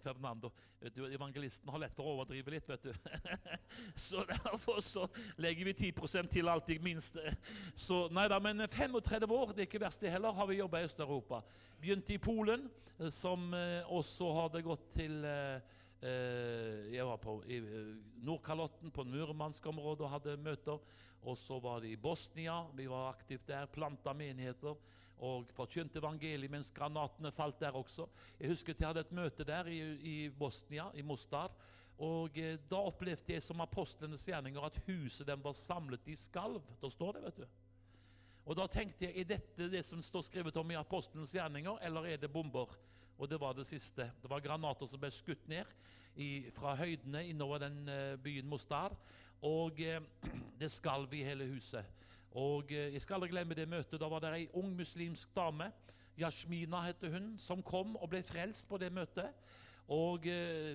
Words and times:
Fernando. 0.00 0.50
Du, 0.94 1.02
evangelisten 1.06 1.70
har 1.72 1.82
lett 1.82 1.94
for 1.96 2.08
å 2.08 2.14
overdrive 2.16 2.54
litt, 2.54 2.68
vet 2.68 2.88
du. 2.88 2.92
så 4.08 4.24
derfor 4.28 4.80
så 4.84 5.06
legger 5.40 5.68
vi 5.70 5.74
10% 5.90 6.30
til 6.32 6.48
alltid, 6.48 6.82
minst. 6.84 7.18
Så 7.78 8.06
nei 8.14 8.26
da, 8.32 8.40
men 8.42 8.64
35 8.66 9.34
år, 9.36 9.52
det 9.54 9.64
er 9.64 9.68
ikke 9.68 9.82
verst 9.82 10.04
det 10.04 10.12
heller, 10.14 10.36
har 10.36 10.48
vi 10.50 10.60
jobba 10.60 10.80
i 10.80 10.88
Øst-Europa. 10.88 11.42
Begynte 11.80 12.16
i 12.16 12.22
Polen, 12.22 12.68
som 13.14 13.52
eh, 13.56 13.80
også 13.88 14.30
hadde 14.36 14.64
gått 14.64 14.88
til 14.92 15.22
eh, 15.24 15.76
eh, 16.04 16.90
Jeg 16.92 17.06
var 17.08 17.20
på 17.22 17.38
Nordkalotten, 18.24 18.92
på 18.92 19.06
Murmansk-området, 19.08 20.06
og 20.06 20.14
hadde 20.16 20.40
møter. 20.40 20.96
Og 21.28 21.36
så 21.36 21.60
var 21.60 21.84
det 21.84 21.92
i 21.92 22.00
Bosnia. 22.00 22.62
Vi 22.76 22.88
var 22.88 23.10
aktivt 23.12 23.48
der, 23.48 23.68
planta 23.68 24.16
menigheter 24.16 24.76
og 25.20 25.50
forkynte 25.52 26.00
evangeliet 26.00 26.52
mens 26.52 26.70
granatene 26.72 27.32
falt 27.34 27.60
der 27.60 27.76
også. 27.76 28.06
Jeg 28.38 28.52
husker 28.54 28.74
jeg 28.78 28.88
hadde 28.88 29.04
et 29.04 29.12
møte 29.12 29.44
der 29.44 29.68
i, 29.68 29.80
i 30.00 30.16
Bosnia, 30.30 30.88
i 30.94 31.02
Mostar. 31.02 31.52
Og 32.00 32.38
eh, 32.40 32.56
Da 32.70 32.80
opplevde 32.88 33.34
jeg 33.34 33.44
som 33.44 33.60
apostlenes 33.60 34.24
gjerninger 34.24 34.64
at 34.64 34.78
huset 34.86 35.26
dem 35.28 35.42
var 35.44 35.56
samlet 35.56 36.08
i 36.08 36.16
skalv. 36.16 36.62
Da 36.80 36.88
står 36.88 37.18
det, 37.18 37.24
vet 37.28 37.42
du. 37.42 37.46
Og 38.48 38.56
Da 38.56 38.66
tenkte 38.66 39.04
jeg 39.04 39.20
er 39.20 39.28
dette 39.36 39.68
det 39.70 39.84
som 39.84 40.00
står 40.02 40.24
skrevet 40.26 40.56
om 40.56 40.70
i 40.72 40.78
apostlenes 40.80 41.34
gjerninger, 41.36 41.78
eller 41.84 42.08
er 42.08 42.16
det 42.16 42.32
bomber? 42.32 42.72
Og 43.20 43.28
det 43.28 43.40
var 43.40 43.52
det 43.52 43.66
siste. 43.68 44.08
Det 44.22 44.30
var 44.30 44.40
granater 44.40 44.88
som 44.88 45.00
ble 45.00 45.10
skutt 45.12 45.44
ned 45.48 45.68
i, 46.16 46.48
fra 46.56 46.72
høydene 46.74 47.26
innover 47.28 47.60
den 47.60 47.82
uh, 47.84 48.16
byen 48.16 48.48
Mostar. 48.48 48.96
Og 49.44 49.80
eh, 49.84 50.00
det 50.60 50.72
skalv 50.72 51.12
i 51.14 51.24
hele 51.24 51.44
huset. 51.52 51.84
Og 52.38 52.70
uh, 52.70 52.92
Jeg 52.94 53.02
skal 53.02 53.18
aldri 53.18 53.32
glemme 53.32 53.56
det 53.58 53.68
møtet. 53.68 54.00
Da 54.00 54.08
var 54.08 54.22
det 54.24 54.34
ei 54.36 54.48
ung 54.54 54.74
muslimsk 54.76 55.34
dame, 55.36 55.70
Yashmina 56.20 56.82
heter 56.84 57.14
hun, 57.14 57.32
som 57.38 57.62
kom 57.62 57.96
og 57.96 58.10
ble 58.12 58.20
frelst 58.26 58.68
på 58.68 58.78
det 58.78 58.90
møtet. 58.92 59.32
Og 59.90 60.26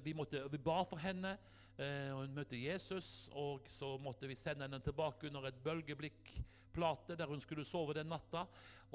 vi, 0.04 0.14
måtte, 0.18 0.42
vi 0.52 0.58
ba 0.60 0.82
for 0.84 1.00
henne. 1.00 1.36
Hun 1.78 2.34
møtte 2.36 2.58
Jesus, 2.60 3.30
og 3.32 3.68
så 3.72 3.94
måtte 4.02 4.28
vi 4.28 4.36
sende 4.36 4.66
henne 4.66 4.80
tilbake 4.84 5.30
under 5.30 5.48
et 5.48 5.62
bølgeblikkplate 5.64 7.16
der 7.16 7.30
hun 7.30 7.44
skulle 7.44 7.64
sove 7.68 7.94
den 7.96 8.10
natta. 8.12 8.44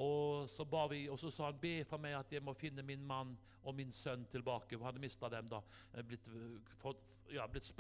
Og 0.00 0.48
så, 0.50 0.64
ba 0.64 0.86
vi, 0.91 1.06
og 1.08 1.19
så 1.19 1.30
sa 1.33 1.48
han 1.48 1.61
be 1.61 1.80
for 1.89 2.02
meg 2.02 2.19
at 2.19 2.33
jeg 2.33 2.45
må 2.45 2.55
finne 2.58 2.84
min 2.86 3.02
mann 3.06 3.33
og 3.64 3.77
min 3.77 3.92
sønn 3.92 4.27
tilbake. 4.33 4.77
Hun 4.77 4.89
hadde 4.89 5.02
mista 5.02 5.28
dem, 5.33 5.48
da. 5.50 5.61
Blitt, 6.06 6.28
ja, 7.33 7.47
blitt 7.47 7.72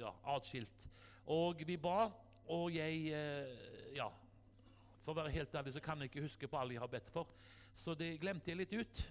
ja, 0.00 0.12
atskilt. 0.34 0.88
Og 1.32 1.62
vi 1.66 1.78
ba, 1.80 2.10
og 2.52 2.74
jeg 2.74 3.12
Ja, 3.96 4.10
for 5.00 5.14
å 5.14 5.18
være 5.20 5.32
helt 5.34 5.54
ærlig 5.54 5.72
så 5.72 5.80
kan 5.80 6.00
jeg 6.02 6.10
ikke 6.10 6.26
huske 6.26 6.48
på 6.50 6.58
alle 6.60 6.74
jeg 6.76 6.82
har 6.82 6.90
bedt 6.92 7.10
for. 7.14 7.30
Så 7.76 7.94
det 7.94 8.16
glemte 8.20 8.50
jeg 8.50 8.58
litt 8.58 8.74
ut. 8.74 9.02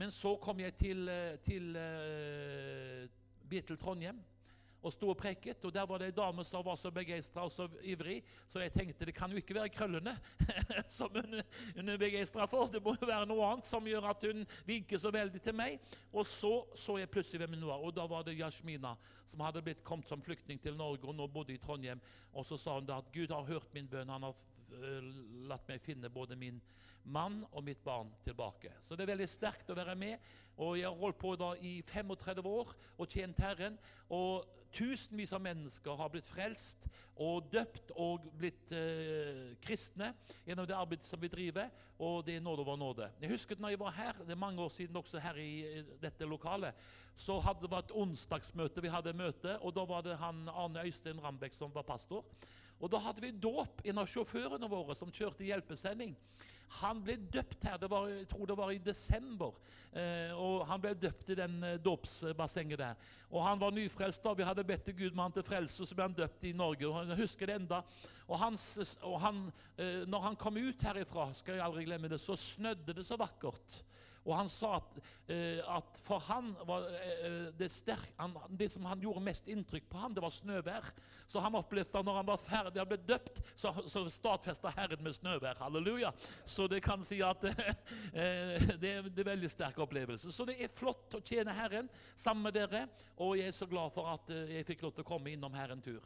Men 0.00 0.10
så 0.10 0.32
kom 0.40 0.60
jeg 0.62 0.74
til, 0.74 1.10
til 1.44 1.76
uh, 1.76 3.04
Beatle 3.50 3.76
Trondheim 3.76 4.22
og 4.82 4.92
sto 4.92 5.08
og 5.12 5.18
preket. 5.18 5.64
Og 5.64 5.74
der 5.74 5.86
var 5.86 6.02
det 6.02 6.10
ei 6.10 6.16
dame 6.16 6.44
som 6.44 6.64
var 6.66 6.76
så 6.80 6.90
begeistra 6.94 7.46
og 7.46 7.52
så 7.54 7.68
ivrig, 7.82 8.20
så 8.50 8.60
jeg 8.62 8.74
tenkte 8.74 9.06
det 9.06 9.14
kan 9.16 9.30
jo 9.30 9.40
ikke 9.40 9.56
være 9.56 9.72
krøllene 9.72 10.16
som 10.98 11.14
hun, 11.14 11.40
hun 11.76 11.88
er 11.88 12.00
begeistra 12.00 12.46
for. 12.50 12.70
Det 12.72 12.82
må 12.82 12.96
jo 12.98 13.08
være 13.08 13.28
noe 13.30 13.46
annet 13.48 13.70
som 13.70 13.86
gjør 13.86 14.10
at 14.10 14.26
hun 14.28 14.44
vinker 14.68 14.98
så 14.98 15.12
veldig 15.14 15.42
til 15.42 15.56
meg. 15.56 15.78
Og 16.12 16.26
så 16.26 16.52
så 16.78 16.98
jeg 16.98 17.10
plutselig 17.10 17.44
hvem 17.44 17.58
hun 17.60 17.68
var, 17.70 17.82
og 17.82 17.94
da 17.96 18.06
var 18.10 18.26
det 18.26 18.38
Yashmina, 18.38 18.96
som 19.26 19.42
hadde 19.46 19.62
blitt 19.64 19.84
kommet 19.86 20.08
som 20.10 20.22
flyktning 20.22 20.60
til 20.62 20.76
Norge 20.76 21.06
og 21.08 21.16
nå 21.16 21.28
bodde 21.30 21.54
i 21.54 21.60
Trondheim. 21.62 22.02
Og 22.32 22.46
så 22.46 22.58
sa 22.58 22.76
hun 22.78 22.88
da 22.88 22.98
at 23.02 23.12
Gud 23.14 23.30
har 23.30 23.46
hørt 23.46 23.74
min 23.74 23.88
bønn. 23.88 24.10
Han 24.10 24.28
har 24.28 24.36
latt 25.48 25.68
meg 25.68 25.82
finne 25.84 26.10
både 26.12 26.36
min 26.38 26.60
mann 27.02 27.42
og 27.50 27.64
mitt 27.66 27.82
barn 27.84 28.12
tilbake. 28.22 28.72
Så 28.80 28.96
det 28.96 29.04
er 29.04 29.14
veldig 29.14 29.28
sterkt 29.30 29.70
å 29.70 29.76
være 29.76 29.96
med. 29.98 30.18
Og 30.62 30.76
jeg 30.78 30.86
har 30.86 30.98
holdt 30.98 31.18
på 31.18 31.34
da 31.40 31.52
i 31.64 31.80
35 31.88 32.46
år 32.48 32.74
og 32.96 33.08
tjent 33.08 33.40
Herren. 33.42 33.78
Og 34.12 34.46
tusenvis 34.72 35.32
av 35.36 35.42
mennesker 35.44 35.98
har 35.98 36.10
blitt 36.12 36.26
frelst 36.28 36.86
og 37.20 37.48
døpt 37.52 37.92
og 38.00 38.24
blitt 38.40 38.72
eh, 38.76 39.52
kristne 39.62 40.12
gjennom 40.46 40.66
det 40.68 40.76
arbeidet 40.76 41.06
som 41.06 41.20
vi 41.20 41.30
driver. 41.32 41.68
Og 42.02 42.24
det 42.26 42.36
er 42.36 42.44
nåde 42.44 42.64
over 42.64 42.78
nåde. 42.80 43.10
Jeg 43.20 43.30
husker 43.30 43.60
når 43.60 43.74
jeg 43.74 43.82
var 43.82 43.94
her, 43.96 44.16
det 44.24 44.34
er 44.34 44.40
mange 44.40 44.62
år 44.62 44.72
siden 44.74 44.96
også 44.98 45.20
her 45.22 45.38
i 45.38 45.84
dette 46.02 46.26
lokalet, 46.26 46.74
så 47.16 47.38
hadde 47.44 47.62
det 47.62 47.70
vært 47.70 47.92
onsdagsmøte. 47.94 48.82
Vi 48.82 48.90
hadde 48.90 49.14
møte, 49.14 49.58
og 49.60 49.76
da 49.76 49.84
var 49.86 50.02
det 50.06 50.18
han 50.18 50.48
Arne 50.50 50.86
Øystein 50.86 51.20
Rambekk 51.22 51.54
som 51.54 51.74
var 51.74 51.86
pastor. 51.86 52.24
Og 52.82 52.90
Da 52.90 52.98
hadde 52.98 53.22
vi 53.22 53.30
dåp. 53.30 53.84
En 53.86 54.00
av 54.02 54.08
sjåførene 54.10 54.66
våre 54.66 54.96
som 54.98 55.12
kjørte 55.14 55.46
hjelpesending, 55.46 56.16
han 56.80 57.02
ble 57.04 57.16
døpt 57.32 57.66
her. 57.68 57.80
Var, 57.90 58.08
jeg 58.08 58.28
tror 58.30 58.48
det 58.48 58.56
var 58.56 58.72
i 58.72 58.80
desember. 58.82 59.56
Eh, 59.92 60.32
og 60.32 60.64
Han 60.70 60.80
ble 60.80 60.94
døpt 60.96 61.32
i 61.34 61.36
den 61.36 61.58
eh, 61.66 61.78
dåpsbassenget 61.84 62.80
der. 62.80 63.10
Og 63.30 63.44
Han 63.44 63.60
var 63.60 63.74
nyfrelst. 63.76 64.22
da 64.24 64.32
Vi 64.32 64.46
hadde 64.46 64.64
bedt 64.64 64.84
til 64.88 64.96
Gud 64.96 65.10
med 65.12 65.24
han 65.24 65.36
til 65.36 65.46
frelse, 65.46 65.86
så 65.86 65.94
ble 65.94 66.08
han 66.08 66.16
døpt 66.16 66.44
i 66.48 66.52
Norge. 66.56 66.88
og 66.88 67.08
Jeg 67.08 67.20
husker 67.20 67.46
det 67.46 67.58
enda. 67.60 67.82
Og, 68.28 68.38
hans, 68.38 68.96
og 69.02 69.20
han, 69.20 69.44
eh, 69.76 70.04
når 70.08 70.20
han 70.28 70.36
kom 70.36 70.56
ut 70.56 70.82
herifra, 70.82 71.32
skal 71.34 71.58
jeg 71.58 71.64
aldri 71.64 71.84
glemme 71.84 72.08
det, 72.08 72.20
så 72.20 72.36
snødde 72.36 72.94
det 72.96 73.06
så 73.06 73.16
vakkert. 73.20 73.82
Og 74.22 74.36
han 74.38 74.50
sa 74.52 74.76
at, 74.78 74.98
eh, 75.32 75.58
at 75.66 75.98
for 76.04 76.22
han 76.28 76.52
var 76.66 76.86
eh, 76.94 77.48
det, 77.58 77.68
sterk, 77.74 78.04
han, 78.20 78.36
det, 78.54 78.68
som 78.70 78.86
han 78.86 79.02
gjorde 79.02 79.24
mest 79.24 79.48
inntrykk 79.50 79.88
på 79.90 79.98
ham, 79.98 80.14
det 80.14 80.22
var 80.22 80.34
snøvær. 80.34 80.90
Så 81.26 81.42
han 81.42 81.56
opplevde 81.58 81.98
at 81.98 82.06
når 82.06 82.18
han 82.20 82.28
var 82.28 82.42
ferdig 82.42 82.82
og 82.82 82.90
ble 82.92 83.00
døpt, 83.08 83.40
så, 83.58 83.72
så 83.90 84.04
stadfesta 84.12 84.70
Herren 84.76 85.02
med 85.02 85.16
snøvær. 85.16 85.58
Halleluja. 85.64 86.12
Så 86.46 86.68
det 86.70 86.82
kan 86.86 87.02
si 87.06 87.18
at 87.26 87.42
eh, 87.50 88.70
det, 88.78 88.94
det 89.10 89.24
er 89.24 89.30
veldig 89.32 89.50
sterk 89.50 89.82
opplevelse. 89.82 90.30
Så 90.30 90.46
det 90.46 90.60
er 90.62 90.70
flott 90.70 91.18
å 91.18 91.22
tjene 91.26 91.56
Herren 91.58 91.90
sammen 92.14 92.46
med 92.46 92.58
dere. 92.60 92.86
Og 93.18 93.36
jeg 93.40 93.50
er 93.50 93.58
så 93.58 93.66
glad 93.70 93.94
for 93.96 94.10
at 94.14 94.30
eh, 94.30 94.58
jeg 94.58 94.70
fikk 94.70 94.86
lov 94.86 94.94
til 94.94 95.06
å 95.06 95.12
komme 95.14 95.34
innom 95.34 95.58
her 95.58 95.74
en 95.74 95.82
tur. 95.82 96.04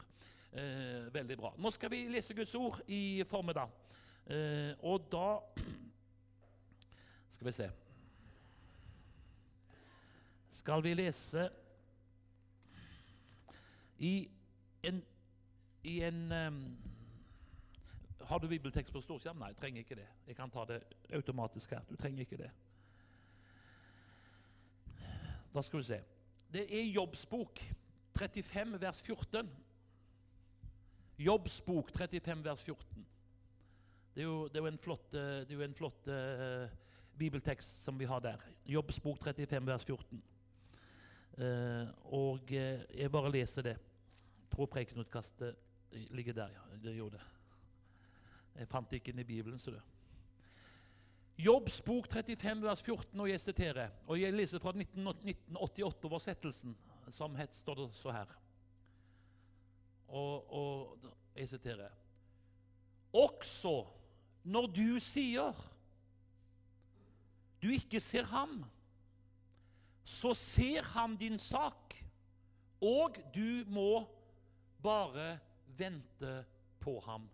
Eh, 0.57 1.13
veldig 1.13 1.37
bra. 1.37 1.53
Nå 1.61 1.73
skal 1.75 1.93
vi 1.93 2.07
lese 2.09 2.37
Guds 2.37 2.55
ord 2.57 2.81
i 2.89 3.21
formiddag. 3.29 3.73
Eh, 4.25 4.73
og 4.89 5.05
da 5.13 5.37
skal 7.37 7.51
vi 7.51 7.61
se 7.61 7.75
skal 10.57 10.83
vi 10.85 10.95
lese 10.95 11.49
i 13.99 14.29
en, 14.83 15.03
i 15.85 16.01
en 16.05 16.33
um, 16.33 16.61
Har 18.27 18.39
du 18.39 18.49
bibeltekst 18.49 18.93
på 18.93 19.01
storskjerm? 19.05 19.39
Nei, 19.39 19.53
jeg 19.53 19.59
trenger 19.61 19.85
ikke 19.85 19.99
det. 20.01 20.07
Jeg 20.27 20.37
kan 20.37 20.51
ta 20.51 20.65
det 20.67 20.81
automatisk 21.15 21.77
her. 21.77 21.85
Du 21.87 21.95
trenger 21.97 22.25
ikke 22.25 22.41
det. 22.41 22.51
Da 25.55 25.63
skal 25.63 25.79
vi 25.79 25.87
se. 25.87 26.01
Det 26.53 26.65
er 26.67 26.89
Jobbsbok 26.91 27.63
35, 28.19 28.81
vers 28.81 29.03
14. 29.03 29.53
Jobbsbok 31.19 31.93
35, 31.95 32.45
vers 32.45 32.65
14. 32.65 33.07
Det 34.15 34.25
er 34.25 34.27
jo, 34.27 34.49
det 34.49 34.57
er 34.57 34.65
jo 34.65 34.73
en 34.73 34.79
flott, 34.81 35.15
eh, 35.15 35.53
jo 35.53 35.63
en 35.63 35.75
flott 35.77 36.09
uh, 36.09 36.69
bibeltekst 37.19 37.85
som 37.85 37.99
vi 38.01 38.09
har 38.09 38.21
der. 38.25 38.43
Jobbsbok 38.67 39.23
35, 39.23 39.67
vers 39.67 39.85
14. 39.85 40.23
Uh, 41.37 41.89
og 42.17 42.49
uh, 42.49 42.85
jeg 42.97 43.13
bare 43.13 43.33
leser 43.33 43.63
det. 43.63 43.77
Tror 44.53 44.71
prekenutkastet 44.73 45.57
ligger 46.17 46.33
der, 46.33 46.55
ja. 46.55 46.79
Det 46.83 46.95
gjorde 46.97 47.19
det. 47.19 47.27
Jeg 48.57 48.69
fant 48.69 48.91
det 48.91 49.01
ikke 49.01 49.13
inn 49.13 49.21
i 49.21 49.29
Bibelen. 49.29 49.59
så 49.59 49.71
det. 49.71 49.83
Jobbs 51.39 51.83
bok 51.85 52.09
35, 52.09 52.63
vers 52.65 52.83
14, 52.83 53.21
og 53.21 53.29
jeg 53.29 53.41
siterer. 53.41 53.91
Og 54.07 54.21
jeg 54.21 54.33
leser 54.33 54.59
fra 54.59 54.73
1988-oversettelsen, 54.73 56.73
som 57.13 57.37
het, 57.37 57.55
står 57.55 57.83
det 57.83 57.89
så 57.99 58.15
her. 58.17 58.33
Og, 60.09 60.53
og 60.53 60.97
jeg 61.37 61.49
siterer. 61.49 61.93
Også 63.13 63.85
når 64.47 64.71
du 64.73 64.99
sier 65.03 65.53
du 67.63 67.69
ikke 67.75 68.01
ser 68.01 68.29
ham 68.31 68.63
så 70.07 70.31
ser 70.39 70.87
han 70.95 71.17
din 71.19 71.39
sak, 71.39 71.97
og 72.79 73.19
du 73.35 73.67
må 73.67 74.07
bare 74.83 75.39
vente 75.79 76.45
på 76.79 77.01
ham. 77.01 77.25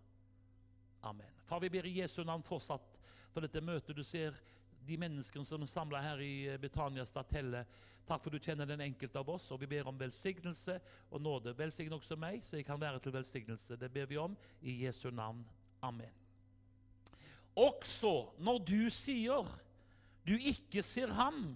Amen. 1.04 1.28
Far, 1.44 1.60
vi 1.60 1.68
ber 1.68 1.86
i 1.86 1.98
Jesu 1.98 2.22
navn 2.24 2.44
fortsatt 2.46 2.96
for 3.34 3.44
dette 3.44 3.60
møtet. 3.60 3.96
Du 3.96 4.04
ser 4.06 4.38
de 4.86 4.96
menneskene 4.96 5.44
som 5.44 5.60
er 5.60 5.68
samla 5.68 6.00
her 6.00 6.22
i 6.24 6.34
Betania 6.62 7.04
Statelle. 7.04 7.66
Takk 8.08 8.24
for 8.24 8.32
du 8.32 8.40
kjenner 8.40 8.66
den 8.66 8.80
enkelte 8.86 9.20
av 9.20 9.28
oss, 9.34 9.50
og 9.52 9.60
vi 9.60 9.68
ber 9.74 9.90
om 9.90 9.98
velsignelse 10.00 10.78
og 11.10 11.20
nåde. 11.22 11.52
Velsign 11.58 11.92
også 11.92 12.16
meg, 12.16 12.40
så 12.46 12.56
jeg 12.56 12.66
kan 12.66 12.80
være 12.80 13.02
til 13.04 13.14
velsignelse. 13.14 13.76
Det 13.76 13.90
ber 13.92 14.08
vi 14.08 14.18
om 14.22 14.38
i 14.62 14.78
Jesu 14.86 15.10
navn. 15.12 15.44
Amen. 15.84 16.16
Også 17.52 18.32
når 18.40 18.64
du 18.64 18.80
sier 18.88 19.44
du 20.24 20.36
ikke 20.38 20.82
ser 20.86 21.10
ham, 21.12 21.52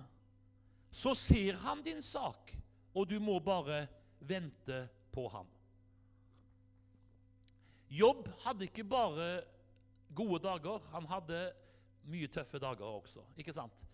så 0.96 1.12
ser 1.14 1.58
han 1.60 1.82
din 1.84 2.00
sak, 2.02 2.54
og 2.96 3.08
du 3.10 3.18
må 3.20 3.36
bare 3.44 3.82
vente 4.24 4.86
på 5.12 5.26
ham. 5.28 5.48
Jobb 7.92 8.30
hadde 8.46 8.64
ikke 8.64 8.84
bare 8.88 9.44
gode 10.16 10.40
dager, 10.46 10.80
han 10.94 11.06
hadde 11.10 11.42
mye 12.08 12.30
tøffe 12.32 12.58
dager 12.62 12.86
også. 12.88 13.24
ikke 13.36 13.52
sant? 13.52 13.84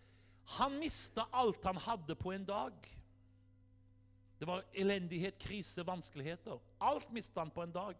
Han 0.55 0.79
mista 0.79 1.27
alt 1.35 1.65
han 1.67 1.77
hadde 1.77 2.15
på 2.19 2.31
en 2.31 2.45
dag. 2.47 2.73
Det 4.39 4.47
var 4.47 4.63
elendighet, 4.73 5.37
krise, 5.39 5.83
vanskeligheter. 5.87 6.59
Alt 6.81 7.11
mista 7.11 7.43
han 7.43 7.51
på 7.51 7.63
en 7.63 7.71
dag. 7.71 7.99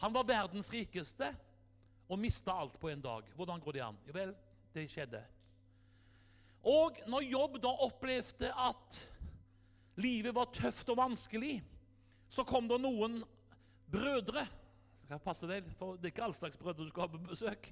Han 0.00 0.14
var 0.14 0.26
verdens 0.28 0.72
rikeste 0.72 1.30
og 2.08 2.18
mista 2.20 2.52
alt 2.52 2.76
på 2.80 2.88
en 2.88 3.04
dag. 3.04 3.28
Hvordan 3.36 3.60
går 3.60 3.76
det 3.76 3.84
an? 3.84 4.00
Jo 4.08 4.16
vel, 4.16 4.34
det 4.74 4.88
skjedde. 4.90 5.22
Og 6.66 6.98
når 7.06 7.26
Jobb 7.28 7.58
da 7.62 7.72
opplevde 7.86 8.50
at 8.50 8.98
livet 9.98 10.34
var 10.34 10.50
tøft 10.54 10.88
og 10.90 10.98
vanskelig, 11.00 11.58
så 12.28 12.44
kom 12.46 12.68
det 12.68 12.80
noen 12.82 13.20
brødre. 13.90 14.44
Skal 15.02 15.22
passe 15.22 15.48
deg, 15.48 15.68
for 15.78 15.96
Det 15.96 16.10
er 16.10 16.14
ikke 16.14 16.26
all 16.26 16.36
slags 16.36 16.58
brødre 16.60 16.84
du 16.84 16.90
skal 16.90 17.06
ha 17.06 17.12
på 17.14 17.22
besøk. 17.30 17.70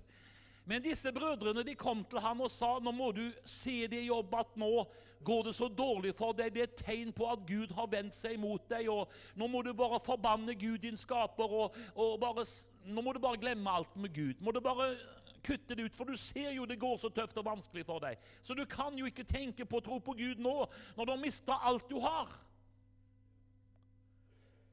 Men 0.67 0.83
disse 0.83 1.12
brødrene 1.15 1.62
de 1.62 1.77
kom 1.79 2.03
til 2.11 2.19
ham 2.19 2.41
og 2.43 2.50
sa 2.50 2.73
nå 2.83 2.91
må 2.94 3.12
du 3.15 3.29
se 3.47 3.85
det 3.87 4.03
jobb 4.09 4.33
at 4.35 4.56
nå 4.59 4.87
går 5.27 5.44
det 5.47 5.53
så 5.55 5.69
dårlig 5.71 6.12
for 6.19 6.35
deg. 6.35 6.55
Det 6.55 6.62
er 6.62 6.71
et 6.71 6.81
tegn 6.81 7.12
på 7.15 7.29
at 7.31 7.44
Gud 7.47 7.75
har 7.77 7.91
vendt 7.91 8.17
seg 8.17 8.38
mot 8.41 8.62
deg. 8.71 8.88
og 8.91 9.12
Nå 9.38 9.47
må 9.50 9.62
du 9.62 9.73
bare 9.79 10.03
forbanne 10.03 10.56
Gud, 10.59 10.79
din 10.83 10.99
skaper, 10.99 11.55
og, 11.62 11.77
og 11.94 12.19
bare, 12.23 12.44
nå 12.87 13.03
må 13.03 13.15
du 13.15 13.23
bare 13.23 13.41
glemme 13.41 13.71
alt 13.71 13.94
med 13.97 14.15
Gud. 14.15 14.43
Må 14.43 14.55
du 14.55 14.61
bare 14.65 14.91
kutte 15.47 15.77
det 15.79 15.87
ut, 15.87 15.97
for 15.97 16.11
du 16.11 16.17
ser 16.19 16.51
jo 16.57 16.67
det 16.67 16.79
går 16.81 16.97
så 17.01 17.11
tøft 17.15 17.39
og 17.39 17.47
vanskelig 17.47 17.85
for 17.87 18.03
deg. 18.03 18.19
Så 18.43 18.55
du 18.59 18.65
kan 18.69 18.97
jo 18.99 19.07
ikke 19.09 19.27
tenke 19.27 19.67
på 19.67 19.79
å 19.79 19.85
tro 19.87 20.01
på 20.03 20.17
Gud 20.19 20.43
nå, 20.43 20.57
når 20.97 21.07
du 21.07 21.13
har 21.15 21.23
mista 21.23 21.61
alt 21.63 21.87
du 21.91 22.01
har. 22.03 22.33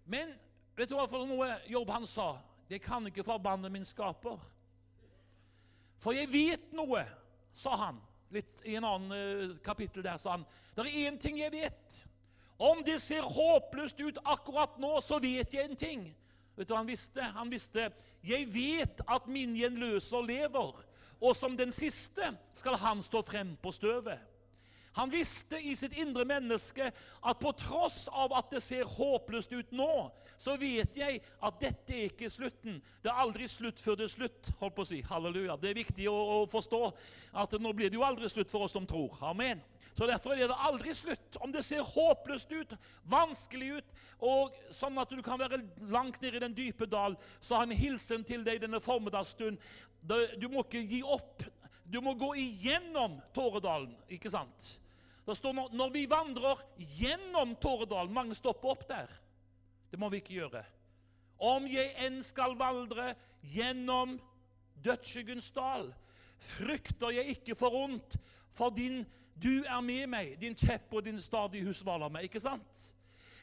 Men 0.10 0.34
vet 0.75 0.90
du 0.90 0.98
hva 0.98 1.06
for 1.08 1.30
noe 1.30 1.54
Jobb 1.70 1.94
han 1.94 2.08
sa? 2.10 2.34
Det 2.68 2.81
kan 2.84 3.06
ikke 3.08 3.25
forbanne 3.28 3.70
min 3.72 3.86
skaper. 3.86 4.42
For 6.04 6.16
jeg 6.16 6.31
vet 6.34 6.74
noe, 6.75 7.06
sa 7.54 7.78
han. 7.86 8.02
Litt 8.34 8.64
I 8.66 8.80
en 8.80 8.88
annen 8.90 9.14
uh, 9.14 9.58
kapittel 9.64 10.04
der 10.04 10.18
sa 10.18 10.34
han 10.34 10.46
det 10.74 10.88
er 10.88 11.06
én 11.06 11.20
ting 11.22 11.38
jeg 11.38 11.54
vet. 11.54 12.00
Om 12.58 12.81
det 12.86 12.96
ser 13.02 13.22
håpløst 13.22 14.00
ut 14.02 14.18
akkurat 14.25 14.80
nå, 14.81 14.96
så 15.06 15.20
vet 15.22 15.54
jeg 15.54 15.70
en 15.70 15.78
ting. 15.78 16.08
Vet 16.55 16.67
du 16.69 16.73
hva 16.73 16.81
han 16.83 16.89
visste? 16.89 17.29
Han 17.35 17.51
visste 17.51 17.89
jeg 18.23 18.47
vet 18.53 19.01
at 19.11 19.25
min 19.27 19.55
gjenløser 19.57 20.23
lever, 20.23 20.77
og 21.23 21.33
som 21.35 21.57
den 21.59 21.73
siste 21.75 22.29
skal 22.55 22.77
han 22.79 23.01
stå 23.03 23.23
frem 23.27 23.57
på 23.59 23.73
støvet. 23.75 24.29
Han 24.94 25.09
visste 25.09 25.57
i 25.57 25.73
sitt 25.75 25.95
indre 25.97 26.21
menneske 26.29 26.85
at 27.25 27.39
på 27.41 27.51
tross 27.57 28.05
av 28.13 28.35
at 28.38 28.51
det 28.53 28.61
ser 28.61 28.85
håpløst 28.85 29.55
ut 29.57 29.71
nå, 29.73 29.89
så 30.38 30.53
vet 30.61 30.94
jeg 30.97 31.17
at 31.41 31.57
dette 31.59 31.95
er 31.95 32.11
ikke 32.11 32.29
slutten. 32.29 32.77
Det 33.01 33.09
er 33.09 33.21
aldri 33.23 33.50
slutt 33.50 33.81
før 33.81 33.97
det 33.97 34.05
er 34.05 34.13
slutt. 34.13 34.51
holdt 34.59 34.75
på 34.77 34.85
å 34.85 34.91
si. 34.91 35.01
Halleluja. 35.09 35.57
Det 35.57 35.71
er 35.71 35.79
viktig 35.81 36.05
å, 36.11 36.13
å 36.13 36.38
forstå 36.51 36.83
at 37.41 37.57
nå 37.57 37.73
blir 37.73 37.89
det 37.89 37.97
jo 37.97 38.05
aldri 38.05 38.29
slutt 38.29 38.53
for 38.53 38.67
oss 38.67 38.77
som 38.77 38.85
tror. 38.85 39.17
Amen. 39.25 39.63
Så 39.98 40.07
Derfor 40.10 40.34
er 40.34 40.50
det 40.50 40.57
aldri 40.57 40.94
slutt. 40.98 41.38
Om 41.40 41.51
det 41.54 41.63
ser 41.66 41.86
håpløst 41.86 42.51
ut, 42.51 42.75
vanskelig 43.10 43.78
ut, 43.78 43.92
og 44.24 44.56
sånn 44.74 44.98
at 45.01 45.12
du 45.13 45.22
kan 45.25 45.40
være 45.42 45.62
langt 45.94 46.22
nede 46.24 46.40
i 46.40 46.44
den 46.44 46.56
dype 46.57 46.88
dal, 46.90 47.18
så 47.40 47.56
har 47.56 47.66
han 47.66 47.75
en 47.75 47.84
hilsen 47.84 48.25
til 48.25 48.45
deg 48.45 48.62
denne 48.63 48.81
formiddagsstund. 48.81 49.60
Du 50.01 50.48
må 50.50 50.66
ikke 50.66 50.81
gi 50.81 51.04
opp. 51.06 51.45
Du 51.86 52.00
må 52.01 52.16
gå 52.18 52.31
igjennom 52.40 53.19
Tåredalen, 53.36 53.94
ikke 54.10 54.31
sant? 54.34 54.69
Det 55.24 55.36
står 55.38 55.54
når, 55.56 55.74
når 55.78 55.92
vi 55.94 56.04
vandrer 56.10 56.62
gjennom 56.98 57.54
Tåredalen 57.62 58.12
Mange 58.16 58.36
stopper 58.36 58.74
opp 58.74 58.88
der. 58.89 59.12
Det 59.92 60.00
må 60.00 60.10
vi 60.12 60.19
ikke 60.24 60.39
gjøre. 60.39 60.63
Om 61.44 61.68
jeg 61.69 61.92
enn 62.01 62.22
skal 62.25 62.56
vandre 62.60 63.13
gjennom 63.54 64.18
dødsskyggens 64.84 65.51
dal, 65.56 65.89
frykter 66.44 67.13
jeg 67.16 67.38
ikke 67.38 67.56
for 67.56 67.75
ondt, 67.84 68.18
for 68.57 68.74
din, 68.74 69.04
du 69.35 69.63
er 69.63 69.81
med 69.81 70.09
meg, 70.13 70.35
din 70.41 70.56
kjepp 70.56 70.94
og 70.94 71.06
din 71.06 71.21
stadig 71.21 71.63
husvaler 71.65 72.12
meg. 72.13 72.27
Ikke 72.30 72.41
sant? 72.44 72.83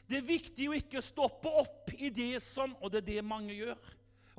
Det 0.09 0.19
er 0.19 0.27
viktig 0.27 0.67
å 0.69 0.75
ikke 0.75 1.03
stoppe 1.03 1.51
opp 1.61 1.91
i 1.95 2.09
det 2.11 2.41
som 2.43 2.73
Og 2.81 2.91
det 2.91 3.03
er 3.03 3.09
det 3.13 3.25
mange 3.25 3.55
gjør. 3.55 3.79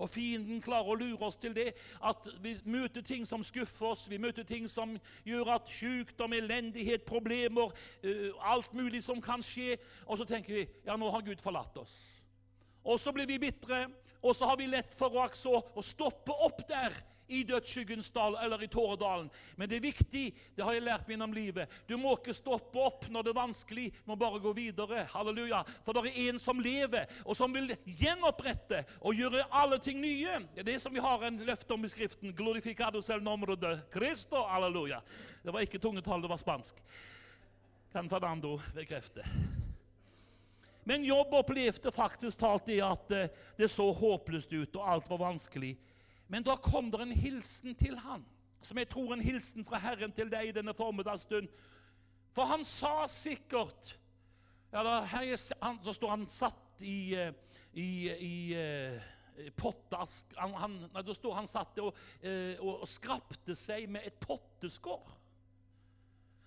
Og 0.00 0.08
fienden 0.10 0.62
klarer 0.64 0.88
å 0.92 0.96
lure 0.98 1.28
oss 1.28 1.36
til 1.40 1.54
det. 1.54 1.72
At 2.02 2.26
vi 2.42 2.54
møter 2.64 3.04
ting 3.04 3.26
som 3.28 3.44
skuffer 3.44 3.92
oss, 3.92 4.06
vi 4.10 4.18
møter 4.20 4.46
ting 4.48 4.64
som 4.70 4.96
gjør 5.28 5.52
at 5.58 5.68
sykdom, 5.70 6.32
elendighet, 6.32 7.04
problemer, 7.06 7.74
uh, 8.04 8.30
alt 8.54 8.72
mulig 8.74 9.02
som 9.04 9.20
kan 9.22 9.44
skje. 9.44 9.76
Og 10.06 10.18
så 10.18 10.26
tenker 10.28 10.62
vi 10.62 10.64
ja, 10.86 10.96
nå 10.96 11.10
har 11.12 11.24
Gud 11.26 11.44
forlatt 11.44 11.76
oss. 11.84 11.94
Og 12.82 12.98
så 12.98 13.12
blir 13.14 13.28
vi 13.30 13.38
bitre, 13.38 13.84
og 14.22 14.36
så 14.36 14.46
har 14.46 14.56
vi 14.60 14.70
lett 14.70 14.94
for 14.94 15.14
å, 15.18 15.82
stoppe 15.82 16.34
opp 16.46 16.62
der 16.68 16.94
i 17.32 17.42
dødsskyggens 17.48 18.10
dal 18.10 18.36
eller 18.44 18.62
i 18.62 18.68
Tåredalen. 18.68 19.30
Men 19.56 19.68
det 19.68 19.78
er 19.78 19.84
viktig, 19.86 20.24
det 20.56 20.64
har 20.64 20.76
jeg 20.76 20.84
lært 20.84 21.06
meg 21.06 21.16
gjennom 21.16 21.36
livet. 21.36 21.70
Du 21.88 21.94
må 22.00 22.14
ikke 22.18 22.34
stoppe 22.36 22.80
opp 22.82 23.06
når 23.12 23.24
det 23.24 23.32
er 23.32 23.38
vanskelig, 23.38 23.86
du 23.94 24.10
må 24.12 24.16
bare 24.20 24.40
gå 24.42 24.52
videre. 24.56 25.06
Halleluja. 25.14 25.62
For 25.86 25.96
det 25.96 26.12
er 26.12 26.28
en 26.28 26.40
som 26.42 26.60
lever, 26.62 27.08
og 27.24 27.38
som 27.38 27.54
vil 27.54 27.72
gjenopprette 27.86 28.84
og 29.00 29.16
gjøre 29.16 29.46
alle 29.62 29.80
ting 29.82 30.02
nye. 30.02 30.42
Det 30.52 30.64
er 30.64 30.70
det 30.74 30.78
som 30.84 30.94
vi 30.94 31.04
har 31.04 31.24
en 31.28 31.40
løfte 31.46 31.74
om 31.76 31.88
i 31.88 31.92
Skriften. 31.92 32.36
Glorificado 32.36 33.02
el 33.12 33.24
nombre 33.24 33.56
de 33.56 33.78
Cristo. 33.92 34.44
Halleluja. 34.48 35.00
Det 35.42 35.54
var 35.54 35.64
ikke 35.64 35.80
tungetall, 35.82 36.22
det 36.22 36.30
var 36.30 36.40
spansk. 36.40 36.78
Kan 37.92 38.08
Fernando 38.08 38.58
bekrefte. 38.74 39.26
Men 40.84 41.04
Jobb 41.06 41.34
opplevde 41.38 41.92
faktisk 41.94 42.40
talt 42.42 42.66
det 42.66 42.80
at 42.82 43.14
eh, 43.14 43.30
det 43.58 43.70
så 43.70 43.86
håpløst 43.94 44.52
ut, 44.52 44.76
og 44.76 44.88
alt 44.94 45.10
var 45.10 45.22
vanskelig. 45.22 45.76
Men 46.26 46.46
da 46.46 46.56
kom 46.58 46.90
det 46.90 47.02
en 47.04 47.14
hilsen 47.14 47.76
til 47.78 47.94
han, 48.02 48.24
som 48.66 48.78
jeg 48.78 48.90
tror 48.90 49.14
en 49.14 49.22
hilsen 49.22 49.66
fra 49.66 49.78
Herren 49.82 50.14
til 50.14 50.30
deg 50.32 50.54
denne 50.56 50.74
formiddagsstund. 50.74 51.50
For 52.34 52.48
han 52.50 52.64
sa 52.66 53.06
sikkert 53.12 53.92
ja, 54.72 54.80
da, 54.80 55.02
her, 55.04 55.34
han, 55.60 55.80
Så 55.84 55.92
står 55.98 56.14
han 56.14 56.22
satt 56.32 56.80
i, 56.80 57.12
eh, 57.14 57.34
i, 57.76 57.88
i 58.08 58.36
uh, 58.56 59.50
pottask 59.60 60.32
han, 60.38 60.54
han, 60.56 60.78
Da 60.94 61.14
står 61.14 61.34
han 61.36 61.50
satt 61.50 61.76
og, 61.84 61.92
og, 61.92 62.70
og 62.72 62.88
skrapte 62.88 63.56
seg 63.58 63.84
med 63.92 64.08
et 64.08 64.16
potteskår. 64.24 65.12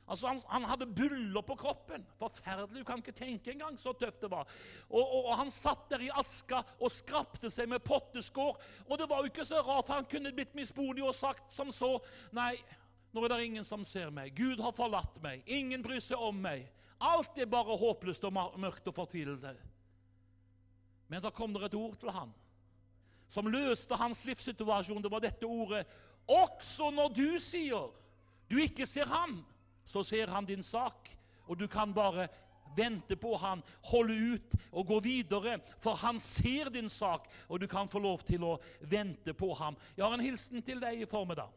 Altså, 0.06 0.28
han, 0.28 0.42
han, 0.48 0.66
hadde 0.69 0.86
buller 0.86 1.42
på 1.42 1.56
kroppen. 1.57 2.06
Forferdelig. 2.19 2.84
Du 2.84 2.86
kan 2.86 3.02
ikke 3.02 3.16
tenke 3.16 3.54
engang 3.56 3.78
så 3.81 3.94
tøft 3.98 4.22
det 4.22 4.30
var. 4.30 4.46
Og, 4.90 5.02
og, 5.02 5.25
og 5.25 5.38
Han 5.40 5.52
satt 5.52 5.88
der 5.90 6.06
i 6.06 6.12
aska 6.13 6.62
og 6.78 6.94
skrapte 6.94 7.50
seg 7.50 7.69
med 7.72 7.81
potteskår. 7.86 8.60
Og 8.86 9.02
det 9.02 9.10
var 9.10 9.24
jo 9.24 9.31
ikke 9.31 9.48
så 9.48 9.63
rart 9.66 9.90
han 9.94 10.06
kunne 10.10 10.34
blitt 10.36 10.54
mismodig 10.57 11.04
og 11.06 11.16
sagt 11.18 11.50
som 11.54 11.74
så 11.74 11.96
Nei, 12.38 12.54
nå 13.16 13.24
er 13.25 13.34
det 13.34 13.48
ingen 13.48 13.66
som 13.66 13.86
ser 13.88 14.13
meg. 14.13 14.36
Gud 14.38 14.62
har 14.62 14.75
forlatt 14.78 15.18
meg. 15.24 15.42
Ingen 15.50 15.81
bryr 15.86 16.04
seg 16.04 16.22
om 16.22 16.38
meg. 16.44 16.68
Alt 17.01 17.42
er 17.42 17.50
bare 17.50 17.78
håpløst 17.80 18.24
og 18.30 18.38
mørkt 18.62 18.88
og 18.92 18.96
fortvilende. 18.96 19.56
Men 21.10 21.22
da 21.22 21.34
kom 21.34 21.53
det 21.53 21.65
et 21.65 21.77
ord 21.77 21.98
til 22.01 22.13
han 22.13 22.34
som 23.34 23.50
løste 23.51 23.98
hans 24.00 24.22
livssituasjon. 24.25 25.01
Det 25.03 25.12
var 25.12 25.24
dette 25.24 25.50
ordet. 25.50 25.84
Også 26.30 26.91
når 26.94 27.13
du 27.18 27.27
sier 27.41 27.89
du 28.50 28.60
ikke 28.62 28.86
ser 28.86 29.10
ham 29.10 29.39
så 29.86 30.04
ser 30.04 30.32
han 30.34 30.46
din 30.46 30.63
sak, 30.63 31.10
og 31.46 31.60
du 31.60 31.68
kan 31.68 31.94
bare 31.94 32.27
vente 32.75 33.15
på 33.15 33.36
han, 33.38 33.62
holde 33.92 34.13
ut 34.36 34.56
og 34.72 34.88
gå 34.88 35.00
videre, 35.06 35.60
for 35.84 35.96
han 36.01 36.20
ser 36.20 36.70
din 36.74 36.89
sak, 36.89 37.30
og 37.48 37.62
du 37.62 37.68
kan 37.68 37.89
få 37.92 38.01
lov 38.04 38.25
til 38.27 38.44
å 38.44 38.58
vente 38.82 39.34
på 39.34 39.54
ham. 39.56 39.77
Jeg 39.96 40.06
har 40.06 40.18
en 40.18 40.25
hilsen 40.25 40.65
til 40.65 40.82
deg 40.84 41.01
i 41.01 41.10
formiddag. 41.10 41.54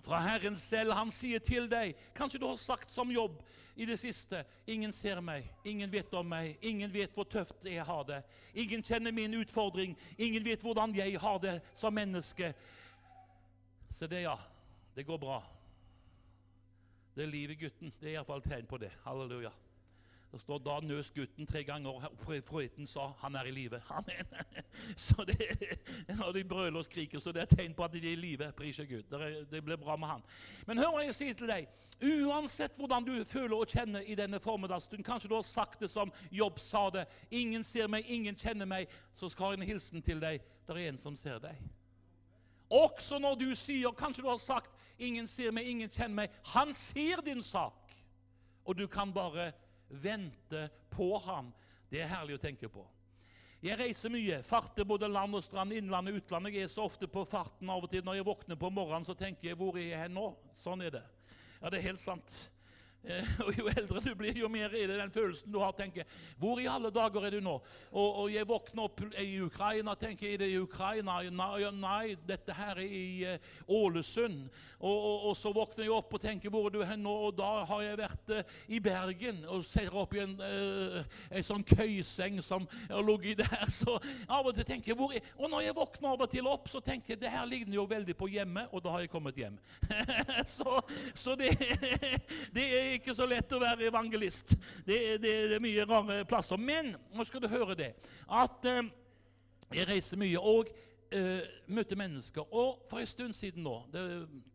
Fra 0.00 0.20
Herren 0.24 0.56
selv. 0.56 0.94
Han 0.96 1.10
sier 1.12 1.42
til 1.44 1.66
deg 1.68 1.92
Kanskje 2.16 2.38
du 2.40 2.46
har 2.48 2.56
sagt 2.56 2.88
som 2.88 3.10
jobb 3.12 3.42
i 3.76 3.84
det 3.84 3.98
siste 4.00 4.38
Ingen 4.64 4.94
ser 4.96 5.20
meg, 5.20 5.44
ingen 5.60 5.92
vet 5.92 6.14
om 6.16 6.24
meg, 6.24 6.54
ingen 6.64 6.88
vet 6.92 7.12
hvor 7.12 7.28
tøft 7.28 7.68
jeg 7.68 7.84
har 7.84 8.06
det. 8.08 8.22
Ingen 8.54 8.84
kjenner 8.86 9.12
min 9.12 9.36
utfordring, 9.42 9.92
ingen 10.16 10.44
vet 10.44 10.64
hvordan 10.64 10.96
jeg 10.96 11.20
har 11.20 11.36
det 11.42 11.58
som 11.76 11.94
menneske. 11.94 12.54
Se 13.92 14.08
det, 14.08 14.24
ja. 14.24 14.38
Det 14.96 15.04
går 15.06 15.20
bra. 15.20 15.42
Det 17.20 17.26
er 17.26 17.30
liv 17.30 17.50
i 17.50 17.54
gutten. 17.54 17.92
Det 18.00 18.08
er 18.08 18.14
iallfall 18.14 18.40
tegn 18.40 18.64
på 18.66 18.78
det. 18.80 18.88
Halleluja. 19.04 19.50
Det 20.32 20.38
står 20.40 20.58
da 20.64 20.78
nøs 20.80 21.10
gutten 21.12 21.46
tre 21.46 21.60
ganger, 21.68 21.90
og 21.90 22.30
frøyten 22.48 22.86
sa 22.88 23.10
han 23.20 23.34
er 23.36 23.50
i 23.50 23.52
live. 23.52 23.80
Amen. 23.98 24.30
Så 24.96 25.26
det, 25.28 25.36
Når 26.08 26.32
de 26.32 26.44
brøler 26.44 26.78
og 26.78 26.84
skriker, 26.84 27.18
så 27.20 27.32
det 27.32 27.42
er 27.42 27.50
tegn 27.50 27.74
på 27.74 27.84
at 27.84 27.92
de 27.92 27.98
er 27.98 28.12
i 28.12 28.14
live. 28.14 28.52
Prise 28.56 28.86
Gud. 28.86 29.02
Det 29.50 29.64
blir 29.64 29.76
bra 29.76 29.96
med 29.96 30.08
han. 30.08 30.24
Men 30.66 30.80
hør 30.80 30.94
hva 30.94 31.04
jeg 31.04 31.18
sier 31.18 31.36
til 31.36 31.52
deg. 31.52 31.68
Uansett 32.00 32.80
hvordan 32.80 33.04
du 33.04 33.12
føler 33.24 33.56
og 33.58 33.68
kjenner 33.68 34.00
i 34.00 34.16
denne 34.16 34.40
formiddagsstunden, 34.40 35.04
kanskje 35.04 35.28
du 35.28 35.36
har 35.36 35.44
sagt 35.44 35.84
det 35.84 35.90
som 35.92 36.12
Jobb 36.32 36.58
sa 36.58 36.86
det, 36.90 37.04
ingen 37.30 37.64
ser 37.64 37.92
meg, 37.92 38.08
ingen 38.08 38.36
kjenner 38.36 38.64
meg, 38.64 38.88
så 39.12 39.28
skal 39.28 39.52
jeg 39.52 39.60
en 39.60 39.72
hilsen 39.74 40.00
til 40.02 40.24
deg. 40.24 40.40
Det 40.64 40.72
er 40.78 40.88
en 40.88 41.04
som 41.04 41.20
ser 41.20 41.36
deg. 41.44 41.60
Også 42.70 43.18
når 43.18 43.34
du 43.34 43.50
sier 43.58 43.92
Kanskje 43.92 44.22
du 44.22 44.30
har 44.30 44.40
sagt 44.40 44.79
'ingen 45.00 45.26
ser 45.28 45.50
meg, 45.50 45.66
ingen 45.66 45.88
kjenner 45.88 46.14
meg'. 46.14 46.30
Han 46.54 46.74
ser 46.74 47.20
din 47.24 47.42
sak, 47.42 47.92
og 48.64 48.76
du 48.76 48.86
kan 48.86 49.12
bare 49.12 49.52
vente 49.88 50.68
på 50.90 51.18
ham. 51.18 51.52
Det 51.90 52.00
er 52.02 52.06
herlig 52.06 52.34
å 52.38 52.42
tenke 52.42 52.68
på. 52.68 52.86
Jeg 53.62 53.76
reiser 53.78 54.08
mye, 54.08 54.38
farter 54.42 54.86
både 54.88 55.08
land 55.08 55.34
og 55.36 55.42
strand, 55.44 55.72
innland 55.72 56.08
og 56.08 56.14
utland. 56.14 56.48
Jeg 56.48 56.62
er 56.62 56.68
så 56.72 56.86
ofte 56.88 57.08
på 57.08 57.26
farten 57.28 57.68
av 57.68 57.84
og 57.84 57.90
til. 57.90 58.04
Når 58.04 58.14
jeg 58.14 58.24
våkner 58.24 58.56
på 58.56 58.70
morgenen, 58.70 59.04
så 59.04 59.14
tenker 59.14 59.48
jeg 59.48 59.56
'hvor 59.56 59.76
er 59.76 59.88
jeg 59.98 60.08
nå?' 60.08 60.36
Sånn 60.54 60.82
er 60.82 60.90
det. 60.90 61.04
Ja, 61.62 61.68
det 61.68 61.78
er 61.78 61.88
helt 61.88 62.00
sant. 62.00 62.50
Eh, 63.00 63.24
og 63.46 63.56
Jo 63.56 63.68
eldre 63.72 64.02
du 64.04 64.10
blir, 64.18 64.36
jo 64.36 64.48
mer 64.52 64.74
er 64.76 64.90
det 64.90 64.98
den 65.00 65.12
følelsen 65.14 65.52
du 65.52 65.58
har. 65.62 65.72
tenker, 65.72 66.04
Hvor 66.38 66.60
i 66.60 66.66
alle 66.68 66.90
dager 66.92 67.24
er 67.26 67.30
du 67.30 67.40
nå? 67.40 67.56
Og, 67.92 68.08
og 68.22 68.32
Jeg 68.32 68.48
våkner 68.48 68.82
opp 68.84 69.00
i 69.18 69.40
Ukraina 69.40 69.94
tenker 69.94 70.28
er 70.28 70.42
det 70.42 70.50
i 70.52 70.58
Ukraina? 70.60 71.20
Nei, 71.30 71.70
nei, 71.72 72.16
dette 72.26 72.52
her 72.52 72.76
er 72.76 72.84
i 72.84 73.24
uh, 73.24 73.38
Ålesund. 73.68 74.48
Og, 74.78 74.92
og, 74.92 75.28
og, 75.30 75.36
så 75.36 75.52
våkner 75.52 75.84
jeg 75.84 75.94
opp 75.94 76.14
og 76.14 76.20
tenker 76.20 76.52
hvor 76.52 76.68
er 76.68 76.74
du 76.74 76.84
hen 76.84 77.02
nå? 77.04 77.14
Og 77.28 77.34
da 77.38 77.64
har 77.68 77.82
jeg 77.86 78.00
vært 78.02 78.34
uh, 78.36 78.54
i 78.68 78.80
Bergen 78.84 79.42
og 79.48 79.64
ser 79.64 79.96
opp 79.96 80.14
i 80.14 80.22
en, 80.24 80.36
uh, 80.40 81.00
en 81.30 81.46
sånn 81.46 81.64
køyseng 81.64 82.40
som 82.44 82.68
har 82.90 83.04
ligget 83.06 83.44
der. 83.44 83.66
Så 83.80 83.96
av 84.28 84.44
og 84.44 84.54
til 84.56 84.66
tenker 84.66 84.96
hvor 84.98 85.14
er, 85.14 85.24
Og 85.38 85.48
når 85.48 85.64
jeg 85.64 85.76
våkner 85.76 86.12
av 86.12 86.24
og 86.26 86.30
til 86.30 86.48
opp, 86.50 86.68
så 86.68 86.82
tenker 86.84 87.14
jeg 87.14 87.22
det 87.22 87.32
her 87.32 87.48
ligner 87.48 87.78
jo 87.78 87.86
veldig 87.88 88.16
på 88.18 88.28
hjemme, 88.28 88.66
og 88.74 88.82
da 88.84 88.92
har 88.92 89.04
jeg 89.04 89.12
kommet 89.12 89.38
hjem. 89.38 89.56
så, 90.58 90.80
så 91.14 91.36
det, 91.38 91.54
det 92.56 92.66
er 92.76 92.89
er 92.90 93.00
ikke 93.00 93.14
så 93.16 93.26
lett 93.28 93.52
å 93.54 93.60
være 93.62 93.88
evangelist. 93.88 94.56
Det, 94.86 94.98
det, 95.22 95.34
det 95.50 95.56
er 95.56 95.62
mye 95.64 95.86
rare 95.88 96.20
plasser. 96.28 96.60
Men 96.60 96.92
nå 97.14 97.26
skal 97.28 97.42
du 97.44 97.48
høre 97.52 97.76
det, 97.78 97.90
at 98.26 98.68
eh, 98.68 98.90
jeg 99.70 99.88
reiser 99.88 100.20
mye 100.20 100.42
og 100.42 100.70
eh, 101.14 101.46
møter 101.70 101.98
mennesker. 102.00 102.46
Og 102.50 102.84
for 102.90 103.02
en 103.02 103.10
stund 103.10 103.36
siden 103.36 103.64
nå, 103.66 103.76
det 103.92 104.04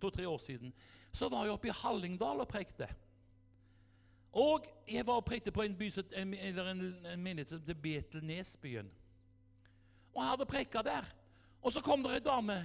to-tre 0.01 0.27
år 0.27 0.39
siden, 0.43 0.73
så 1.15 1.29
var 1.31 1.47
jeg 1.47 1.55
oppe 1.55 1.71
i 1.71 1.75
Hallingdal 1.81 2.43
og 2.43 2.51
prekte. 2.51 2.89
Og 4.35 4.65
jeg 4.91 5.07
var 5.07 5.21
og 5.21 5.27
prekte 5.27 5.53
på 5.55 5.63
en, 5.63 5.75
by, 5.79 5.91
en, 6.19 6.33
en, 6.35 6.81
en 7.07 7.21
menighet 7.23 7.53
som 7.53 7.61
heter 7.61 7.77
Betelnesbyen. 7.79 8.89
Og 10.11 10.19
jeg 10.21 10.31
hadde 10.33 10.49
preka 10.49 10.83
der. 10.83 11.07
Og 11.63 11.71
så 11.71 11.81
kom 11.83 12.03
det 12.03 12.17
ei 12.17 12.23
dame 12.23 12.59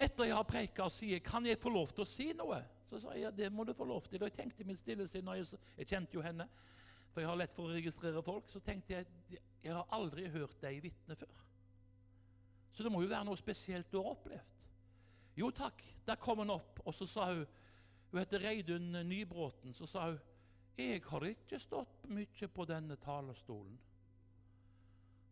etter 0.00 0.28
jeg 0.28 0.36
har 0.36 0.46
preka 0.48 0.86
og 0.86 0.92
sier 0.94 1.20
kan 1.24 1.44
jeg 1.44 1.60
få 1.60 1.72
lov 1.72 1.90
til 1.92 2.04
å 2.04 2.08
si 2.08 2.30
noe. 2.36 2.60
Så 2.90 2.98
sa 2.98 3.14
jeg 3.14 3.22
ja, 3.22 3.30
det 3.30 3.52
må 3.54 3.64
du 3.64 3.72
få 3.76 3.86
lov 3.86 4.08
til. 4.10 4.18
Og 4.18 4.30
jeg 4.30 4.36
tenkte 4.40 4.64
i 4.64 4.66
min 4.66 4.78
stille 4.78 5.06
sinn, 5.08 5.28
jeg, 5.38 5.46
jeg, 5.78 5.86
kjente 5.86 6.16
jo 6.16 6.24
henne, 6.24 6.48
for 7.10 7.22
jeg 7.22 7.30
har 7.30 7.38
lett 7.38 7.54
for 7.54 7.68
å 7.68 7.74
registrere 7.76 8.22
folk, 8.26 8.50
så 8.50 8.62
tenkte 8.64 8.96
jeg 8.96 9.38
jeg 9.60 9.76
har 9.76 9.86
aldri 9.94 10.24
hørt 10.32 10.56
deg 10.62 10.80
vitne 10.82 11.14
før. 11.20 11.38
Så 12.70 12.86
det 12.86 12.90
må 12.92 13.02
jo 13.04 13.10
være 13.10 13.26
noe 13.28 13.38
spesielt 13.38 13.90
du 13.92 13.98
har 14.00 14.14
opplevd. 14.14 14.56
Jo 15.38 15.50
takk, 15.54 15.82
der 16.06 16.18
kom 16.20 16.42
hun 16.42 16.54
opp, 16.54 16.80
og 16.84 16.94
så 16.96 17.06
sa 17.08 17.32
hun 17.32 17.46
Hun 18.10 18.18
heter 18.18 18.42
Reidun 18.42 18.96
Nybråten. 19.06 19.70
Så 19.74 19.86
sa 19.86 20.08
hun 20.08 20.18
jeg 20.80 21.02
har 21.04 21.24
ikke 21.28 21.58
stått 21.60 22.06
mye 22.08 22.48
på 22.48 22.64
denne 22.66 22.96
talerstolen. 22.96 23.76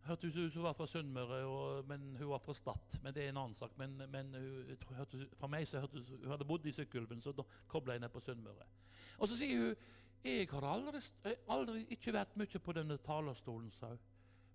Hørtes 0.08 0.36
ut 0.36 0.52
som 0.52 0.62
hun 0.62 0.66
var 0.66 0.76
fra 0.78 0.86
Sunnmøre, 0.88 1.38
men 1.88 2.04
hun 2.16 2.30
var 2.30 2.40
fra 2.42 2.54
Stad. 2.56 2.98
Men 3.04 3.14
det 3.14 3.24
er 3.24 3.32
en 3.32 3.40
annen 3.42 3.56
sak. 3.56 3.74
Men, 3.80 3.96
men 4.10 4.34
hun, 4.34 4.74
fra 5.36 5.50
meg 5.52 5.68
så 5.68 5.82
hørtes, 5.84 6.08
Hun 6.10 6.30
hadde 6.32 6.48
bodd 6.48 6.66
i 6.66 6.72
Sykkylven, 6.72 7.20
så 7.20 7.34
da 7.36 7.44
kobla 7.68 7.96
jeg 7.96 8.04
ned 8.06 8.12
på 8.14 8.22
Sunnmøre. 8.24 8.68
Og 9.18 9.28
så 9.28 9.38
sier 9.38 9.64
hun 9.66 9.88
jeg 10.24 10.48
har 10.50 10.64
aldri, 10.66 10.98
aldri 11.46 11.84
ikke 11.94 12.12
vært 12.16 12.34
mye 12.40 12.60
på 12.60 12.74
denne 12.74 12.96
talerstolen, 13.04 13.70
sa 13.70 13.92
hun. 13.92 14.00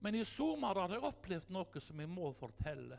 Men 0.03 0.17
i 0.19 0.25
sommer 0.27 0.75
har 0.81 0.91
jeg 0.91 1.05
opplevd 1.07 1.53
noe 1.55 1.81
som 1.81 2.01
jeg 2.03 2.11
må 2.11 2.33
fortelle. 2.35 2.97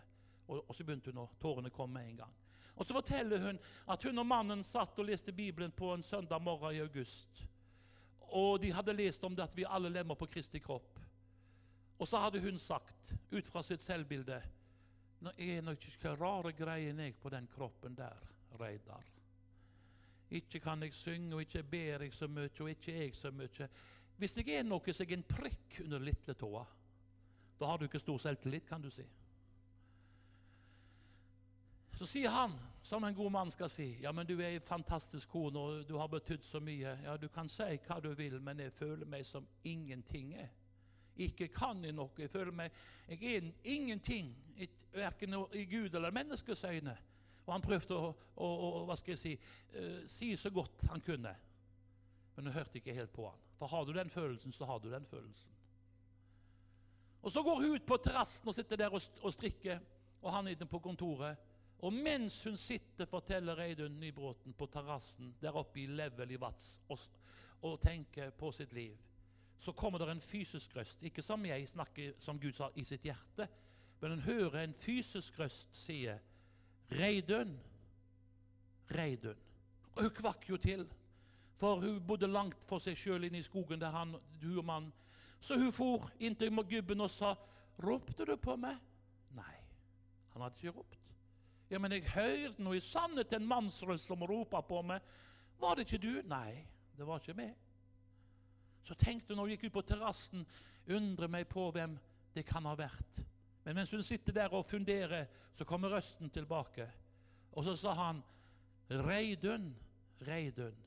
Og, 0.48 0.62
og 0.62 0.72
så 0.76 0.84
begynte 0.84 1.12
hun 1.12 1.20
å 1.24 1.28
tårene 1.40 1.72
kom 1.72 1.92
med 1.92 2.08
en 2.08 2.22
gang. 2.22 2.32
Og 2.74 2.86
Så 2.86 2.94
forteller 2.96 3.38
hun 3.38 3.58
at 3.92 4.02
hun 4.02 4.18
og 4.18 4.26
mannen 4.26 4.64
satt 4.66 4.98
og 4.98 5.06
leste 5.06 5.32
Bibelen 5.32 5.72
på 5.72 5.92
en 5.94 6.02
søndag 6.02 6.42
morgen 6.42 6.74
i 6.74 6.80
august. 6.82 7.44
Og 8.34 8.58
de 8.62 8.72
hadde 8.74 8.96
lest 8.96 9.24
om 9.24 9.36
det 9.36 9.44
at 9.44 9.56
vi 9.56 9.66
alle 9.68 9.92
lemmer 9.92 10.18
på 10.18 10.26
Kristi 10.26 10.58
kropp. 10.58 10.98
Og 11.98 12.08
så 12.08 12.18
hadde 12.18 12.42
hun 12.42 12.58
sagt, 12.58 13.14
ut 13.32 13.48
fra 13.48 13.62
sitt 13.62 13.82
selvbilde 13.82 14.42
Nå 15.24 15.30
er 15.40 15.62
nok 15.64 15.84
ikke 15.88 16.10
rare 16.20 16.52
greier 16.52 16.98
jeg 17.00 17.14
på 17.16 17.30
den 17.32 17.46
kroppen 17.48 17.94
der, 17.96 18.18
Reidar. 18.60 19.04
Ikke 20.30 20.60
kan 20.60 20.82
jeg 20.82 20.92
synge, 20.92 21.34
og 21.34 21.40
ikke 21.40 21.62
ber 21.62 22.02
jeg 22.02 22.12
så 22.12 22.28
mye, 22.28 22.50
og 22.60 22.70
ikke 22.70 22.96
jeg 22.98 23.14
så 23.16 23.30
mye. 23.30 23.68
Hvis 24.18 24.36
jeg 24.36 24.58
er 24.58 24.66
noe 24.66 24.92
som 24.92 25.06
er 25.06 25.16
en 25.16 25.24
prikk 25.24 25.78
under 25.84 26.02
lilletåa, 26.02 26.64
da 27.60 27.70
har 27.70 27.78
du 27.78 27.86
ikke 27.86 28.02
stor 28.02 28.18
selvtillit, 28.18 28.66
kan 28.68 28.82
du 28.82 28.90
si. 28.90 29.06
Så 31.94 32.06
sier 32.10 32.30
han, 32.34 32.52
som 32.82 33.04
en 33.04 33.14
god 33.14 33.30
mann 33.30 33.50
skal 33.54 33.70
si, 33.70 33.86
ja, 34.02 34.12
men 34.12 34.26
du 34.26 34.34
er 34.40 34.56
en 34.56 34.66
fantastisk 34.66 35.30
kone, 35.30 35.58
og 35.58 35.88
du 35.88 35.96
har 35.96 36.10
betydd 36.10 36.42
så 36.44 36.60
mye. 36.60 36.98
Ja, 37.04 37.16
du 37.16 37.28
kan 37.32 37.48
si 37.48 37.78
hva 37.86 38.00
du 38.02 38.10
vil, 38.18 38.40
men 38.42 38.60
jeg 38.60 38.74
føler 38.74 39.06
meg 39.08 39.24
som 39.26 39.46
ingenting 39.64 40.34
er. 40.34 40.50
Ikke 41.16 41.48
kan 41.48 41.84
jeg 41.84 41.94
noe. 41.94 42.10
Jeg 42.18 42.30
føler 42.30 42.52
meg 42.52 42.70
Jeg 43.08 43.36
er 43.36 43.50
ingenting, 43.64 44.32
verken 44.94 45.34
i 45.52 45.64
Gud 45.68 45.94
eller 45.94 46.14
menneskets 46.14 46.64
øyne. 46.64 46.96
Og 47.44 47.52
han 47.52 47.62
prøvde 47.62 47.96
å, 47.96 48.12
å, 48.40 48.46
å 48.46 48.84
hva 48.88 48.96
skal 48.96 49.12
jeg 49.12 49.20
si, 49.20 49.32
uh, 49.76 50.04
si 50.08 50.30
så 50.40 50.50
godt 50.54 50.86
han 50.88 51.02
kunne. 51.04 51.34
Men 52.34 52.48
jeg 52.48 52.56
hørte 52.56 52.80
ikke 52.80 52.94
helt 52.96 53.12
på 53.12 53.26
han. 53.28 53.42
For 53.58 53.70
har 53.70 53.84
du 53.84 53.92
den 53.92 54.10
følelsen, 54.10 54.52
så 54.52 54.66
har 54.66 54.80
du 54.80 54.88
den 54.90 55.04
følelsen. 55.06 55.50
Og 57.24 57.32
Så 57.32 57.42
går 57.42 57.60
hun 57.60 57.74
ut 57.76 57.86
på 57.86 57.96
terrassen 58.04 58.48
og 58.48 58.56
sitter 58.56 58.80
der 58.80 58.92
og, 58.92 59.02
og 59.22 59.32
strikker, 59.32 59.78
og 60.22 60.32
han 60.32 60.48
inne 60.48 60.66
på 60.68 60.80
kontoret. 60.84 61.36
Og 61.84 61.92
mens 61.92 62.36
hun 62.44 62.56
sitter, 62.56 63.04
forteller 63.08 63.56
Reidun 63.60 64.00
Nybråten 64.00 64.56
på 64.56 64.66
terrassen 64.72 65.34
der 65.40 65.56
oppe 65.56 65.82
i 65.82 65.86
Level 65.86 66.32
i 66.32 66.40
Vats 66.40 66.78
og, 66.88 67.00
og 67.60 67.80
tenker 67.80 68.32
på 68.36 68.52
sitt 68.56 68.72
liv 68.72 68.96
så 69.58 69.72
kommer 69.72 69.98
det 69.98 70.08
en 70.10 70.20
fysisk 70.20 70.76
røst. 70.76 71.02
Ikke 71.02 71.22
som 71.22 71.44
jeg 71.46 71.68
snakker 71.68 72.12
som 72.18 72.40
Gud 72.40 72.52
sa 72.52 72.68
i 72.76 72.84
sitt 72.84 73.04
hjerte, 73.06 73.48
men 74.00 74.12
en 74.12 74.24
hører 74.26 74.64
en 74.64 74.74
fysisk 74.74 75.38
røst 75.40 75.76
sie 75.76 76.18
Reidun, 76.92 77.54
Reidun. 78.90 79.38
Hun 79.98 80.10
kvakk 80.10 80.48
jo 80.50 80.56
til, 80.56 80.84
for 81.56 81.80
hun 81.80 82.02
bodde 82.06 82.28
langt 82.28 82.64
for 82.68 82.82
seg 82.82 82.98
sjøl 82.98 83.24
inne 83.24 83.40
i 83.40 83.46
skogen 83.46 83.80
der 83.80 83.94
han, 83.94 84.16
hun 84.42 84.58
og 84.58 84.64
mannen. 84.64 84.92
Så 85.40 85.56
hun 85.60 85.72
for 85.72 86.10
inntil 86.20 86.50
gubben 86.50 87.00
og 87.00 87.10
sa, 87.10 87.34
'Ropte 87.78 88.24
du 88.24 88.36
på 88.36 88.56
meg?' 88.56 88.78
Nei, 89.30 89.56
han 90.32 90.42
hadde 90.42 90.56
ikke 90.56 90.78
ropt. 90.78 91.00
Ja, 91.70 91.78
men 91.78 91.92
jeg 91.92 92.08
hørte 92.10 92.62
nå 92.62 92.72
i 92.72 92.80
sannhet 92.80 93.32
en 93.32 93.46
mannsrøst 93.46 94.06
som 94.06 94.22
ropa 94.22 94.60
på 94.60 94.82
meg. 94.82 95.00
Var 95.60 95.74
det 95.74 95.86
ikke 95.86 96.02
du? 96.06 96.22
Nei, 96.28 96.66
det 96.96 97.06
var 97.06 97.18
ikke 97.18 97.34
meg. 97.34 97.54
Så 98.84 98.94
tenkte 98.94 99.32
hun 99.32 99.40
når 99.40 99.48
hun 99.48 99.54
gikk 99.54 99.68
ut 99.68 99.76
på 99.78 99.86
terrassen, 99.88 100.44
undre 100.92 101.28
meg 101.32 101.48
på 101.48 101.70
hvem 101.72 101.96
det 102.34 102.44
kan 102.46 102.66
ha 102.68 102.74
vært. 102.76 103.22
Men 103.64 103.78
mens 103.78 103.94
hun 103.96 104.04
sitter 104.04 104.36
der 104.36 104.52
og 104.52 104.66
funderer, 104.68 105.26
så 105.56 105.64
kommer 105.64 105.94
røsten 105.94 106.30
tilbake. 106.30 106.86
Og 107.52 107.64
så 107.64 107.76
sa 107.76 107.94
han, 107.94 108.22
'Reidun, 108.90 109.74
Reidun'. 110.20 110.82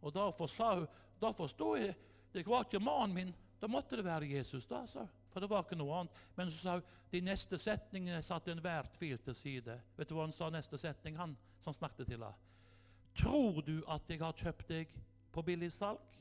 Og 0.00 0.14
derfor 0.14 0.46
sa 0.46 0.74
hun, 0.74 0.86
da 1.20 1.30
forsto 1.30 1.76
jeg 1.76 1.94
Det 2.32 2.46
var 2.46 2.64
ikke 2.64 2.78
mannen 2.78 3.14
min. 3.14 3.34
Da 3.60 3.66
måtte 3.66 3.96
det 3.96 4.04
være 4.04 4.28
Jesus, 4.28 4.66
da, 4.66 4.86
sa 4.86 5.06
For 5.30 5.40
det 5.40 5.50
var 5.50 5.62
ikke 5.64 5.76
noe 5.76 5.94
annet. 5.96 6.12
Men 6.36 6.50
så 6.50 6.58
sa 6.58 6.72
hun 6.72 6.82
de 7.12 7.20
neste 7.20 7.58
setningene 7.58 8.22
satte 8.22 8.52
enhver 8.52 8.86
tvil 8.98 9.18
til 9.18 9.34
side. 9.34 9.80
Vet 9.96 10.08
du 10.08 10.14
hva 10.14 10.26
han 10.26 10.32
sa 10.32 10.50
neste 10.50 10.78
setning, 10.78 11.16
han 11.16 11.36
som 11.60 11.72
snakket 11.72 12.06
til 12.06 12.18
henne? 12.18 12.34
Tror 13.14 13.62
du 13.62 13.82
at 13.88 14.10
jeg 14.10 14.20
har 14.20 14.32
kjøpt 14.32 14.68
deg 14.68 14.92
på 15.32 15.42
billig 15.42 15.72
salg? 15.72 16.18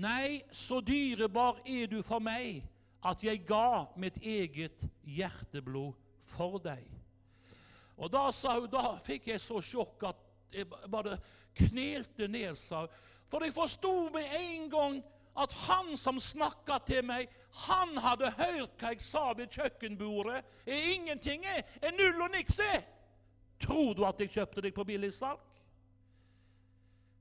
Nei, 0.00 0.40
så 0.52 0.80
dyrebar 0.80 1.58
er 1.68 1.88
du 1.90 1.98
for 2.06 2.22
meg 2.24 2.62
at 3.04 3.20
jeg 3.24 3.42
ga 3.48 3.84
mitt 4.00 4.16
eget 4.24 4.80
hjerteblod 5.04 5.96
for 6.30 6.60
deg. 6.62 6.86
Og 8.00 8.08
da, 8.12 8.30
sa 8.32 8.54
hun, 8.56 8.68
da 8.72 8.94
fikk 9.04 9.28
jeg 9.28 9.42
så 9.44 9.60
sjokk 9.60 10.06
at 10.08 10.22
jeg 10.54 10.68
bare 10.88 11.18
knelte 11.58 12.28
ned, 12.32 12.56
sa 12.56 12.86
hun. 12.86 12.94
For 13.30 13.44
jeg 13.44 13.54
forsto 13.54 13.92
med 14.14 14.32
en 14.38 14.70
gang 14.72 14.96
at 15.38 15.52
han 15.66 15.92
som 16.00 16.16
snakka 16.20 16.80
til 16.88 17.04
meg, 17.06 17.28
han 17.66 17.92
hadde 18.00 18.32
hørt 18.38 18.80
hva 18.80 18.94
jeg 18.94 19.04
sa 19.04 19.26
ved 19.36 19.52
kjøkkenbordet. 19.52 20.40
Er 20.64 20.88
ingenting 20.94 21.44
er, 21.44 21.62
er 21.82 21.94
null 21.98 22.24
og 22.24 22.32
niks 22.34 22.58
er. 22.64 22.82
Tror 23.60 23.92
du 23.94 24.06
at 24.08 24.20
jeg 24.20 24.32
kjøpte 24.32 24.64
deg 24.64 24.74
på 24.74 24.86
billigsalg? 24.88 25.44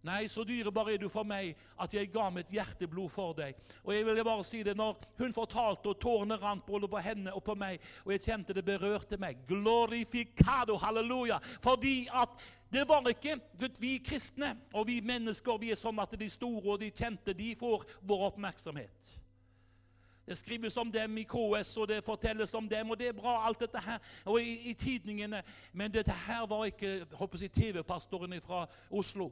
Nei, 0.07 0.29
så 0.31 0.45
dyrebar 0.47 0.87
er 0.87 0.99
du 1.01 1.09
for 1.11 1.27
meg 1.27 1.57
at 1.79 1.91
jeg 1.93 2.07
ga 2.13 2.29
mitt 2.31 2.51
hjerteblod 2.55 3.11
for 3.11 3.33
deg. 3.35 3.57
Og 3.83 3.91
jeg 3.91 4.05
vil 4.07 4.21
bare 4.23 4.45
si 4.47 4.61
det 4.63 4.77
når 4.79 5.01
hun 5.19 5.35
fortalte, 5.35 5.91
og 5.91 5.99
tårene 5.99 6.37
rant 6.39 6.63
både 6.65 6.87
på 6.87 7.01
henne 7.03 7.33
og 7.35 7.43
på 7.43 7.55
meg, 7.59 7.83
og 8.05 8.13
jeg 8.15 8.23
kjente 8.29 8.55
det 8.55 8.63
berørte 8.63 9.19
meg. 9.19 9.41
Glorificado, 9.49 10.77
halleluja. 10.79 11.41
Fordi 11.63 12.07
at 12.15 12.39
det 12.71 12.85
var 12.87 13.07
ikke 13.09 13.39
Vi 13.79 13.97
kristne 14.05 14.53
og 14.73 14.87
vi 14.87 14.99
mennesker 15.01 15.57
vi 15.57 15.71
er 15.73 15.79
sånn 15.79 15.99
at 15.99 16.13
de 16.19 16.29
store 16.29 16.75
og 16.75 16.79
de 16.79 16.91
kjente 16.93 17.33
de 17.33 17.55
får 17.59 17.83
vår 18.05 18.27
oppmerksomhet. 18.29 19.15
Det 20.29 20.37
skrives 20.37 20.77
om 20.77 20.91
dem 20.93 21.17
i 21.17 21.23
KS, 21.25 21.71
og 21.81 21.87
det 21.89 22.03
fortelles 22.05 22.53
om 22.53 22.67
dem, 22.69 22.91
og 22.91 22.99
det 22.99 23.07
er 23.09 23.15
bra, 23.17 23.47
alt 23.47 23.63
dette 23.63 23.81
her, 23.81 23.97
og 24.29 24.37
i, 24.37 24.69
i 24.69 24.73
tidningene. 24.77 25.41
Men 25.73 25.91
dette 25.91 26.13
her 26.13 26.45
var 26.45 26.67
ikke 26.69 27.07
TV-pastoren 27.49 28.37
fra 28.41 28.67
Oslo. 28.91 29.31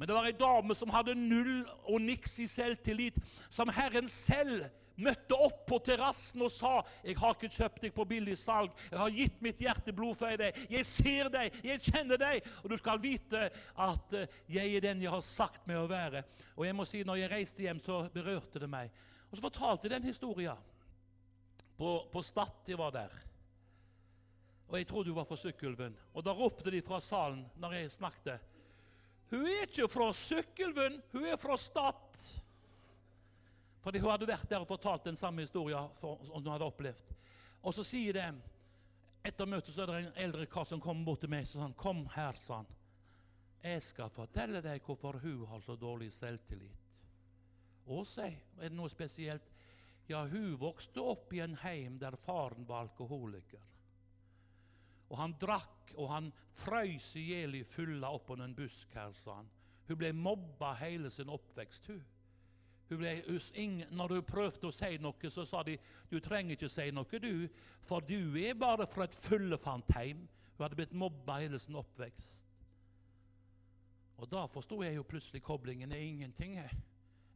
Men 0.00 0.08
det 0.08 0.14
var 0.16 0.26
ei 0.30 0.32
dame 0.32 0.72
som 0.72 0.88
hadde 0.94 1.12
null 1.12 1.58
og 1.84 1.98
niks 2.00 2.38
i 2.40 2.46
selvtillit, 2.48 3.18
som 3.52 3.68
Herren 3.68 4.06
selv 4.08 4.62
møtte 4.96 5.36
opp 5.36 5.66
på 5.68 5.76
terrassen 5.84 6.40
og 6.40 6.48
sa 6.52 6.80
'Jeg 7.04 7.18
har 7.18 7.34
ikke 7.34 7.52
kjøpt 7.52 7.82
deg 7.82 7.92
på 7.92 8.06
billig 8.08 8.38
salg. 8.38 8.72
Jeg 8.90 8.98
har 8.98 9.10
gitt 9.10 9.42
mitt 9.42 9.60
hjerteblod 9.60 10.16
for 10.16 10.36
deg. 10.40 10.56
Jeg 10.70 10.86
ser 10.86 11.28
deg. 11.28 11.52
Jeg 11.64 11.84
kjenner 11.84 12.16
deg. 12.16 12.48
Og 12.64 12.70
du 12.70 12.76
skal 12.80 12.98
vite 12.98 13.50
at 13.76 14.12
eh, 14.16 14.26
jeg 14.48 14.76
er 14.76 14.80
den 14.80 15.02
jeg 15.02 15.10
har 15.10 15.20
sagt 15.20 15.66
meg 15.66 15.76
å 15.76 15.88
være.' 15.88 16.24
Og 16.56 16.64
jeg 16.64 16.74
må 16.74 16.84
si, 16.88 17.04
når 17.04 17.16
jeg 17.16 17.30
reiste 17.30 17.62
hjem, 17.62 17.80
så 17.80 18.08
berørte 18.08 18.58
det 18.58 18.70
meg. 18.70 18.90
Og 19.30 19.36
så 19.36 19.42
fortalte 19.42 19.84
jeg 19.84 20.00
den 20.00 20.08
historien 20.08 20.56
på, 21.76 22.08
på 22.12 22.22
Stad. 22.22 22.64
Jeg 22.66 22.78
var 22.78 22.90
der. 22.90 23.12
Og 24.68 24.78
jeg 24.78 24.86
trodde 24.86 25.10
hun 25.10 25.16
var 25.16 25.28
fra 25.28 25.36
Sykkylven. 25.36 25.96
Og 26.14 26.24
da 26.24 26.32
ropte 26.32 26.70
de 26.70 26.80
fra 26.80 27.00
salen 27.00 27.44
når 27.60 27.72
jeg 27.72 27.92
snakket. 27.92 28.49
Hun 29.30 29.46
er 29.46 29.66
ikke 29.68 29.88
fra 29.90 30.10
Sykkylven, 30.16 30.98
hun 31.12 31.26
er 31.26 31.38
fra 31.38 31.56
Stad. 31.60 32.18
Fordi 33.80 34.00
hun 34.02 34.10
hadde 34.10 34.28
vært 34.28 34.48
der 34.50 34.64
og 34.64 34.68
fortalt 34.68 35.06
den 35.06 35.16
samme 35.16 35.44
historien 35.46 35.88
som 36.00 36.18
hun 36.32 36.50
hadde 36.50 36.66
opplevd. 36.66 37.14
Og 37.62 37.74
så 37.76 37.84
sier 37.86 38.16
det 38.16 38.30
Etter 39.20 39.44
møtet 39.44 39.74
så 39.74 39.84
er 39.84 39.90
det 39.90 39.96
en 40.00 40.22
eldre 40.24 40.46
kar 40.48 40.64
som 40.64 40.80
kommer 40.80 41.04
bort 41.04 41.20
til 41.20 41.28
meg 41.28 41.44
og 41.44 41.48
sa 41.48 41.66
'Kom 41.76 42.06
her', 42.06 42.40
sa 42.40 42.56
han. 42.56 42.66
'Jeg 43.62 43.82
skal 43.82 44.08
fortelle 44.08 44.62
deg 44.62 44.80
hvorfor 44.82 45.18
hun 45.20 45.46
har 45.46 45.60
så 45.60 45.76
dårlig 45.76 46.12
selvtillit.' 46.12 46.80
Å, 47.86 48.04
si, 48.04 48.22
er 48.22 48.68
det 48.68 48.72
noe 48.72 48.88
spesielt? 48.88 49.42
Ja, 50.08 50.24
hun 50.26 50.56
vokste 50.58 51.02
opp 51.02 51.32
i 51.32 51.40
en 51.40 51.56
heim 51.56 51.98
der 51.98 52.16
faren 52.16 52.66
var 52.66 52.80
alkoholiker. 52.80 53.60
Og 55.10 55.18
han 55.18 55.34
drakk, 55.42 55.92
og 55.98 56.10
han 56.12 56.30
frøys 56.54 57.10
i 57.18 57.26
hjel 57.32 57.58
i 57.58 57.64
fylla 57.66 58.12
oppå 58.14 58.36
en 58.38 58.54
busk 58.54 58.94
her, 58.94 59.12
sa 59.18 59.40
han. 59.40 59.50
Hun 59.90 59.98
ble 59.98 60.12
mobba 60.14 60.74
hele 60.78 61.10
sin 61.10 61.32
oppvekst, 61.32 61.90
hun. 61.90 62.02
Ble, 62.90 63.12
når 63.94 64.16
hun 64.16 64.26
prøvde 64.26 64.66
å 64.66 64.74
si 64.74 64.96
noe, 64.98 65.30
så 65.30 65.44
sa 65.46 65.62
de 65.66 65.76
du 66.10 66.16
trenger 66.22 66.56
ikke 66.56 66.70
si 66.70 66.88
noe, 66.94 67.20
du, 67.22 67.46
for 67.86 68.02
du 68.02 68.34
er 68.38 68.58
bare 68.58 68.86
fra 68.90 69.06
et 69.06 69.14
fyllefantheim. 69.14 70.24
Hun 70.56 70.64
hadde 70.64 70.78
blitt 70.78 70.94
mobba 70.98 71.38
hele 71.40 71.58
sin 71.62 71.78
oppvekst. 71.78 72.46
Og 74.20 74.28
da 74.28 74.44
forsto 74.52 74.82
jeg 74.84 74.98
jo 74.98 75.06
plutselig 75.06 75.40
koblingen 75.42 75.94
er 75.94 76.02
ingenting. 76.02 76.58
Jeg, 76.58 76.82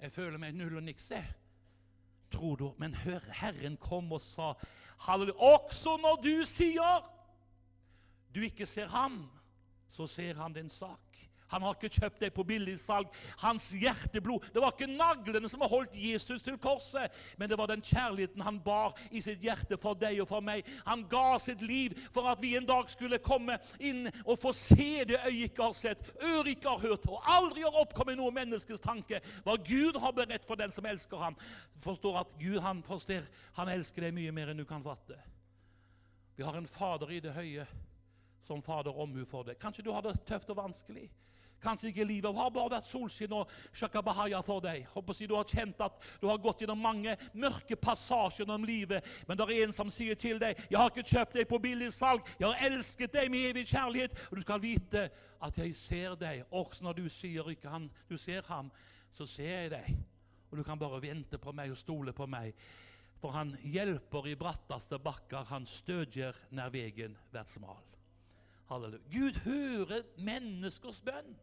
jeg 0.02 0.12
føler 0.12 0.43
meg 0.43 0.59
null 0.59 0.76
og 0.76 0.85
niks. 0.85 1.07
Tror 2.35 2.59
du? 2.61 2.66
Men 2.78 2.95
hør, 3.04 3.25
Herren 3.33 3.78
kom 3.81 4.12
og 4.12 4.21
sa 4.21 4.52
halleluja. 5.07 5.38
Også 5.54 5.97
når 6.02 6.21
du 6.26 6.35
sier 6.49 7.07
du 8.34 8.42
ikke 8.44 8.66
ser 8.66 8.90
ham, 8.90 9.22
så 9.90 10.06
ser 10.10 10.34
han 10.34 10.52
din 10.52 10.70
sak. 10.70 11.22
Han 11.54 11.62
har 11.62 11.76
ikke 11.76 12.00
kjøpt 12.00 12.22
deg 12.24 12.32
på 12.34 12.44
billigsalg. 12.48 13.10
Hans 13.42 13.68
hjerteblod 13.78 14.48
Det 14.54 14.62
var 14.62 14.72
ikke 14.74 14.88
naglene 14.90 15.48
som 15.50 15.62
har 15.62 15.70
holdt 15.70 15.96
Jesus 15.98 16.42
til 16.42 16.56
korset, 16.58 17.12
men 17.38 17.50
det 17.50 17.58
var 17.60 17.70
den 17.70 17.84
kjærligheten 17.84 18.42
han 18.42 18.58
bar 18.64 18.96
i 19.14 19.22
sitt 19.24 19.44
hjerte 19.44 19.78
for 19.80 19.98
deg 19.98 20.22
og 20.24 20.28
for 20.30 20.44
meg. 20.44 20.66
Han 20.88 21.04
ga 21.10 21.38
sitt 21.42 21.62
liv 21.62 21.94
for 22.14 22.26
at 22.32 22.42
vi 22.42 22.54
en 22.58 22.66
dag 22.68 22.90
skulle 22.90 23.22
komme 23.22 23.58
inn 23.78 24.08
og 24.24 24.38
få 24.40 24.54
se 24.56 25.04
det 25.06 25.20
øyet 25.20 25.50
ikke 25.50 25.68
har 25.68 25.78
sett, 25.78 26.10
øret 26.22 26.54
ikke 26.56 26.74
har 26.74 26.84
hørt, 26.88 27.06
og 27.06 27.30
aldri 27.36 27.62
har 27.66 27.80
oppkommet 27.84 28.18
noe 28.18 28.34
menneskes 28.34 28.82
tanke. 28.82 29.20
Hva 29.44 29.58
Gud 29.60 30.00
har 30.00 30.16
beredt 30.16 30.48
for 30.48 30.58
den 30.58 30.74
som 30.74 30.86
elsker 30.88 31.22
ham. 31.22 31.38
Forstår 31.84 32.22
at 32.24 32.36
Gud 32.40 32.60
han 32.64 32.82
forstår, 32.82 33.28
han 33.60 33.70
elsker 33.70 34.08
deg 34.08 34.16
mye 34.16 34.34
mer 34.34 34.50
enn 34.50 34.62
du 34.62 34.66
kan 34.68 34.82
fatte. 34.82 35.20
Vi 36.34 36.42
har 36.42 36.56
en 36.58 36.66
Fader 36.66 37.12
i 37.14 37.22
det 37.22 37.34
høye 37.36 37.66
som 38.44 38.62
Fader 38.62 38.96
omhu 39.04 39.24
for 39.28 39.46
deg. 39.46 39.58
Kanskje 39.60 39.84
du 39.86 39.92
har 39.94 40.04
det 40.04 40.18
tøft 40.28 40.50
og 40.52 40.60
vanskelig. 40.60 41.08
Kanskje 41.64 41.88
ikke 41.88 42.04
livet 42.04 42.36
har 42.36 42.50
bare 42.52 42.74
vært 42.74 42.88
solskinn 42.88 43.32
og 43.32 43.52
shakabahaya 43.72 44.42
for 44.44 44.60
deg. 44.60 44.84
Håper 44.92 45.16
Du 45.26 45.34
har 45.34 45.48
kjent 45.48 45.80
at 45.80 45.96
du 46.20 46.28
har 46.28 46.38
gått 46.38 46.60
gjennom 46.60 46.80
mange 46.80 47.16
mørke 47.32 47.76
passasjer 47.76 48.50
om 48.50 48.64
livet, 48.64 49.04
men 49.26 49.38
det 49.38 49.46
er 49.48 49.64
en 49.64 49.72
som 49.72 49.90
sier 49.90 50.14
til 50.14 50.38
deg 50.38 50.56
'Jeg 50.68 50.78
har 50.78 50.90
ikke 50.90 51.08
kjøpt 51.08 51.34
deg 51.34 51.48
på 51.48 51.58
billig 51.58 51.92
salg. 51.92 52.20
Jeg 52.38 52.48
har 52.48 52.70
elsket 52.70 53.12
deg 53.12 53.30
med 53.30 53.50
evig 53.50 53.66
kjærlighet.' 53.66 54.14
Og 54.30 54.36
du 54.36 54.42
skal 54.42 54.60
vite 54.60 55.10
at 55.40 55.58
jeg 55.58 55.74
ser 55.74 56.14
deg. 56.14 56.44
Også 56.50 56.84
når 56.84 56.92
du 56.92 57.08
sier 57.08 57.48
ikke 57.50 57.68
han, 57.70 57.90
du 58.10 58.16
ser 58.16 58.42
ham, 58.42 58.70
så 59.12 59.26
ser 59.26 59.60
jeg 59.62 59.70
deg. 59.70 59.96
Og 60.50 60.58
du 60.58 60.62
kan 60.62 60.78
bare 60.78 61.02
vente 61.02 61.38
på 61.38 61.52
meg 61.52 61.70
og 61.70 61.76
stole 61.76 62.12
på 62.12 62.26
meg. 62.26 62.54
For 63.21 63.30
han 63.30 63.56
hjelper 63.62 64.26
i 64.26 64.34
bratteste 64.34 64.99
bakker, 64.99 65.45
han 65.45 65.66
stødjer 65.66 66.34
når 66.50 66.71
veien 66.71 67.16
blir 67.30 67.49
smal. 67.49 67.94
Halleluja. 68.68 69.02
Gud 69.12 69.40
hører 69.44 70.06
menneskers 70.16 71.02
bønn. 71.04 71.34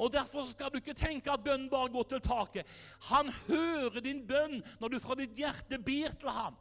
Og 0.00 0.12
Derfor 0.12 0.44
skal 0.48 0.70
du 0.72 0.78
ikke 0.80 0.94
tenke 0.96 1.32
at 1.32 1.44
bønnen 1.44 1.68
bare 1.70 1.90
går 1.92 2.02
til 2.08 2.20
taket. 2.24 2.66
Han 3.10 3.28
hører 3.48 4.00
din 4.00 4.22
bønn 4.26 4.62
når 4.80 4.94
du 4.94 5.00
fra 5.00 5.16
ditt 5.18 5.36
hjerte 5.36 5.78
ber 5.78 6.14
til 6.20 6.32
ham. 6.32 6.56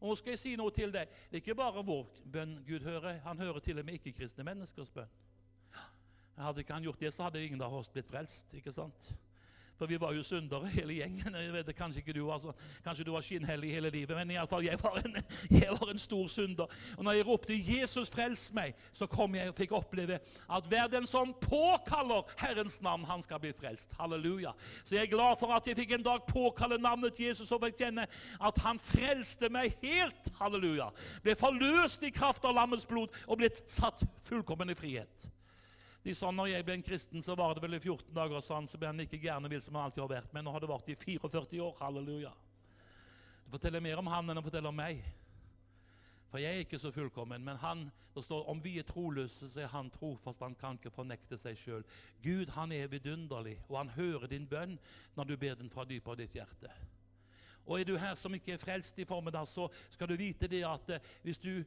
Og 0.00 0.10
nå 0.10 0.16
skal 0.18 0.34
jeg 0.34 0.40
si 0.42 0.56
noe 0.58 0.74
til 0.74 0.90
deg. 0.92 1.08
Det 1.30 1.38
er 1.38 1.44
ikke 1.44 1.56
bare 1.56 1.84
vår 1.86 2.08
bønn 2.32 2.58
Gud 2.66 2.82
hører. 2.84 3.20
Han 3.24 3.38
hører 3.38 3.62
til 3.64 3.78
og 3.78 3.86
med 3.86 4.00
ikke-kristne 4.00 4.44
menneskers 4.44 4.90
bønn. 4.92 5.14
Hadde 6.36 6.60
ikke 6.60 6.74
han 6.74 6.84
gjort 6.84 7.00
det, 7.00 7.14
så 7.14 7.28
hadde 7.28 7.40
ingen 7.44 7.62
av 7.64 7.72
oss 7.74 7.88
blitt 7.88 8.10
frelst. 8.10 8.54
ikke 8.54 8.72
sant? 8.72 9.14
For 9.78 9.86
vi 9.86 9.98
var 10.00 10.14
jo 10.16 10.22
syndere, 10.24 10.68
hele 10.72 10.94
gjengen. 10.96 11.34
Jeg 11.36 11.52
vet, 11.52 11.70
kanskje 11.76 12.00
ikke 12.00 12.14
du 12.16 12.22
var 12.24 12.40
sånn, 12.40 12.56
kanskje 12.84 13.04
du 13.04 13.12
var 13.12 13.24
skinnhellig 13.24 13.74
hele 13.76 13.90
livet, 13.92 14.16
men 14.16 14.32
iallfall 14.32 14.64
jeg, 14.64 14.80
var 14.80 14.96
jeg 15.60 15.76
var 15.76 15.92
en 15.92 16.00
stor 16.00 16.30
synder. 16.32 16.72
Og 16.96 17.04
når 17.04 17.18
jeg 17.18 17.26
ropte 17.28 17.58
'Jesus, 17.58 18.10
frels 18.10 18.48
meg', 18.56 18.74
så 18.92 19.06
kom 19.06 19.34
jeg 19.36 19.52
og 19.52 19.58
fikk 19.58 19.76
oppleve 19.76 20.18
at 20.48 20.70
hver 20.70 20.88
den 20.92 21.06
som 21.06 21.34
påkaller 21.40 22.24
Herrens 22.40 22.80
navn, 22.82 23.04
han 23.04 23.22
skal 23.22 23.40
bli 23.40 23.52
frelst. 23.52 23.92
Halleluja. 24.00 24.54
Så 24.84 24.96
jeg 24.96 25.02
er 25.02 25.14
glad 25.16 25.36
for 25.40 25.52
at 25.52 25.66
jeg 25.66 25.76
fikk 25.76 25.92
en 25.92 26.08
dag 26.08 26.24
påkalle 26.28 26.78
navnet 26.78 27.20
Jesus 27.20 27.52
og 27.52 27.64
fikk 27.66 27.80
kjenne 27.84 28.08
at 28.40 28.64
han 28.64 28.80
frelste 28.80 29.52
meg 29.52 29.76
helt. 29.82 30.32
Halleluja. 30.40 30.88
Ble 31.22 31.36
forløst 31.36 32.02
i 32.02 32.14
kraft 32.14 32.44
av 32.44 32.56
lammets 32.56 32.86
blod 32.88 33.12
og 33.26 33.40
blitt 33.40 33.60
satt 33.70 34.04
fullkommen 34.24 34.72
i 34.72 34.78
frihet. 34.78 35.30
De 36.06 36.12
sa 36.14 36.28
når 36.30 36.52
jeg 36.52 36.62
ble 36.62 36.74
en 36.78 36.84
kristen, 36.86 37.22
så 37.24 37.34
var 37.34 37.56
det 37.56 37.62
vel 37.64 37.74
i 37.74 37.82
14 37.82 38.12
dager, 38.14 38.38
sånn, 38.44 38.68
så 38.70 38.78
ble 38.78 38.92
han 38.92 39.00
like 39.02 39.18
gærne 39.18 39.48
vill 39.50 39.62
som 39.64 39.74
han 39.74 39.88
alltid 39.88 40.04
har 40.04 40.12
vært. 40.12 40.34
Men 40.36 40.44
nå 40.46 40.52
har 40.54 40.62
det 40.62 40.68
vært 40.70 40.90
i 40.92 40.94
44 41.00 41.58
år. 41.64 41.72
Halleluja. 41.80 42.30
Det 43.42 43.54
forteller 43.56 43.82
mer 43.82 43.98
om 43.98 44.10
han 44.12 44.30
enn 44.30 44.38
det 44.38 44.44
forteller 44.46 44.70
om 44.70 44.78
meg. 44.78 45.00
For 46.30 46.38
jeg 46.38 46.54
er 46.54 46.62
ikke 46.62 46.78
så 46.78 46.92
fullkommen. 46.94 47.42
Men 47.42 47.58
han, 47.58 47.82
det 48.14 48.22
står 48.22 48.46
om 48.52 48.62
vi 48.62 48.76
er 48.78 48.86
troløse, 48.86 49.48
så 49.50 49.64
er 49.64 49.72
han 49.72 49.90
trofast. 49.90 50.44
Han 50.46 50.54
kan 50.60 50.78
ikke 50.78 50.94
fornekte 50.94 51.40
seg 51.42 51.58
sjøl. 51.58 51.82
Gud 52.22 52.54
han 52.54 52.74
er 52.76 52.86
vidunderlig, 52.92 53.56
og 53.66 53.80
han 53.80 53.90
hører 53.98 54.30
din 54.30 54.46
bønn 54.46 54.78
når 55.18 55.32
du 55.32 55.34
ber 55.42 55.58
den 55.58 55.74
fra 55.74 55.88
dypet 55.90 56.12
av 56.14 56.20
ditt 56.22 56.38
hjerte. 56.38 56.70
Og 57.66 57.80
Er 57.80 57.84
du 57.88 57.96
her 57.98 58.14
som 58.14 58.34
ikke 58.34 58.54
er 58.54 58.62
frelst 58.62 58.98
i 59.02 59.08
formiddag, 59.10 59.48
så 59.50 59.66
skal 59.90 60.06
du 60.06 60.14
vite 60.14 60.46
det 60.46 60.62
at 60.62 60.90
eh, 60.94 61.10
hvis 61.26 61.42
du 61.42 61.64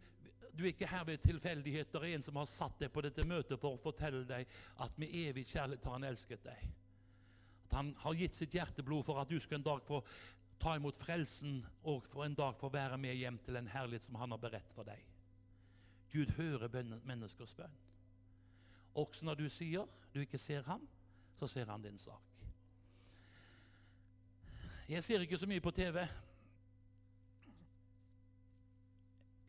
du 0.60 0.66
er 0.66 0.74
ikke 0.74 0.88
her 0.92 1.06
ved 1.08 1.22
tilfeldigheter. 1.24 2.04
Er 2.04 2.18
en 2.18 2.24
som 2.26 2.36
har 2.36 2.48
satt 2.52 2.82
deg 2.82 2.92
på 2.92 3.04
dette 3.06 3.24
møtet 3.28 3.62
for 3.62 3.78
å 3.78 3.80
fortelle 3.80 4.26
deg 4.28 4.50
at 4.84 4.98
med 5.00 5.14
evig 5.16 5.46
kjærlighet 5.54 5.86
har 5.88 5.96
han 5.96 6.08
elsket 6.10 6.44
deg. 6.44 6.66
At 7.70 7.78
han 7.78 7.94
har 8.04 8.18
gitt 8.20 8.36
sitt 8.36 8.58
hjerteblod 8.58 9.06
for 9.08 9.22
at 9.22 9.32
du 9.32 9.38
skal 9.40 9.62
en 9.62 9.68
dag 9.70 9.86
få 9.88 10.02
ta 10.60 10.76
imot 10.76 11.00
frelsen 11.00 11.62
og 11.88 12.04
for 12.12 12.26
en 12.26 12.36
dag 12.36 12.58
få 12.60 12.68
være 12.74 12.98
med 13.00 13.16
hjem 13.16 13.40
til 13.46 13.56
en 13.56 13.72
herlighet 13.72 14.10
som 14.10 14.20
han 14.20 14.36
har 14.36 14.42
beredt 14.44 14.76
for 14.76 14.84
deg. 14.84 15.00
Gud 16.12 16.34
hører 16.36 16.68
menneskers 17.08 17.56
bønn. 17.56 17.78
Også 19.00 19.24
når 19.26 19.40
du 19.40 19.48
sier 19.54 19.88
du 20.12 20.20
ikke 20.20 20.42
ser 20.42 20.66
ham, 20.68 20.84
så 21.40 21.48
ser 21.48 21.70
han 21.72 21.86
din 21.86 21.98
sak. 21.98 22.26
Jeg 24.90 25.04
ser 25.06 25.24
ikke 25.24 25.38
så 25.38 25.48
mye 25.48 25.64
på 25.64 25.72
TV. 25.72 26.02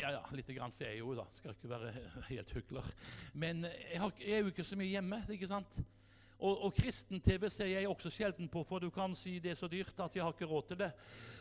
Ja, 0.00 0.10
ja, 0.14 0.20
lite 0.32 0.54
grann 0.56 0.72
sier 0.72 0.94
jeg 0.94 1.02
jo, 1.02 1.12
da. 1.18 1.26
Skal 1.36 1.52
ikke 1.52 1.68
være 1.68 1.90
helt 2.30 2.52
hykler. 2.56 2.86
Men 3.36 3.66
jeg, 3.66 4.00
har, 4.00 4.12
jeg, 4.20 4.30
er 4.32 4.46
jo 4.46 4.52
ikke 4.52 4.64
så 4.64 4.78
mye 4.80 4.88
hjemme. 4.88 5.18
ikke 5.28 5.48
sant? 5.50 5.76
Og, 6.40 6.54
og 6.64 6.72
kristen-TV 6.74 7.50
ser 7.52 7.68
jeg 7.68 7.88
også 7.88 8.10
sjelden 8.10 8.48
på, 8.48 8.62
for 8.64 8.80
du 8.80 8.88
kan 8.90 9.12
si 9.18 9.36
det 9.44 9.52
er 9.52 9.58
så 9.60 9.68
dyrt 9.68 10.00
at 10.00 10.16
jeg 10.16 10.24
har 10.24 10.32
ikke 10.32 10.48
råd 10.48 10.70
til 10.70 10.80
det. 10.80 10.90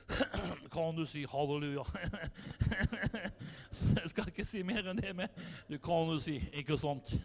kan 0.75 0.97
du 0.97 1.05
si 1.07 1.23
halleluja? 1.29 1.85
jeg 4.01 4.11
skal 4.11 4.27
ikke 4.27 4.47
si 4.47 4.63
mer 4.67 4.91
enn 4.91 4.99
det, 4.99 5.15
men 5.15 5.31
du 5.69 5.77
kan 5.79 6.11
jo 6.11 6.19
si 6.19 6.41
ikke 6.51 6.77
sånt. 6.81 7.15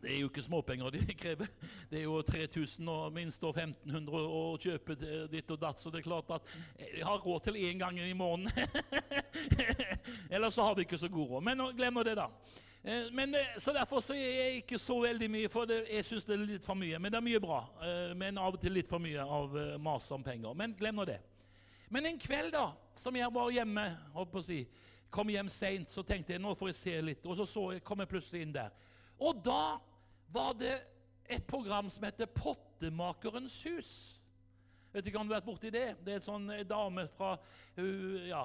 Det 0.00 0.08
er 0.14 0.22
jo 0.22 0.30
ikke 0.30 0.42
småpenger 0.42 0.94
de 0.94 1.02
krever. 1.22 1.50
Det 1.90 1.98
er 1.98 2.06
jo 2.06 2.22
3000 2.24 2.88
og 2.88 3.12
minst 3.12 3.42
1500 3.44 4.22
å 4.24 4.40
kjøpe 4.60 4.96
ditt 5.28 5.52
og 5.52 5.60
datt. 5.60 5.80
Så 5.80 5.92
det 5.92 6.00
er 6.00 6.08
klart 6.08 6.32
at 6.32 6.54
jeg 6.80 7.04
har 7.04 7.20
råd 7.20 7.44
til 7.48 7.60
én 7.60 7.82
gang 7.82 8.00
i 8.00 8.16
måneden. 8.16 8.50
Eller 10.34 10.50
så 10.50 10.64
har 10.64 10.74
vi 10.78 10.88
ikke 10.88 10.98
så 10.98 11.10
god 11.12 11.36
råd. 11.36 11.46
Men 11.50 11.64
glem 11.76 12.00
nå 12.00 12.04
det, 12.06 12.16
da. 12.16 12.30
Eh, 12.82 13.12
men, 13.12 13.34
eh, 13.34 13.58
så 13.58 13.72
Derfor 13.72 14.00
så 14.00 14.14
er 14.14 14.30
jeg 14.40 14.62
ikke 14.62 14.78
så 14.78 15.00
veldig 15.02 15.30
mye, 15.30 15.48
for 15.52 15.68
det, 15.68 15.82
jeg 15.92 16.04
syns 16.04 16.24
det 16.24 16.38
er 16.38 16.46
litt 16.46 16.64
for 16.64 16.80
mye. 16.80 16.98
Men 16.98 17.12
det 17.12 17.18
er 17.20 17.26
mye 17.26 17.40
bra. 17.40 17.60
Eh, 17.84 18.14
men 18.16 18.38
av 18.40 18.56
og 18.56 18.60
til 18.60 18.72
litt 18.72 18.88
for 18.88 19.02
mye 19.02 19.20
av 19.20 19.58
mas 19.80 20.08
om 20.10 20.24
penger. 20.24 20.54
Men 20.56 20.76
glem 20.78 20.96
nå 20.96 21.04
det. 21.04 21.20
Men 21.90 22.06
en 22.06 22.18
kveld 22.22 22.54
da, 22.54 22.70
som 22.96 23.16
jeg 23.16 23.28
var 23.34 23.50
hjemme, 23.52 23.84
holdt 24.14 24.32
på 24.32 24.40
å 24.40 24.46
si, 24.46 24.62
kom 25.10 25.28
hjem 25.28 25.48
seint, 25.50 25.90
så 25.90 26.04
tenkte 26.06 26.32
jeg 26.32 26.40
nå 26.40 26.54
får 26.56 26.70
jeg 26.70 26.78
se 26.78 27.00
litt. 27.02 27.26
Og 27.26 27.36
så, 27.36 27.46
så 27.46 27.72
jeg, 27.74 27.84
kom 27.84 28.00
jeg 28.00 28.08
plutselig 28.08 28.46
inn 28.46 28.54
der. 28.54 28.72
Og 29.20 29.42
da 29.44 29.76
var 30.32 30.54
det 30.58 30.74
et 31.30 31.46
program 31.46 31.90
som 31.90 32.04
heter 32.06 32.30
Pottemakerens 32.30 33.60
hus. 33.68 33.92
Vet 34.92 35.06
ikke 35.06 35.20
om 35.20 35.28
du 35.28 35.34
har 35.34 35.38
vært 35.38 35.50
borti 35.50 35.70
det? 35.70 35.86
Det 36.02 36.16
er 36.16 36.18
en 36.18 36.26
sånn 36.26 36.48
dame 36.66 37.06
fra 37.12 37.36
ja, 38.26 38.42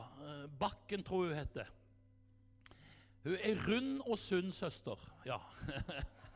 Bakken, 0.59 1.05
tror 1.05 1.31
hun 1.31 1.39
heter. 1.39 1.71
Hun 3.25 3.39
er 3.41 3.63
rund 3.65 4.03
og 4.05 4.19
sunn 4.21 4.51
søster. 4.53 5.01
Ja. 5.25 5.39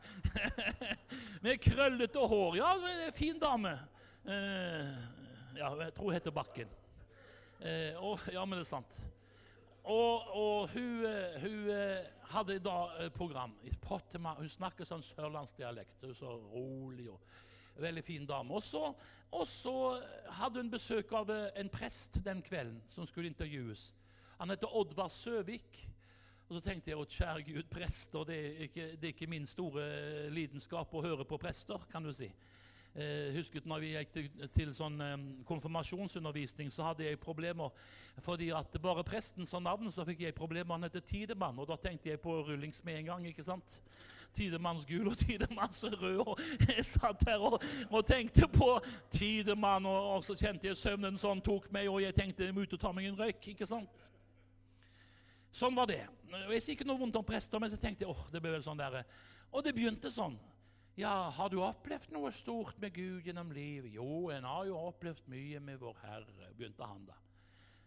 Med 1.44 1.60
krøllete 1.62 2.26
hår. 2.32 2.58
Ja, 2.58 2.72
fin 3.14 3.38
dame. 3.38 3.76
Eh, 4.26 4.90
ja, 5.54 5.70
jeg 5.84 5.94
tror 5.94 6.10
hun 6.10 6.16
heter 6.16 6.34
Bakken. 6.34 6.74
Eh, 7.60 7.94
ja, 7.94 8.44
men 8.44 8.58
det 8.58 8.64
er 8.64 8.72
sant. 8.72 8.98
Og, 9.84 10.36
og 10.36 10.68
hun, 10.74 11.04
eh, 11.06 11.40
hun, 11.40 11.68
eh, 11.72 12.04
hadde 12.30 12.58
da 12.58 12.76
et 13.00 13.12
program. 13.12 13.54
Hun 14.38 14.48
snakker 14.48 14.84
sånn 14.84 15.02
sørlandsdialekt. 15.02 16.04
Så 16.14 16.34
rolig 16.52 17.08
og 17.10 17.20
veldig 17.80 18.04
fin 18.04 18.26
dame. 18.28 18.54
Og 18.54 18.62
så, 18.62 18.92
og 19.32 19.46
så 19.48 19.74
hadde 20.40 20.60
hun 20.60 20.70
besøk 20.70 21.12
av 21.16 21.30
eh, 21.32 21.48
en 21.60 21.72
prest 21.72 22.20
den 22.24 22.42
kvelden 22.42 22.82
som 22.92 23.08
skulle 23.08 23.32
intervjues. 23.32 23.90
Han 24.38 24.52
heter 24.52 24.76
Oddvar 24.76 25.08
Søvik. 25.08 25.86
Og 26.50 26.56
så 26.58 26.64
tenkte 26.64 26.90
jeg 26.90 26.98
å 26.98 27.06
kjære 27.06 27.44
Gud, 27.46 27.66
prester 27.70 28.24
det 28.26 28.36
er, 28.36 28.62
ikke, 28.64 28.86
det 28.98 29.06
er 29.06 29.12
ikke 29.12 29.28
min 29.30 29.44
store 29.46 29.84
lidenskap 30.34 30.90
å 30.98 31.02
høre 31.04 31.22
på 31.22 31.38
prester, 31.38 31.78
kan 31.92 32.02
du 32.02 32.10
si. 32.10 32.26
Eh, 32.94 33.34
husket 33.36 33.66
når 33.70 33.82
vi 33.84 33.88
gikk 33.92 34.08
til, 34.10 34.28
til 34.50 34.70
sånn 34.74 34.96
eh, 35.04 35.12
konfirmasjonsundervisning, 35.46 36.72
så 36.74 36.88
hadde 36.88 37.04
jeg 37.04 37.20
problemer. 37.22 37.70
fordi 38.18 38.50
at 38.50 38.74
bare 38.82 39.04
presten 39.06 39.46
sa 39.46 39.60
navn, 39.62 39.92
så 39.94 40.04
fikk 40.04 40.24
jeg 40.24 40.34
problemer. 40.34 40.74
Han 40.74 40.82
heter 40.82 41.00
Tidemann, 41.00 41.58
og 41.58 41.68
da 41.70 41.76
tenkte 41.78 42.10
jeg 42.10 42.20
på 42.20 42.42
rullings 42.48 42.82
med 42.84 42.98
en 42.98 43.12
gang. 43.12 43.26
ikke 43.26 43.46
sant? 43.46 43.80
Tidemanns 44.34 44.86
gul 44.86 45.06
og 45.06 45.16
Tidemanns 45.22 45.84
rød. 45.84 46.18
Og 46.26 46.40
jeg 46.66 46.84
satt 46.84 47.22
her 47.28 47.38
og, 47.38 47.62
og 47.90 48.06
tenkte 48.06 48.48
på 48.50 48.72
Tidemann, 49.10 49.86
og, 49.86 50.16
og, 50.16 50.24
så 50.26 50.34
kjente 50.34 50.66
jeg 50.66 50.82
søvnen 50.82 51.18
sånn 51.18 51.40
tok 51.46 51.70
meg, 51.70 51.86
og 51.88 52.02
jeg 52.02 52.14
tenkte 52.14 52.48
jeg 52.48 52.58
må 52.58 52.66
ut 52.66 52.74
og 52.74 52.82
ta 52.82 52.90
meg 52.92 53.06
en 53.06 53.22
røyk. 53.22 53.52
ikke 53.54 53.70
sant? 53.70 54.10
Sånn 55.54 55.78
var 55.78 55.86
det. 55.86 56.02
Jeg 56.50 56.62
sier 56.62 56.74
ikke 56.74 56.90
noe 56.90 56.98
vondt 56.98 57.22
om 57.22 57.26
prester, 57.26 57.62
men 57.62 57.70
så 57.70 57.78
tenkte 57.78 58.02
jeg 58.02 58.10
åh, 58.10 58.26
det 58.34 58.42
ble 58.42 58.58
vel 58.58 58.66
sånn 58.66 58.82
der. 58.82 59.04
Og 59.54 59.62
det 59.62 59.78
begynte 59.78 60.10
sånn. 60.10 60.34
Ja, 61.00 61.30
har 61.32 61.48
du 61.48 61.62
opplevd 61.64 62.12
noe 62.12 62.28
stort 62.34 62.76
med 62.82 62.92
Gud 62.92 63.24
gjennom 63.24 63.52
livet? 63.56 63.88
Jo, 63.94 64.28
en 64.34 64.44
har 64.44 64.66
jo 64.68 64.76
opplevd 64.90 65.28
mye 65.32 65.60
med 65.64 65.80
Vår 65.80 65.96
Herre, 66.02 66.50
begynte 66.58 66.84
han 66.84 67.06
da. 67.08 67.16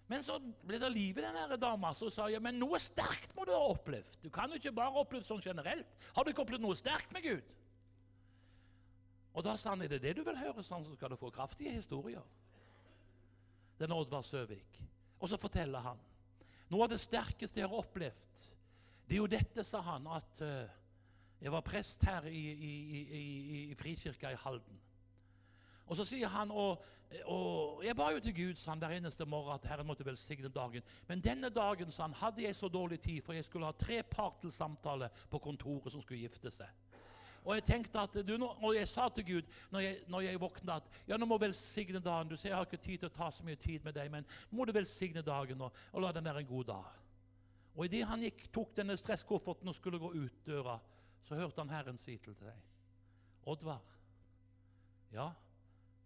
Men 0.09 0.23
så 0.25 0.39
ble 0.41 0.79
det 0.81 0.89
liv 0.91 1.19
i 1.19 1.23
den 1.23 1.53
dama 1.61 1.93
som 1.95 2.09
sa 2.11 2.25
ja, 2.31 2.41
men 2.43 2.57
noe 2.59 2.79
sterkt 2.81 3.35
må 3.37 3.45
du 3.47 3.53
ha 3.53 3.61
opplevd. 3.71 4.17
Du 4.23 4.29
kan 4.33 4.51
jo 4.51 4.57
ikke 4.59 4.73
bare 4.75 4.97
oppleve 4.99 5.25
sånn 5.27 5.43
generelt. 5.45 5.93
Har 6.15 6.25
du 6.25 6.33
ikke 6.33 6.43
opplevd 6.43 6.65
noe 6.65 6.77
sterkt 6.77 7.13
med 7.15 7.25
Gud? 7.27 7.53
Og 9.33 9.45
da 9.45 9.55
sa 9.57 9.73
han 9.73 9.85
er 9.85 9.93
det 9.93 10.03
det 10.03 10.17
du 10.17 10.23
vil 10.25 10.37
høre, 10.37 10.65
sånn, 10.65 10.85
så 10.85 10.97
skal 10.97 11.13
du 11.13 11.17
få 11.17 11.31
kraftige 11.33 11.73
historier. 11.77 12.25
Den 13.79 13.93
Oddvar 13.95 14.25
Søvik. 14.25 14.81
Og 15.21 15.29
så 15.31 15.39
forteller 15.39 15.85
han 15.85 16.01
noe 16.73 16.87
av 16.87 16.93
det 16.93 17.01
sterkeste 17.03 17.61
jeg 17.61 17.69
har 17.69 17.83
opplevd, 17.83 18.45
det 19.05 19.17
er 19.17 19.19
jo 19.19 19.29
dette, 19.29 19.65
sa 19.67 19.81
han, 19.85 20.07
at 20.09 20.39
uh, 20.41 20.82
jeg 21.43 21.51
var 21.51 21.61
prest 21.61 22.03
her 22.07 22.25
i, 22.31 22.41
i, 22.51 22.73
i, 23.03 23.63
i 23.71 23.75
Frikirka 23.75 24.31
i 24.31 24.39
Halden. 24.39 24.79
Og 25.85 25.97
så 25.99 26.05
sier 26.07 26.31
han 26.31 26.51
og, 26.51 26.83
og 27.27 27.83
Jeg 27.83 27.95
ba 27.99 28.07
jo 28.13 28.21
til 28.23 28.33
Gud 28.37 28.55
sa 28.55 28.71
han, 28.71 28.79
hver 28.79 28.95
eneste 28.95 29.25
morgen 29.27 29.53
at 29.53 29.67
Herren 29.67 29.87
måtte 29.87 30.05
velsigne 30.07 30.49
dagen. 30.49 30.81
Men 31.07 31.21
denne 31.21 31.51
dagen 31.51 31.91
sa 31.91 32.07
han, 32.07 32.15
hadde 32.17 32.45
jeg 32.45 32.55
så 32.55 32.69
dårlig 32.71 32.99
tid, 32.99 33.21
for 33.21 33.35
jeg 33.35 33.45
skulle 33.45 33.67
ha 33.67 33.75
tre 33.77 33.99
par 34.03 34.37
til 34.41 34.51
samtale 34.51 35.11
på 35.29 35.39
kontoret 35.43 35.91
som 35.91 36.01
skulle 36.01 36.23
gifte 36.23 36.51
seg. 36.51 36.71
Og 37.43 37.57
jeg 37.57 37.63
tenkte 37.67 37.99
at, 37.99 38.15
du, 38.23 38.37
og 38.39 38.71
jeg 38.75 38.87
sa 38.87 39.09
til 39.11 39.25
Gud 39.27 39.55
når 39.71 39.79
jeg, 39.83 39.97
når 40.07 40.21
jeg 40.21 40.41
våkna 40.41 40.79
at 40.79 40.89
ja, 41.07 41.17
nå 41.19 41.27
må 41.27 41.37
velsigne 41.37 41.99
dagen. 41.99 42.31
Du 42.31 42.37
ser 42.37 42.53
jeg 42.53 42.57
har 42.57 42.67
ikke 42.69 42.85
tid 42.85 43.03
til 43.03 43.11
å 43.11 43.17
ta 43.17 43.27
så 43.35 43.43
mye 43.43 43.59
tid 43.59 43.83
med 43.83 43.97
deg, 43.99 44.11
men 44.11 44.27
må 44.49 44.65
du 44.65 44.71
velsigne 44.71 45.21
dagen 45.21 45.61
og, 45.67 45.75
og 45.91 46.05
la 46.05 46.13
den 46.15 46.23
være 46.23 46.45
en 46.45 46.53
god 46.55 46.69
dag. 46.71 46.99
Og 47.75 47.85
idet 47.89 48.05
han 48.07 48.23
gikk, 48.23 48.45
tok 48.53 48.75
denne 48.77 48.95
stresskofferten 48.97 49.67
og 49.67 49.75
skulle 49.75 49.99
gå 49.99 50.13
ut 50.13 50.43
døra, 50.47 50.77
så 51.23 51.35
hørte 51.39 51.61
han 51.61 51.71
Herren 51.71 51.97
si 52.01 52.17
til 52.21 52.35
deg, 52.39 52.69
Oddvar, 53.49 53.81
ja, 55.11 55.29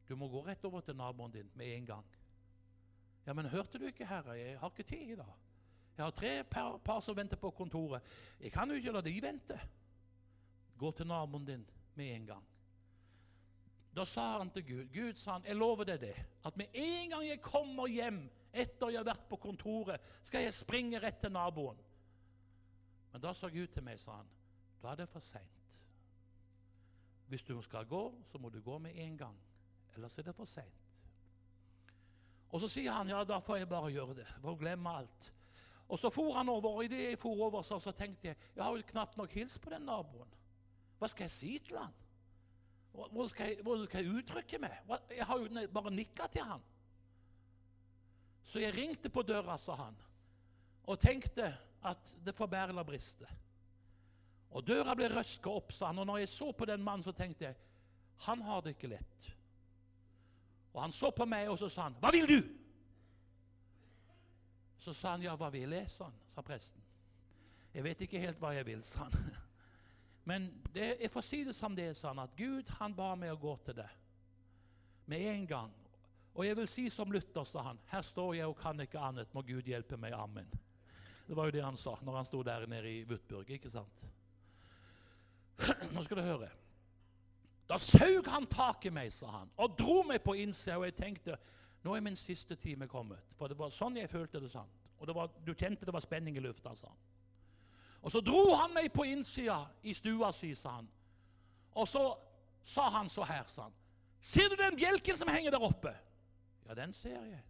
du 0.07 0.15
må 0.15 0.29
gå 0.31 0.41
rett 0.45 0.63
over 0.65 0.81
til 0.81 0.97
naboen 0.97 1.33
din 1.33 1.49
med 1.55 1.73
en 1.75 1.85
gang. 1.85 2.05
Ja, 3.27 3.33
men 3.35 3.49
hørte 3.51 3.79
du 3.79 3.85
ikke, 3.85 4.07
Herre? 4.07 4.37
Jeg 4.39 4.59
har 4.59 4.71
ikke 4.71 4.87
tid 4.87 5.13
i 5.13 5.19
dag. 5.19 5.33
Jeg 5.97 6.05
har 6.05 6.11
tre 6.15 6.43
par, 6.43 6.77
par 6.77 7.01
som 7.03 7.17
venter 7.17 7.37
på 7.37 7.51
kontoret. 7.51 8.05
Jeg 8.39 8.51
kan 8.51 8.69
jo 8.69 8.77
ikke 8.77 8.93
la 8.95 9.01
de 9.01 9.15
vente. 9.21 9.57
Gå 10.77 10.91
til 10.91 11.09
naboen 11.09 11.45
din 11.45 11.65
med 11.95 12.13
en 12.15 12.25
gang. 12.25 12.45
Da 13.97 14.05
sa 14.05 14.37
han 14.37 14.51
til 14.53 14.65
Gud 14.67 14.93
Gud 14.93 15.17
sa 15.17 15.39
han, 15.39 15.45
jeg 15.45 15.57
lover 15.57 15.87
deg 15.89 16.01
det, 16.01 16.15
at 16.45 16.57
med 16.57 16.73
en 16.73 17.09
gang 17.09 17.23
jeg 17.25 17.41
kommer 17.41 17.89
hjem 17.89 18.19
etter 18.53 18.91
jeg 18.93 19.01
har 19.01 19.07
vært 19.09 19.27
på 19.29 19.39
kontoret, 19.41 20.01
skal 20.23 20.45
jeg 20.45 20.53
springe 20.53 21.01
rett 21.01 21.17
til 21.21 21.33
naboen. 21.33 21.79
Men 23.11 23.23
da 23.23 23.33
sa 23.33 23.49
Gud 23.49 23.73
til 23.73 23.83
meg, 23.83 23.99
sa 23.99 24.19
han, 24.19 24.29
da 24.81 24.91
er 24.91 25.01
det 25.01 25.09
for 25.09 25.23
seint. 25.23 25.81
Hvis 27.27 27.43
du 27.43 27.57
skal 27.61 27.85
gå, 27.85 28.03
så 28.25 28.39
må 28.39 28.49
du 28.49 28.61
gå 28.61 28.77
med 28.77 28.95
en 28.95 29.17
gang. 29.17 29.39
Ellers 29.95 30.17
er 30.17 30.29
det 30.29 30.35
for 30.35 30.45
seint. 30.45 30.83
Og 32.49 32.61
så 32.63 32.69
sier 32.71 32.93
han 32.95 33.09
ja, 33.11 33.23
da 33.27 33.41
får 33.43 33.61
jeg 33.61 33.69
bare 33.69 33.91
gjøre 33.91 34.15
det. 34.21 34.27
For 34.39 34.53
å 34.53 34.59
glemme 34.59 34.93
alt. 35.01 35.31
Og 35.87 35.99
så 35.99 36.11
for 36.11 36.35
han 36.35 36.49
over, 36.51 36.77
og 36.77 36.85
idet 36.87 37.03
jeg 37.03 37.19
for 37.19 37.43
over, 37.47 37.63
så, 37.63 37.79
så 37.79 37.91
tenkte 37.95 38.29
jeg 38.29 38.37
jeg 38.55 38.63
har 38.63 38.75
jo 38.75 38.89
knapt 38.91 39.17
nok 39.19 39.33
hilst 39.35 39.59
på 39.63 39.71
den 39.71 39.87
naboen. 39.87 40.31
Hva 40.99 41.09
skal 41.11 41.27
jeg 41.27 41.35
si 41.35 41.51
til 41.63 41.79
han? 41.79 41.93
Hvordan 42.91 43.29
skal 43.29 43.51
jeg, 43.51 43.59
skal 43.85 44.03
jeg 44.03 44.15
uttrykke 44.19 44.59
meg? 44.63 44.93
Jeg 45.13 45.27
har 45.29 45.43
jo 45.43 45.67
bare 45.73 45.93
nikka 45.93 46.27
til 46.33 46.47
han. 46.49 46.63
Så 48.47 48.63
jeg 48.63 48.73
ringte 48.77 49.11
på 49.11 49.21
døra, 49.27 49.57
sa 49.59 49.75
han, 49.75 49.95
og 50.87 50.99
tenkte 50.99 51.49
at 51.85 52.13
det 52.23 52.33
får 52.35 52.47
bære 52.47 52.71
eller 52.71 52.87
briste. 52.87 53.27
Og 54.55 54.63
døra 54.67 54.95
ble 54.95 55.09
røska 55.11 55.51
opp, 55.51 55.73
sa 55.75 55.91
han. 55.91 55.99
Og 55.99 56.07
når 56.07 56.21
jeg 56.23 56.29
så 56.31 56.51
på 56.51 56.67
den 56.69 56.83
mannen, 56.83 57.03
så 57.03 57.11
tenkte 57.15 57.49
jeg 57.49 57.57
han 58.25 58.41
har 58.41 58.63
det 58.65 58.73
ikke 58.73 58.89
lett. 58.89 59.27
Og 60.73 60.81
han 60.81 60.93
så 60.93 61.11
på 61.13 61.25
meg, 61.25 61.49
og 61.49 61.57
så 61.59 61.69
sa 61.69 61.83
han, 61.83 61.95
'Hva 61.99 62.11
vil 62.11 62.27
du?' 62.27 62.49
Så 64.77 64.93
sa 64.93 65.11
han, 65.11 65.21
'Ja, 65.21 65.35
hva 65.35 65.49
vil 65.49 65.69
jeg?' 65.69 65.89
sa, 65.89 66.03
han, 66.03 66.13
sa 66.35 66.41
presten. 66.41 66.81
'Jeg 67.73 67.83
vet 67.83 68.01
ikke 68.01 68.19
helt 68.19 68.39
hva 68.39 68.53
jeg 68.53 68.65
vil', 68.65 68.83
sa 68.83 69.03
han. 69.03 69.11
Men 70.25 70.63
det, 70.73 70.97
jeg 71.01 71.11
får 71.11 71.21
si 71.21 71.43
det 71.43 71.55
som 71.55 71.75
det 71.75 71.87
er, 71.87 71.93
sa 71.93 72.07
han, 72.07 72.19
at 72.19 72.35
Gud 72.37 72.69
han 72.79 72.95
ba 72.95 73.15
meg 73.15 73.31
å 73.31 73.39
gå 73.41 73.57
til 73.65 73.75
det 73.75 73.89
med 75.05 75.19
en 75.19 75.47
gang. 75.47 75.73
Og 76.33 76.45
jeg 76.45 76.57
vil 76.57 76.67
si 76.67 76.89
som 76.89 77.11
Luther, 77.11 77.43
sa 77.43 77.61
han, 77.61 77.79
'Her 77.85 78.01
står 78.01 78.33
jeg 78.33 78.45
og 78.45 78.57
kan 78.57 78.79
ikke 78.79 78.99
annet, 78.99 79.33
må 79.33 79.41
Gud 79.41 79.61
hjelpe 79.61 79.97
meg. 79.97 80.13
Amen'. 80.13 80.57
Det 81.27 81.35
var 81.35 81.45
jo 81.45 81.51
det 81.51 81.63
han 81.63 81.77
sa 81.77 81.97
når 82.01 82.15
han 82.15 82.25
sto 82.25 82.43
der 82.43 82.65
nede 82.65 82.91
i 82.91 83.03
Wutburg. 83.03 83.49
ikke 83.49 83.69
sant? 83.69 84.03
Nå 85.93 86.03
skal 86.03 86.17
du 86.17 86.23
høre. 86.23 86.49
Da 87.67 87.77
saug 87.81 88.27
han 88.31 88.47
tak 88.47 88.85
i 88.87 88.91
meg, 88.93 89.11
sa 89.11 89.31
han, 89.41 89.49
og 89.59 89.75
dro 89.79 90.01
meg 90.07 90.21
på 90.23 90.37
innsida. 90.39 90.77
Og 90.79 90.87
jeg 90.87 90.95
tenkte 90.95 91.37
nå 91.83 91.95
er 91.95 92.03
min 92.03 92.15
siste 92.15 92.55
time 92.55 92.87
kommet. 92.87 93.19
For 93.37 93.47
det 93.51 93.57
var 93.59 93.71
sånn 93.71 93.99
jeg 93.99 94.09
følte 94.11 94.41
det. 94.43 94.51
sant. 94.51 94.71
Og 94.97 95.07
det 95.07 95.15
var, 95.15 95.29
du 95.45 95.53
kjente 95.53 95.85
det 95.85 95.93
var 95.93 96.03
spenning 96.03 96.37
i 96.37 96.43
lufta. 96.43 96.75
sa 96.75 96.87
han. 96.87 97.03
Og 98.01 98.11
så 98.11 98.21
dro 98.21 98.53
han 98.55 98.73
meg 98.73 98.91
på 98.93 99.05
innsida 99.05 99.65
i 99.83 99.93
stua 99.93 100.31
si, 100.31 100.53
sa 100.55 100.77
han. 100.77 100.87
Og 101.75 101.87
så 101.87 102.03
sa 102.63 102.89
han 102.89 103.09
så 103.09 103.23
her, 103.23 103.45
sa 103.47 103.67
han. 103.67 103.75
Ser 104.21 104.49
du 104.49 104.55
den 104.55 104.75
bjelken 104.75 105.17
som 105.17 105.29
henger 105.31 105.51
der 105.51 105.63
oppe? 105.63 105.93
Ja, 106.67 106.73
den 106.73 106.93
ser 106.93 107.23
jeg, 107.23 107.43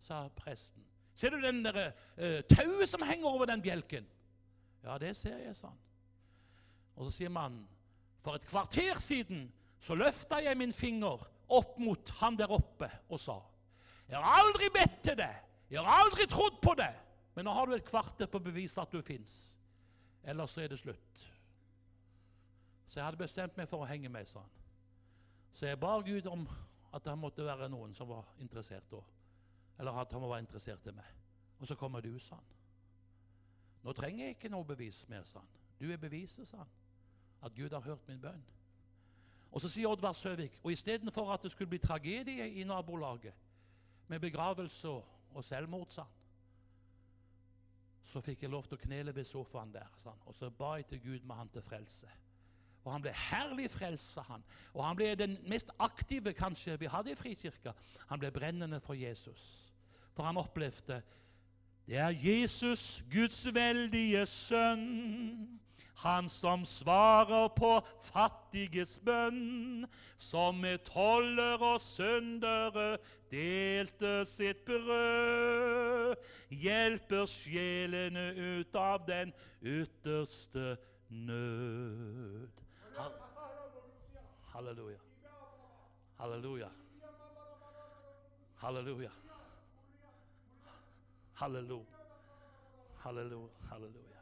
sa 0.00 0.28
presten. 0.36 0.84
Ser 1.16 1.30
du 1.30 1.40
den 1.42 1.64
der, 1.64 1.92
uh, 2.18 2.40
tauet 2.50 2.88
som 2.88 3.02
henger 3.02 3.26
over 3.28 3.46
den 3.46 3.62
bjelken? 3.62 4.06
Ja, 4.84 4.98
det 4.98 5.16
ser 5.16 5.38
jeg, 5.38 5.56
sa 5.56 5.72
han. 5.72 5.80
Og 6.96 7.06
så 7.06 7.16
sier 7.16 7.32
mannen, 7.32 7.64
for 8.24 8.38
et 8.38 8.46
kvarter 8.48 8.98
siden 9.02 9.48
så 9.84 9.96
løfta 9.98 10.40
jeg 10.40 10.56
min 10.56 10.72
finger 10.72 11.24
opp 11.52 11.78
mot 11.82 12.12
han 12.20 12.38
der 12.38 12.52
oppe 12.54 12.88
og 13.12 13.20
sa 13.20 13.36
Jeg 14.08 14.16
har 14.16 14.38
aldri 14.40 14.70
bedt 14.72 15.02
til 15.04 15.16
det, 15.18 15.32
jeg 15.70 15.80
har 15.80 16.04
aldri 16.04 16.26
trodd 16.30 16.60
på 16.62 16.74
det, 16.78 16.92
men 17.34 17.46
nå 17.46 17.52
har 17.56 17.66
du 17.66 17.74
et 17.76 17.86
kvarter 17.86 18.28
på 18.30 18.38
å 18.38 18.44
bevise 18.44 18.80
at 18.80 18.92
du 18.92 19.02
fins. 19.02 19.56
Ellers 20.22 20.56
er 20.58 20.68
det 20.68 20.78
slutt. 20.80 21.24
Så 22.86 23.00
jeg 23.00 23.04
hadde 23.04 23.20
bestemt 23.20 23.56
meg 23.56 23.68
for 23.68 23.82
å 23.82 23.88
henge 23.88 24.08
med, 24.12 24.28
sa 24.28 24.44
han. 24.44 24.52
Så 25.56 25.66
jeg 25.66 25.80
ba 25.80 25.96
Gud 26.04 26.28
om 26.30 26.44
at 26.94 27.04
det 27.04 27.16
måtte 27.18 27.46
være 27.46 27.68
noen 27.72 27.94
som 27.96 28.08
var 28.12 28.28
interessert 28.44 28.86
da. 28.92 29.00
Eller 29.80 29.98
at 30.04 30.12
han 30.14 30.22
var 30.28 30.38
interessert 30.38 30.86
i 30.86 30.94
meg. 30.94 31.08
Og 31.58 31.66
så 31.66 31.76
kommer 31.78 32.04
du, 32.04 32.12
sa 32.22 32.36
han. 32.38 32.52
Nå 33.84 33.92
trenger 33.96 34.28
jeg 34.28 34.36
ikke 34.36 34.52
noe 34.52 34.68
bevis 34.68 35.02
mer, 35.10 35.24
sa 35.26 35.40
han. 35.42 35.60
Du 35.80 35.88
er 35.90 36.00
beviset, 36.00 36.46
sa 36.48 36.62
han 36.62 36.72
at 37.44 37.54
Gud 37.54 37.70
har 37.70 37.80
hørt 37.80 38.08
min 38.08 38.20
bønn. 38.20 38.44
Og 39.52 39.60
Så 39.60 39.68
sier 39.68 39.88
Oddvar 39.88 40.12
Søvik 40.12 40.58
og 40.62 40.72
istedenfor 40.72 41.32
at 41.32 41.42
det 41.42 41.50
skulle 41.50 41.70
bli 41.70 41.78
tragedie 41.78 42.48
i 42.50 42.64
nabolaget, 42.64 43.34
med 44.08 44.20
begravelse 44.20 44.88
og 44.88 45.44
selvmord, 45.44 45.86
sa 45.90 46.02
han, 46.02 46.10
så 48.04 48.20
fikk 48.20 48.42
jeg 48.42 48.50
lov 48.52 48.66
til 48.68 48.76
å 48.76 48.82
knele 48.82 49.14
ved 49.16 49.24
sofaen 49.24 49.72
der. 49.72 49.88
Sa 50.02 50.10
han. 50.10 50.20
Og 50.28 50.34
så 50.36 50.50
ba 50.50 50.74
jeg 50.76 50.86
til 50.86 51.00
Gud 51.00 51.24
med 51.24 51.36
han 51.36 51.48
til 51.48 51.62
frelse. 51.64 52.10
Og 52.84 52.92
han 52.92 53.02
ble 53.02 53.14
herlig 53.16 53.70
frelsa, 53.72 54.20
han. 54.28 54.44
Og 54.74 54.84
han 54.84 54.96
ble 54.96 55.14
den 55.16 55.38
mest 55.48 55.70
aktive 55.80 56.34
kanskje 56.36 56.76
vi 56.80 56.90
hadde 56.92 57.14
i 57.14 57.16
Frikirka. 57.16 57.72
Han 58.10 58.20
ble 58.20 58.30
brennende 58.30 58.80
for 58.84 58.94
Jesus. 58.94 59.72
For 60.12 60.22
han 60.28 60.36
opplevde 60.36 61.00
det 61.86 61.98
er 62.00 62.14
Jesus, 62.16 63.04
Guds 63.12 63.44
veldige 63.54 64.26
sønn. 64.26 65.60
Han 66.02 66.28
som 66.28 66.64
svarer 66.66 67.48
på 67.54 67.70
fattiges 68.02 68.98
bønn, 69.04 69.86
som 70.18 70.58
med 70.60 70.82
toller 70.88 71.62
og 71.62 71.80
syndere 71.82 72.98
delte 73.30 74.24
sitt 74.26 74.64
brød, 74.66 76.16
hjelper 76.50 77.30
sjelene 77.30 78.26
ut 78.34 78.76
av 78.76 79.06
den 79.06 79.32
ytterste 79.62 80.74
nød. 81.08 82.64
Halleluja. 84.54 84.98
Halleluja. 86.18 86.70
Halleluja. 88.62 89.10
Halleluja. 91.34 91.94
Halleluja. 93.02 93.48
Halleluja. 93.70 94.13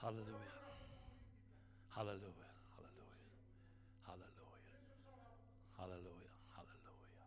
Halleluja. 0.00 0.36
Halleluja. 1.88 2.48
Halleluja. 2.76 3.16
Halleluja. 4.02 4.78
Halleluja. 5.76 6.30
Halleluja. 6.56 7.26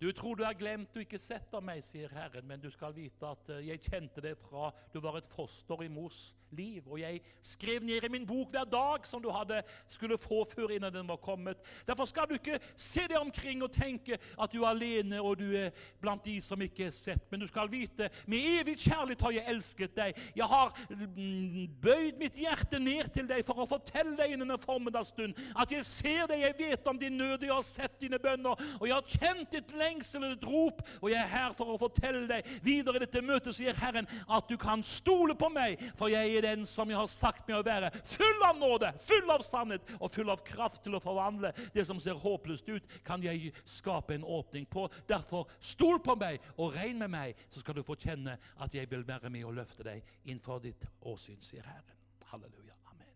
Du 0.00 0.12
tror 0.12 0.34
du 0.34 0.44
har 0.44 0.54
glemt 0.54 0.94
og 0.94 1.02
ikke 1.02 1.18
sett 1.18 1.54
av 1.54 1.64
meg, 1.66 1.82
sier 1.82 2.14
Herren, 2.14 2.46
men 2.46 2.62
du 2.62 2.70
skal 2.70 2.94
vite 2.94 3.26
at 3.26 3.50
eh, 3.50 3.66
jeg 3.72 3.82
kjente 3.88 4.22
deg 4.22 4.38
fra 4.38 4.70
du 4.94 5.00
var 5.02 5.18
et 5.18 5.26
foster 5.34 5.82
i 5.82 5.90
mors 5.90 6.30
liv. 6.56 6.82
Og 6.86 7.00
jeg 7.00 7.20
skrev 7.42 7.84
ned 7.84 8.04
i 8.04 8.12
min 8.12 8.26
bok 8.26 8.50
hver 8.54 8.66
dag 8.68 9.06
som 9.08 9.22
du 9.22 9.30
hadde 9.34 9.62
skulle 9.88 10.18
få 10.18 10.42
før 10.48 10.74
innen 10.74 10.94
den 10.94 11.08
var 11.08 11.20
kommet. 11.22 11.60
Derfor 11.86 12.08
skal 12.08 12.28
du 12.28 12.36
ikke 12.38 12.60
se 12.76 13.06
deg 13.08 13.18
omkring 13.20 13.62
og 13.64 13.72
tenke 13.74 14.18
at 14.18 14.52
du 14.52 14.62
er 14.62 14.70
alene 14.72 15.20
og 15.20 15.38
du 15.40 15.48
er 15.56 15.70
blant 16.00 16.24
de 16.24 16.38
som 16.44 16.60
ikke 16.62 16.88
er 16.88 16.94
sett. 16.94 17.26
Men 17.30 17.44
du 17.44 17.48
skal 17.50 17.70
vite 17.70 18.10
med 18.26 18.60
evig 18.60 18.78
kjærlighet 18.86 19.26
har 19.26 19.36
jeg 19.36 19.48
elsket 19.54 19.96
deg. 19.96 20.20
Jeg 20.36 20.50
har 20.50 20.74
mm, 20.90 21.78
bøyd 21.82 22.20
mitt 22.20 22.38
hjerte 22.40 22.80
ned 22.82 23.12
til 23.14 23.28
deg 23.30 23.44
for 23.46 23.62
å 23.62 23.68
fortelle 23.68 24.16
deg 24.18 24.34
innen 24.34 24.50
en 24.50 24.62
formiddagsstund 24.62 25.38
at 25.54 25.72
jeg 25.72 25.84
ser 25.86 26.26
deg, 26.30 26.44
jeg 26.44 26.56
vet 26.58 26.88
om 26.90 26.98
din 26.98 27.16
nød, 27.18 27.44
jeg 27.44 27.52
har 27.52 27.66
sett 27.66 27.98
dine 28.00 28.18
bønner, 28.22 28.58
og 28.78 28.86
jeg 28.86 28.96
har 28.96 29.14
kjent 29.14 29.54
ditt 29.54 29.74
lengsel 29.76 30.24
og 30.24 30.34
ditt 30.34 30.46
rop, 30.48 30.82
og 31.00 31.10
jeg 31.12 31.20
er 31.20 31.32
her 31.32 31.56
for 31.56 31.74
å 31.74 31.78
fortelle 31.80 32.26
deg 32.30 32.48
videre 32.64 33.00
i 33.00 33.04
dette 33.04 33.22
møtet, 33.24 33.56
sier 33.56 33.76
Herren, 33.80 34.08
at 34.28 34.48
du 34.50 34.56
kan 34.60 34.84
stole 34.86 35.36
på 35.38 35.50
meg, 35.52 35.80
for 35.98 36.12
jeg 36.12 36.36
er 36.36 36.39
den 36.44 36.66
som 36.68 36.90
jeg 36.90 36.98
har 36.98 37.10
sagt 37.12 37.48
meg 37.48 37.58
å 37.58 37.66
være. 37.66 37.90
Full 38.14 38.46
av 38.46 38.58
nåde, 38.60 38.92
full 39.02 39.32
av 39.32 39.44
sannhet 39.46 39.94
og 39.98 40.10
full 40.14 40.32
av 40.32 40.44
kraft 40.46 40.82
til 40.84 40.96
å 40.96 41.02
forvandle 41.02 41.52
det 41.74 41.86
som 41.88 42.00
ser 42.02 42.18
håpløst 42.20 42.68
ut, 42.70 42.96
kan 43.06 43.22
jeg 43.24 43.52
skape 43.68 44.16
en 44.16 44.26
åpning 44.26 44.66
på. 44.70 44.86
Derfor, 45.08 45.50
stol 45.60 46.00
på 46.04 46.16
meg 46.20 46.40
og 46.56 46.76
regn 46.76 47.00
med 47.02 47.14
meg, 47.14 47.46
så 47.50 47.62
skal 47.62 47.78
du 47.78 47.84
få 47.86 47.98
kjenne 48.00 48.36
at 48.60 48.74
jeg 48.74 48.90
vil 48.90 49.06
være 49.06 49.32
med 49.32 49.46
og 49.48 49.56
løfte 49.60 49.86
deg 49.86 50.04
innenfor 50.24 50.62
ditt 50.64 50.86
åsyn, 51.06 51.40
sier 51.44 51.66
Herren. 51.66 51.98
Halleluja. 52.30 52.76
Amen. 52.92 53.14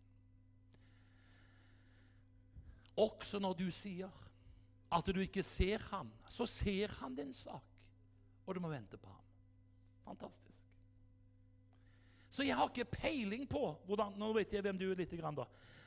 Også 3.05 3.39
når 3.39 3.59
du 3.59 3.67
sier 3.71 4.11
at 4.95 5.07
du 5.11 5.19
ikke 5.23 5.43
ser 5.43 5.83
ham, 5.91 6.11
så 6.29 6.47
ser 6.49 6.93
han 7.01 7.15
din 7.17 7.33
sak, 7.33 7.63
og 8.45 8.55
du 8.55 8.61
må 8.63 8.71
vente 8.71 8.99
på 9.01 9.09
ham. 9.09 9.23
Fantastisk. 10.05 10.54
Så 12.35 12.43
jeg 12.43 12.57
har 12.59 12.67
ikke 12.67 12.97
peiling 12.97 13.45
på 13.47 13.69
hvordan, 13.87 14.17
Nå 14.19 14.33
vet 14.35 14.51
jeg 14.51 14.65
hvem 14.65 14.79
du 14.79 14.89
er 14.89 14.99
litt, 14.99 15.13
da. 15.15 15.45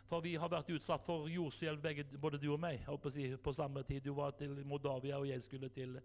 For 0.09 0.25
vi 0.25 0.39
har 0.41 0.49
vært 0.49 0.71
utsatt 0.73 1.05
for 1.05 1.29
jordskjelv, 1.29 1.85
både 2.17 2.41
du 2.41 2.49
og 2.55 2.61
meg, 2.63 2.87
si, 3.13 3.27
på 3.37 3.53
samme 3.53 3.83
tid. 3.85 4.01
Du 4.07 4.15
var 4.17 4.33
til 4.33 4.55
Moldavia, 4.65 5.19
og 5.19 5.29
jeg 5.29 5.43
skulle 5.45 5.69
til, 5.69 5.99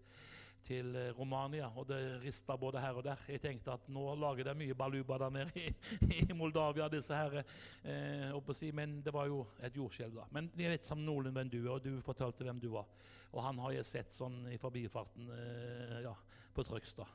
til 0.66 0.90
Romania. 1.16 1.70
Og 1.80 1.88
det 1.88 2.20
rista 2.20 2.58
både 2.60 2.82
her 2.84 3.00
og 3.00 3.06
der. 3.06 3.24
Jeg 3.32 3.40
tenkte 3.40 3.72
at 3.72 3.88
nå 3.88 4.04
lager 4.20 4.50
det 4.50 4.56
mye 4.60 4.76
baluba 4.76 5.16
der 5.22 5.32
nede 5.38 5.64
i, 5.64 5.72
i 6.20 6.36
Moldavia, 6.36 6.90
disse 6.92 7.16
her, 7.16 7.40
eh, 7.80 8.52
si, 8.52 8.72
Men 8.72 9.00
det 9.00 9.14
var 9.16 9.32
jo 9.32 9.46
et 9.64 9.76
jordskjelv, 9.80 10.20
da. 10.20 10.28
Men 10.30 10.52
jeg 10.58 10.76
vet 10.76 10.84
som 10.84 11.00
noenlunde 11.00 11.38
hvem 11.38 11.54
du 11.56 11.62
er, 11.62 11.72
og 11.78 11.84
du 11.84 12.02
fortalte 12.04 12.44
hvem 12.44 12.60
du 12.60 12.68
var. 12.76 12.84
Og 13.32 13.40
han 13.42 13.64
har 13.64 13.78
jeg 13.78 13.88
sett 13.88 14.12
sånn 14.12 14.42
i 14.52 14.60
forbifarten 14.60 15.32
eh, 15.32 16.00
ja, 16.04 16.12
på 16.52 16.68
Trøgstad. 16.68 17.08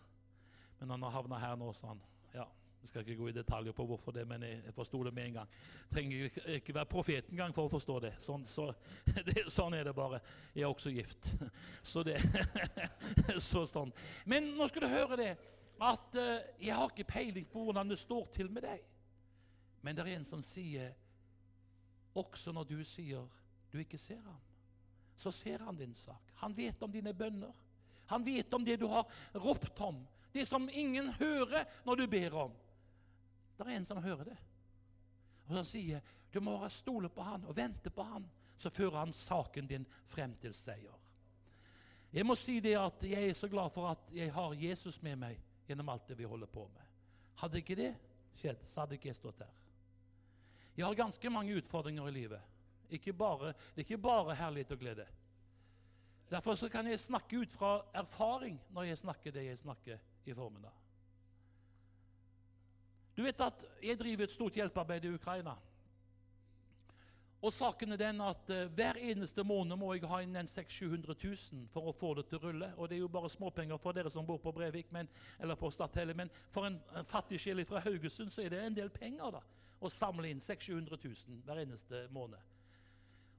Men 0.79 0.95
han 0.95 1.05
har 1.05 1.19
havna 1.19 1.37
her 1.37 1.59
nå, 1.59 1.69
så 1.77 1.93
han 1.93 2.01
ja, 2.33 2.49
jeg 2.81 2.87
skal 2.87 3.03
ikke 3.03 3.17
gå 3.19 3.27
i 3.27 3.35
detaljer 3.35 3.75
på 3.75 3.85
hvorfor 3.85 4.13
det, 4.15 4.23
men 4.27 4.43
jeg 4.47 4.73
forsto 4.73 5.01
det 5.03 5.11
med 5.13 5.25
en 5.25 5.33
gang. 5.41 5.49
Trenger 5.91 6.29
ikke 6.55 6.75
være 6.75 6.89
profet 6.89 7.27
engang 7.31 7.53
for 7.55 7.67
å 7.67 7.71
forstå 7.73 7.97
det. 8.05 8.13
Sånn, 8.23 8.45
så, 8.47 8.69
det. 9.27 9.43
sånn, 9.51 9.75
er 9.75 9.89
det 9.89 9.95
bare. 9.97 10.21
Jeg 10.55 10.63
er 10.63 10.71
også 10.71 10.93
gift. 10.95 11.33
Så 11.91 12.03
det 12.07 12.17
så 13.49 13.65
sånn. 13.67 13.91
Men 14.29 14.53
nå 14.55 14.67
skal 14.69 14.85
du 14.85 14.93
høre 14.93 15.19
det 15.19 15.33
at 15.79 16.15
uh, 16.19 16.39
jeg 16.59 16.75
har 16.75 16.91
ikke 16.91 17.07
peiling 17.07 17.45
på 17.51 17.65
hvordan 17.67 17.91
det 17.91 17.99
står 17.99 18.31
til 18.33 18.49
med 18.51 18.65
deg. 18.67 18.83
Men 19.83 19.95
det 19.95 20.05
er 20.05 20.15
en 20.17 20.27
som 20.27 20.41
sier 20.43 20.91
også 22.19 22.51
når 22.55 22.67
du 22.67 22.79
sier 22.87 23.27
du 23.69 23.77
ikke 23.79 23.99
ser 24.01 24.19
ham, 24.25 24.39
så 25.19 25.31
ser 25.35 25.61
han 25.63 25.77
din 25.77 25.93
sak. 25.95 26.31
Han 26.41 26.55
vet 26.57 26.81
om 26.83 26.91
dine 26.91 27.13
bønner. 27.13 27.53
Han 28.09 28.25
vet 28.25 28.53
om 28.53 28.63
det 28.65 28.79
du 28.81 28.87
har 28.89 29.05
ropt 29.37 29.77
om. 29.85 29.99
Det 30.33 30.45
som 30.47 30.65
ingen 30.73 31.11
hører 31.19 31.67
når 31.85 32.01
du 32.01 32.05
ber 32.09 32.37
om. 32.47 32.55
Det 33.59 33.67
er 33.67 33.75
en 33.75 33.85
som 33.85 33.99
hører 34.03 34.31
det. 34.31 34.37
Og 35.49 35.57
som 35.57 35.67
sier 35.67 36.15
du 36.31 36.39
må 36.39 36.53
bare 36.55 36.69
stole 36.71 37.09
på 37.11 37.25
han 37.25 37.45
og 37.49 37.55
vente 37.57 37.91
på 37.91 38.05
han, 38.05 38.25
så 38.59 38.69
fører 38.69 38.99
han 39.01 39.13
saken 39.15 39.67
din 39.67 39.85
frem 40.07 40.35
til 40.39 40.53
seier. 40.55 40.95
Jeg 42.13 42.25
må 42.25 42.35
si 42.37 42.59
det 42.63 42.75
at 42.79 43.03
jeg 43.05 43.29
er 43.29 43.37
så 43.37 43.49
glad 43.49 43.69
for 43.73 43.89
at 43.91 44.11
jeg 44.13 44.31
har 44.33 44.55
Jesus 44.57 45.01
med 45.05 45.19
meg 45.21 45.41
gjennom 45.67 45.89
alt 45.93 46.07
det 46.09 46.17
vi 46.17 46.27
holder 46.29 46.49
på 46.49 46.65
med. 46.73 46.85
Hadde 47.41 47.61
ikke 47.61 47.77
det 47.77 47.91
skjedd, 48.39 48.63
så 48.65 48.83
hadde 48.83 48.97
ikke 48.97 49.11
jeg 49.11 49.19
stått 49.19 49.43
her. 49.43 49.51
Jeg 50.77 50.85
har 50.87 50.97
ganske 50.97 51.29
mange 51.29 51.55
utfordringer 51.59 52.07
i 52.07 52.15
livet. 52.15 52.55
Bare, 53.13 53.53
det 53.75 53.83
er 53.83 53.85
ikke 53.85 54.01
bare 54.01 54.35
herlighet 54.35 54.71
og 54.73 54.79
glede. 54.81 55.05
Derfor 56.29 56.55
kan 56.71 56.87
jeg 56.87 56.99
snakke 56.99 57.41
ut 57.41 57.53
fra 57.53 57.81
erfaring 57.93 58.57
når 58.73 58.89
jeg 58.89 59.01
snakker 59.03 59.33
det 59.33 59.45
jeg 59.45 59.57
snakker 59.57 59.97
i 60.25 60.33
formiddag. 60.33 60.78
Du 63.19 63.23
vet 63.25 63.41
at 63.43 63.63
jeg 63.83 63.99
driver 63.99 64.23
et 64.23 64.31
stort 64.31 64.55
hjelpearbeid 64.55 65.03
i 65.03 65.09
Ukraina. 65.11 65.51
Og 67.41 67.51
saken 67.53 67.91
er 67.91 67.99
den 67.99 68.21
at 68.21 68.49
uh, 68.49 68.71
Hver 68.75 68.95
eneste 68.95 69.43
måned 69.43 69.75
må 69.75 69.89
jeg 69.93 70.07
ha 70.07 70.21
inn 70.23 70.47
600 70.47 71.15
000 71.23 71.65
for 71.73 71.89
å 71.89 71.95
få 71.99 72.13
det 72.15 72.29
til 72.29 72.39
å 72.39 72.45
rulle. 72.45 72.69
Og 72.77 72.87
Det 72.87 72.95
er 72.95 73.01
jo 73.03 73.11
bare 73.11 73.31
småpenger 73.31 73.77
for 73.77 73.91
dere 73.91 74.11
som 74.11 74.27
bor 74.27 74.39
på 74.39 74.53
Brevik 74.55 74.93
men, 74.95 75.11
eller 75.39 75.59
på 75.59 75.71
Stathelle, 75.71 76.13
Men 76.13 76.31
for 76.49 76.67
en 76.67 76.79
fattig 77.03 77.41
sjel 77.43 77.65
fra 77.65 77.83
Haugesund 77.83 78.31
så 78.31 78.41
er 78.45 78.55
det 78.55 78.63
en 78.63 78.79
del 78.79 78.89
penger 78.89 79.35
da, 79.35 79.43
å 79.81 79.91
samle 79.91 80.31
inn 80.31 80.39
600 80.39 80.97
000 81.03 81.43
hver 81.43 81.59
eneste 81.65 82.07
måned. 82.15 82.39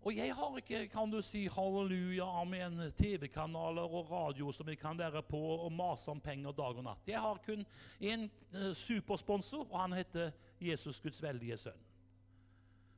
Og 0.00 0.16
jeg 0.16 0.32
har 0.34 0.56
ikke 0.56 0.86
kan 0.88 1.10
du 1.12 1.18
si, 1.22 1.42
halleluja, 1.52 2.24
amen, 2.40 2.80
TV-kanaler 2.96 3.84
og 3.84 4.08
radio 4.10 4.52
som 4.52 4.66
vi 4.66 4.74
kan 4.80 4.98
være 4.98 5.20
på 5.28 5.40
og 5.66 5.72
mase 5.72 6.08
om 6.10 6.20
penger 6.24 6.56
dag 6.56 6.80
og 6.80 6.86
natt. 6.86 7.08
Jeg 7.08 7.20
har 7.20 7.42
kun 7.44 7.66
én 8.00 8.24
uh, 8.54 8.72
supersponsor, 8.72 9.66
og 9.68 9.80
han 9.80 9.92
heter 9.92 10.32
Jesus 10.60 11.00
Guds 11.00 11.20
veldige 11.22 11.58
sønn. 11.60 11.84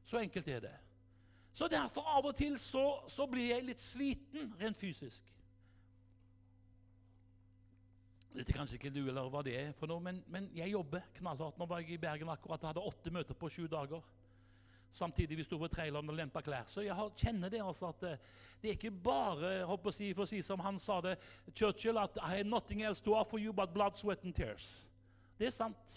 Så 0.05 0.23
enkelt 0.23 0.49
er 0.49 0.61
det. 0.61 0.77
Så 1.53 1.69
derfor 1.69 2.07
av 2.07 2.27
og 2.27 2.37
til 2.37 2.59
så, 2.59 3.03
så 3.09 3.27
blir 3.27 3.51
jeg 3.51 3.67
litt 3.67 3.83
sliten 3.83 4.55
rent 4.61 4.79
fysisk. 4.79 5.27
Det 8.33 8.47
er 8.49 8.57
kanskje 8.57 8.79
ikke 8.79 8.95
du 8.95 9.03
eller 9.03 9.29
hva 9.29 9.43
det 9.45 9.59
er 9.59 9.75
for 9.77 9.91
noe, 9.91 10.01
men, 10.01 10.23
men 10.33 10.47
jeg 10.57 10.73
jobber 10.73 11.03
knallhardt. 11.19 11.59
Nå 11.59 11.67
var 11.69 11.83
jeg 11.83 11.99
i 11.99 12.01
Bergen 12.01 12.31
akkurat 12.33 12.63
og 12.63 12.71
hadde 12.71 12.85
åtte 12.89 13.13
møter 13.13 13.37
på 13.37 13.51
sju 13.53 13.67
dager. 13.69 14.07
Samtidig 14.93 15.39
vi 15.39 15.45
sto 15.47 15.57
på 15.59 15.71
traileren 15.73 16.11
og 16.13 16.17
lempa 16.17 16.43
klær. 16.45 16.67
Så 16.69 16.85
jeg 16.85 17.13
kjenner 17.17 17.49
det 17.53 17.63
altså 17.65 17.89
at 17.89 18.03
eh, 18.05 18.25
det 18.61 18.69
er 18.71 18.77
ikke 18.77 18.93
bare 19.05 19.53
å 19.65 19.93
si, 19.95 20.11
for 20.13 20.27
å 20.27 20.29
si 20.29 20.43
som 20.45 20.61
han 20.61 20.79
sa 20.79 21.01
det, 21.01 21.17
Churchill, 21.55 21.99
at 21.99 22.19
I 22.21 22.37
have 22.37 22.49
nothing 22.49 22.85
else 22.85 23.01
to 23.03 23.15
offer 23.17 23.41
you 23.41 23.53
but 23.57 23.73
blood, 23.73 23.97
sweat 23.97 24.25
and 24.25 24.37
tears. 24.37 24.69
Det 25.39 25.49
er 25.49 25.55
sant. 25.55 25.97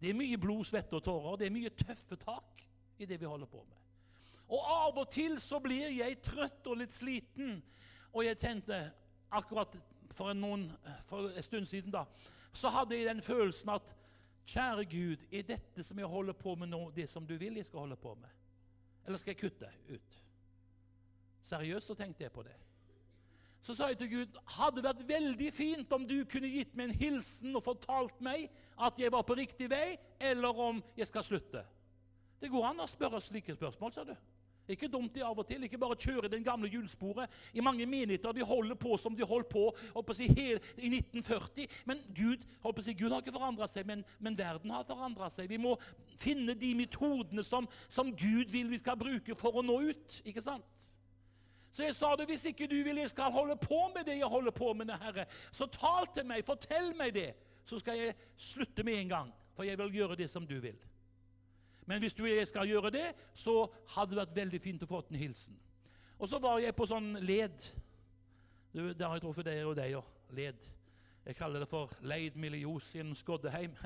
Det 0.00 0.10
er 0.10 0.18
mye 0.18 0.40
blod, 0.40 0.64
svette 0.66 0.96
og 0.96 1.04
tårer. 1.04 1.38
Det 1.38 1.46
er 1.46 1.54
mye 1.54 1.70
tøffe 1.76 2.16
tak 2.18 2.64
i 2.98 3.06
det 3.06 3.20
vi 3.20 3.28
holder 3.28 3.46
på 3.46 3.60
med. 3.62 3.78
Og 4.52 4.64
av 4.68 4.98
og 4.98 5.08
til 5.12 5.38
så 5.40 5.60
blir 5.62 5.92
jeg 5.92 6.18
trøtt 6.24 6.66
og 6.72 6.80
litt 6.80 6.92
sliten. 6.96 7.60
Og 8.12 8.24
jeg 8.26 8.40
tenkte 8.40 8.80
akkurat 9.32 9.76
for, 10.12 10.32
noen, 10.36 10.66
for 11.08 11.30
en 11.30 11.44
stund 11.46 11.68
siden 11.68 11.92
da, 11.92 12.06
så 12.52 12.72
hadde 12.72 12.98
jeg 12.98 13.08
den 13.08 13.22
følelsen 13.24 13.70
at 13.72 13.94
Kjære 14.46 14.84
Gud, 14.90 15.22
er 15.32 15.46
dette 15.46 15.84
som 15.86 15.98
jeg 15.98 16.10
holder 16.10 16.34
på 16.36 16.54
med 16.58 16.72
nå, 16.72 16.90
det 16.96 17.08
som 17.10 17.26
du 17.26 17.36
vil 17.38 17.56
jeg 17.56 17.68
skal 17.68 17.84
holde 17.84 17.96
på 17.96 18.14
med? 18.18 18.28
Eller 19.06 19.18
skal 19.18 19.34
jeg 19.34 19.40
kutte 19.40 19.70
ut? 19.90 20.18
Seriøst 21.42 21.90
så 21.90 21.94
tenkte 21.98 22.24
jeg 22.24 22.34
på 22.34 22.42
det. 22.46 22.54
Så 23.62 23.74
sa 23.78 23.86
jeg 23.92 23.98
til 24.00 24.10
Gud 24.10 24.38
hadde 24.56 24.80
det 24.80 24.88
vært 24.88 25.04
veldig 25.06 25.52
fint 25.54 25.92
om 25.94 26.06
du 26.06 26.16
kunne 26.30 26.50
gitt 26.50 26.74
meg 26.74 26.90
en 26.90 26.98
hilsen 26.98 27.54
og 27.54 27.62
fortalt 27.62 28.18
meg 28.24 28.48
at 28.82 28.98
jeg 28.98 29.12
var 29.14 29.22
på 29.26 29.36
riktig 29.38 29.68
vei, 29.70 29.94
eller 30.18 30.58
om 30.58 30.82
jeg 30.98 31.06
skal 31.06 31.26
slutte. 31.26 31.62
Det 32.42 32.50
går 32.50 32.72
an 32.72 32.82
å 32.82 32.88
spørre 32.90 33.20
slike 33.22 33.54
spørsmål, 33.54 33.94
sa 33.94 34.02
du. 34.06 34.16
Ikke 34.70 34.88
dumt 34.88 35.14
de 35.14 35.24
av 35.26 35.38
og 35.38 35.46
til. 35.46 35.64
Ikke 35.66 35.80
bare 35.80 35.98
kjøre 35.98 36.30
den 36.30 36.44
gamle 36.46 36.70
hjulsporet. 36.70 37.30
I 37.52 37.64
mange 37.64 37.86
menigheter 37.86 38.32
de 38.36 38.44
holder 38.46 38.78
på 38.78 38.96
som 39.00 39.16
de 39.16 39.26
holdt 39.26 39.48
på, 39.50 39.64
si, 40.14 40.28
i 40.30 40.90
1940. 40.92 41.66
Men 41.88 42.02
Gud, 42.14 42.46
si, 42.80 42.94
Gud 42.94 43.10
har 43.10 43.24
ikke 43.24 43.34
forandra 43.34 43.66
seg, 43.70 43.86
men, 43.88 44.04
men, 44.22 44.38
verden 44.38 44.70
har 44.70 44.86
forandra 44.86 45.30
seg. 45.30 45.50
Vi 45.50 45.58
må 45.60 45.74
finne 46.20 46.54
de 46.54 46.74
metodene 46.78 47.42
som, 47.46 47.66
som 47.88 48.14
Gud 48.14 48.54
vil 48.54 48.70
vi 48.70 48.78
skal 48.78 48.98
bruke 49.00 49.36
for 49.38 49.58
å 49.58 49.66
nå 49.66 49.80
ut. 49.90 50.20
ikke 50.24 50.44
sant? 50.44 50.88
Så 51.72 51.86
jeg 51.86 51.96
sa 51.96 52.12
det, 52.20 52.28
hvis 52.28 52.44
ikke 52.50 52.68
du 52.68 52.76
vil 52.84 53.00
jeg 53.00 53.10
skal 53.10 53.32
holde 53.32 53.56
på 53.56 53.80
med 53.94 54.04
det 54.04 54.18
jeg 54.20 54.28
holder 54.28 54.52
på 54.52 54.74
med, 54.76 54.92
Herre, 55.00 55.24
så 55.50 55.66
tal 55.72 56.06
til 56.12 56.26
meg, 56.28 56.44
fortell 56.44 56.92
meg 56.98 57.14
det, 57.16 57.30
så 57.64 57.78
skal 57.80 57.96
jeg 57.96 58.16
slutte 58.36 58.84
med 58.84 59.00
en 59.00 59.12
gang. 59.14 59.30
For 59.56 59.64
jeg 59.64 59.78
vil 59.80 59.94
gjøre 60.02 60.18
det 60.20 60.28
som 60.30 60.46
du 60.48 60.58
vil. 60.60 60.76
Men 61.92 62.00
hvis 62.00 62.14
du 62.16 62.24
jeg 62.24 62.48
skal 62.48 62.68
gjøre 62.68 62.90
det, 62.90 63.08
så 63.36 63.66
hadde 63.92 64.14
det 64.14 64.22
vært 64.22 64.36
veldig 64.36 64.60
fint 64.64 64.84
å 64.84 64.86
få 64.88 65.02
en 65.10 65.18
hilsen. 65.20 65.58
Og 66.16 66.30
så 66.30 66.38
var 66.40 66.62
jeg 66.62 66.72
på 66.72 66.86
sånn 66.88 67.18
led. 67.20 67.66
Du, 68.72 68.94
der 68.96 69.10
har 69.10 69.18
jeg 69.18 69.26
truffet 69.26 69.44
deg 69.44 69.66
og 69.68 69.76
deg 69.76 69.98
òg. 69.98 70.06
Led. 70.32 70.62
Jeg 71.26 71.36
kaller 71.36 71.60
det 71.60 71.68
for 71.68 71.92
Leid 72.00 72.38
en 72.40 73.12
Skoddeheim. 73.14 73.76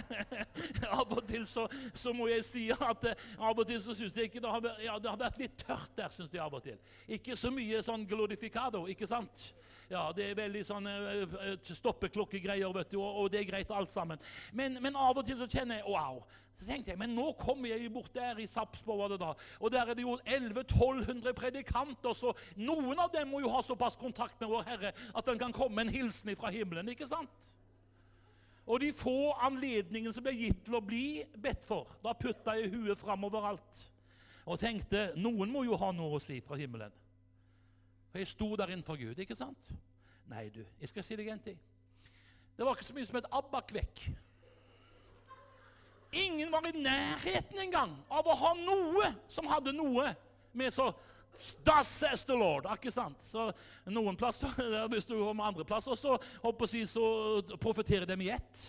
av 0.98 1.12
og 1.12 1.20
til 1.28 1.44
så, 1.46 1.68
så, 1.92 2.14
må 2.16 2.26
jeg 2.32 2.44
si 2.44 2.64
at 2.72 3.04
uh, 3.04 3.12
av 3.38 3.58
og 3.58 3.68
til 3.68 3.82
så 3.84 3.94
syns 3.94 4.16
jeg 4.16 4.32
ikke 4.32 4.40
det 4.40 4.50
har, 4.50 4.72
ja, 4.80 4.96
det 4.98 5.10
har 5.12 5.20
vært 5.20 5.38
litt 5.44 5.60
tørt 5.60 5.92
der. 6.00 6.08
Synes 6.08 6.32
jeg 6.32 6.40
av 6.40 6.56
og 6.56 6.64
til. 6.64 6.80
Ikke 7.06 7.36
så 7.36 7.52
mye 7.52 7.84
sånn 7.84 8.08
glorificado, 8.08 8.86
ikke 8.88 9.06
sant? 9.06 9.50
Ja, 9.90 10.08
Det 10.16 10.30
er 10.30 10.40
veldig 10.40 10.64
sånn 10.64 10.88
uh, 10.88 11.54
stoppeklokkegreier, 11.68 12.72
vet 12.72 12.96
du, 12.96 13.02
og, 13.02 13.10
og, 13.26 13.30
det 13.30 13.44
er 13.44 13.50
greit 13.52 13.70
alt 13.70 13.92
sammen. 13.92 14.18
Men, 14.52 14.80
men 14.80 14.96
av 14.96 15.20
og 15.20 15.26
til 15.28 15.36
så 15.36 15.50
kjenner 15.50 15.82
jeg 15.82 15.92
wow. 15.92 16.24
Så 16.60 16.66
tenkte 16.68 16.92
jeg, 16.92 17.00
Men 17.00 17.14
nå 17.16 17.30
kommer 17.40 17.72
jeg 17.72 17.88
bort 17.92 18.12
der 18.14 18.38
i 18.38 18.46
Sapsborg, 18.46 18.98
var 19.00 19.12
det 19.14 19.20
da, 19.22 19.30
og 19.60 19.72
der 19.72 19.88
er 19.88 19.96
det 19.96 20.04
jo 20.04 20.18
1100-1200 20.26 21.32
predikanter, 21.36 22.12
så 22.14 22.34
noen 22.60 23.00
av 23.00 23.08
dem 23.14 23.32
må 23.32 23.40
jo 23.40 23.52
ha 23.54 23.62
såpass 23.64 23.96
kontakt 23.96 24.36
med 24.42 24.52
vår 24.52 24.66
Herre 24.68 24.92
at 24.92 25.30
den 25.30 25.40
kan 25.40 25.54
komme 25.56 25.80
en 25.86 25.92
hilsen 25.92 26.34
fra 26.36 26.52
himmelen. 26.52 26.92
ikke 26.92 27.08
sant? 27.08 27.48
Og 28.68 28.84
de 28.84 28.92
få 28.92 29.32
anledningene 29.40 30.12
som 30.12 30.22
ble 30.26 30.36
gitt 30.36 30.60
til 30.66 30.76
å 30.76 30.84
bli 30.84 31.24
bedt 31.40 31.64
for, 31.66 31.88
da 32.04 32.12
putta 32.14 32.58
jeg 32.58 32.74
huet 32.74 33.00
fram 33.00 33.24
overalt 33.26 33.86
og 34.50 34.58
tenkte 34.60 35.10
noen 35.20 35.50
må 35.52 35.62
jo 35.66 35.78
ha 35.78 35.90
noe 35.94 36.16
å 36.16 36.22
si 36.22 36.40
fra 36.42 36.58
himmelen. 36.58 36.92
For 38.10 38.18
jeg 38.18 38.30
sto 38.32 38.48
der 38.58 38.72
innenfor 38.72 38.98
Gud, 38.98 39.18
ikke 39.22 39.36
sant? 39.38 39.68
Nei, 40.30 40.48
du, 40.50 40.64
jeg 40.80 40.90
skal 40.90 41.06
si 41.06 41.18
deg 41.18 41.30
en 41.30 41.42
ting. 41.44 41.58
Det 42.56 42.66
var 42.66 42.74
ikke 42.74 42.88
så 42.88 42.96
mye 42.96 43.08
som 43.08 43.18
et 43.20 43.28
abbakvekk. 43.38 44.02
Ingen 46.12 46.50
var 46.52 46.66
i 46.66 46.74
nærheten 46.74 47.60
engang 47.62 47.94
av 48.10 48.26
å 48.26 48.34
ha 48.34 48.50
noe 48.58 49.12
som 49.30 49.46
hadde 49.50 49.74
noe 49.76 50.10
med 50.52 50.74
så 50.74 50.90
Thus 51.64 51.88
says 51.88 52.24
the 52.24 52.34
Lord. 52.36 52.66
Ikke 52.68 52.90
sant? 52.92 53.22
Så 53.24 53.46
Noen 53.88 54.18
plasser 54.18 54.50
hvis 54.92 55.06
du 55.08 55.14
kommer 55.16 55.46
andre 55.48 55.64
plasser, 55.64 55.96
så, 55.96 56.18
jeg, 56.44 56.88
så 56.90 57.04
profeterer 57.62 58.04
de 58.04 58.18
i 58.26 58.28
ett. 58.34 58.60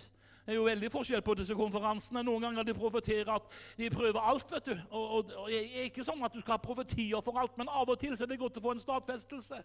Det 0.46 0.56
er 0.56 0.58
jo 0.58 0.66
veldig 0.66 0.90
forskjell 0.94 1.22
på 1.26 1.36
disse 1.38 1.56
konferansene. 1.58 2.24
Noen 2.26 2.48
ganger 2.48 2.66
de 2.66 2.78
profeterer 2.78 3.30
at 3.34 3.60
de 3.78 3.90
prøver 3.94 4.20
alt. 4.20 4.48
vet 4.52 4.72
du. 4.72 4.74
Og, 4.90 5.04
og, 5.18 5.36
og 5.44 5.52
det 5.52 5.60
er 5.60 5.90
ikke 5.90 6.06
sånn 6.08 6.24
at 6.26 6.34
du 6.34 6.40
skal 6.42 6.56
ha 6.56 6.64
profetier 6.64 7.22
for 7.26 7.38
alt, 7.42 7.60
men 7.60 7.70
av 7.70 7.92
og 7.92 8.00
til 8.00 8.16
så 8.16 8.26
er 8.26 8.32
det 8.32 8.40
godt 8.42 8.58
å 8.62 8.66
få 8.66 8.74
en 8.78 8.84
stadfestelse. 8.84 9.62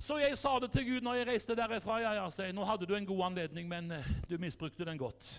Så 0.00 0.16
jeg 0.16 0.38
sa 0.40 0.56
det 0.62 0.72
til 0.72 0.86
Gud 0.88 1.04
når 1.04 1.20
jeg 1.20 1.28
reiste 1.28 1.54
derifra. 1.58 2.00
Ja, 2.00 2.16
ja, 2.16 2.26
jeg, 2.32 2.56
nå 2.56 2.64
hadde 2.64 2.88
du 2.88 2.96
en 2.96 3.06
god 3.06 3.26
anledning, 3.30 3.68
men 3.68 3.92
eh, 3.92 4.12
du 4.30 4.38
misbrukte 4.40 4.88
den 4.88 4.98
godt. 4.98 5.34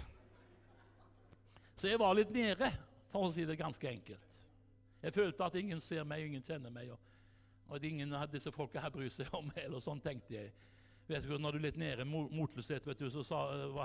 Så 1.82 1.89
jeg 1.89 1.98
var 1.98 2.13
litt 2.13 2.30
nede, 2.30 2.67
for 3.10 3.26
å 3.26 3.32
si 3.34 3.41
det 3.48 3.58
ganske 3.58 3.88
enkelt. 3.89 4.41
Jeg 5.02 5.15
følte 5.15 5.48
at 5.48 5.56
ingen 5.58 5.80
ser 5.82 6.06
meg, 6.06 6.28
ingen 6.28 6.44
kjenner 6.46 6.70
meg, 6.70 6.91
og, 6.94 7.00
og 7.74 7.86
ingen 7.88 8.13
av 8.13 8.30
disse 8.30 8.54
folka 8.54 8.84
her 8.84 8.94
bryr 8.94 9.10
seg 9.10 9.32
om 9.34 9.48
meg. 9.50 9.63
eller 9.63 9.82
sånn 9.82 10.02
tenkte 10.04 10.36
jeg. 10.36 10.52
Vet 11.10 11.26
du, 11.26 11.34
når 11.41 11.56
du 11.56 11.58
er 11.58 11.65
litt 11.65 11.80
nede 11.82 12.06
motløshet, 12.06 12.86
vet 12.86 13.02
du, 13.02 13.08
så 13.10 13.24
sa, 13.26 13.39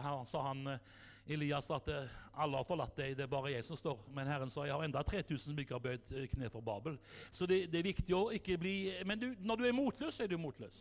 han, 0.04 0.26
sa 0.28 0.42
han 0.50 0.60
eh, 0.74 0.90
Elias 1.32 1.70
at 1.72 1.88
eh, 1.88 2.18
alle 2.36 2.60
har 2.60 2.68
forlatt 2.68 3.00
deg, 3.00 3.16
det 3.16 3.24
er 3.24 3.32
bare 3.32 3.54
jeg 3.54 3.64
som 3.64 3.80
står. 3.80 4.04
Men 4.14 4.28
Herren 4.28 4.52
sa 4.52 4.66
jeg 4.68 4.76
har 4.76 4.84
enda 4.84 5.00
3000 5.00 5.40
som 5.48 5.62
ikke 5.64 5.78
har 5.78 5.86
bøyd 5.86 6.12
eh, 6.12 6.28
kne 6.34 6.50
for 6.52 6.62
Babel. 6.66 6.98
Så 7.32 7.48
det, 7.48 7.62
det, 7.72 7.80
er 7.80 7.88
viktig 7.88 8.14
å 8.14 8.26
ikke 8.36 8.58
bli 8.60 8.76
Men 9.08 9.22
du, 9.22 9.30
når 9.40 9.62
du 9.62 9.64
er 9.70 9.78
motløs, 9.78 10.20
er 10.20 10.28
du 10.30 10.36
motløs. 10.38 10.76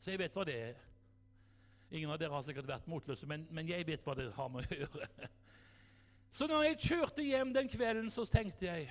Så 0.00 0.14
jeg 0.14 0.22
vet 0.24 0.40
hva 0.40 0.48
det 0.48 0.56
er. 0.70 0.80
Ingen 1.92 2.10
av 2.10 2.18
dere 2.20 2.32
har 2.32 2.48
sikkert 2.48 2.72
vært 2.72 2.88
motløse, 2.88 3.28
men, 3.28 3.44
men 3.52 3.68
jeg 3.68 3.86
vet 3.86 4.02
hva 4.04 4.16
det 4.16 4.32
har 4.34 4.50
med 4.52 4.64
å 4.64 4.80
gjøre. 4.80 5.10
Så 6.34 6.46
når 6.46 6.62
jeg 6.68 6.80
kjørte 6.84 7.24
hjem 7.24 7.52
den 7.54 7.68
kvelden, 7.70 8.10
så 8.10 8.24
tenkte 8.28 8.66
jeg 8.68 8.88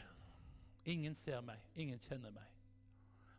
ingen 0.88 1.16
ser 1.16 1.42
meg, 1.46 1.60
ingen 1.76 2.00
kjenner 2.02 2.34
meg. 2.34 2.46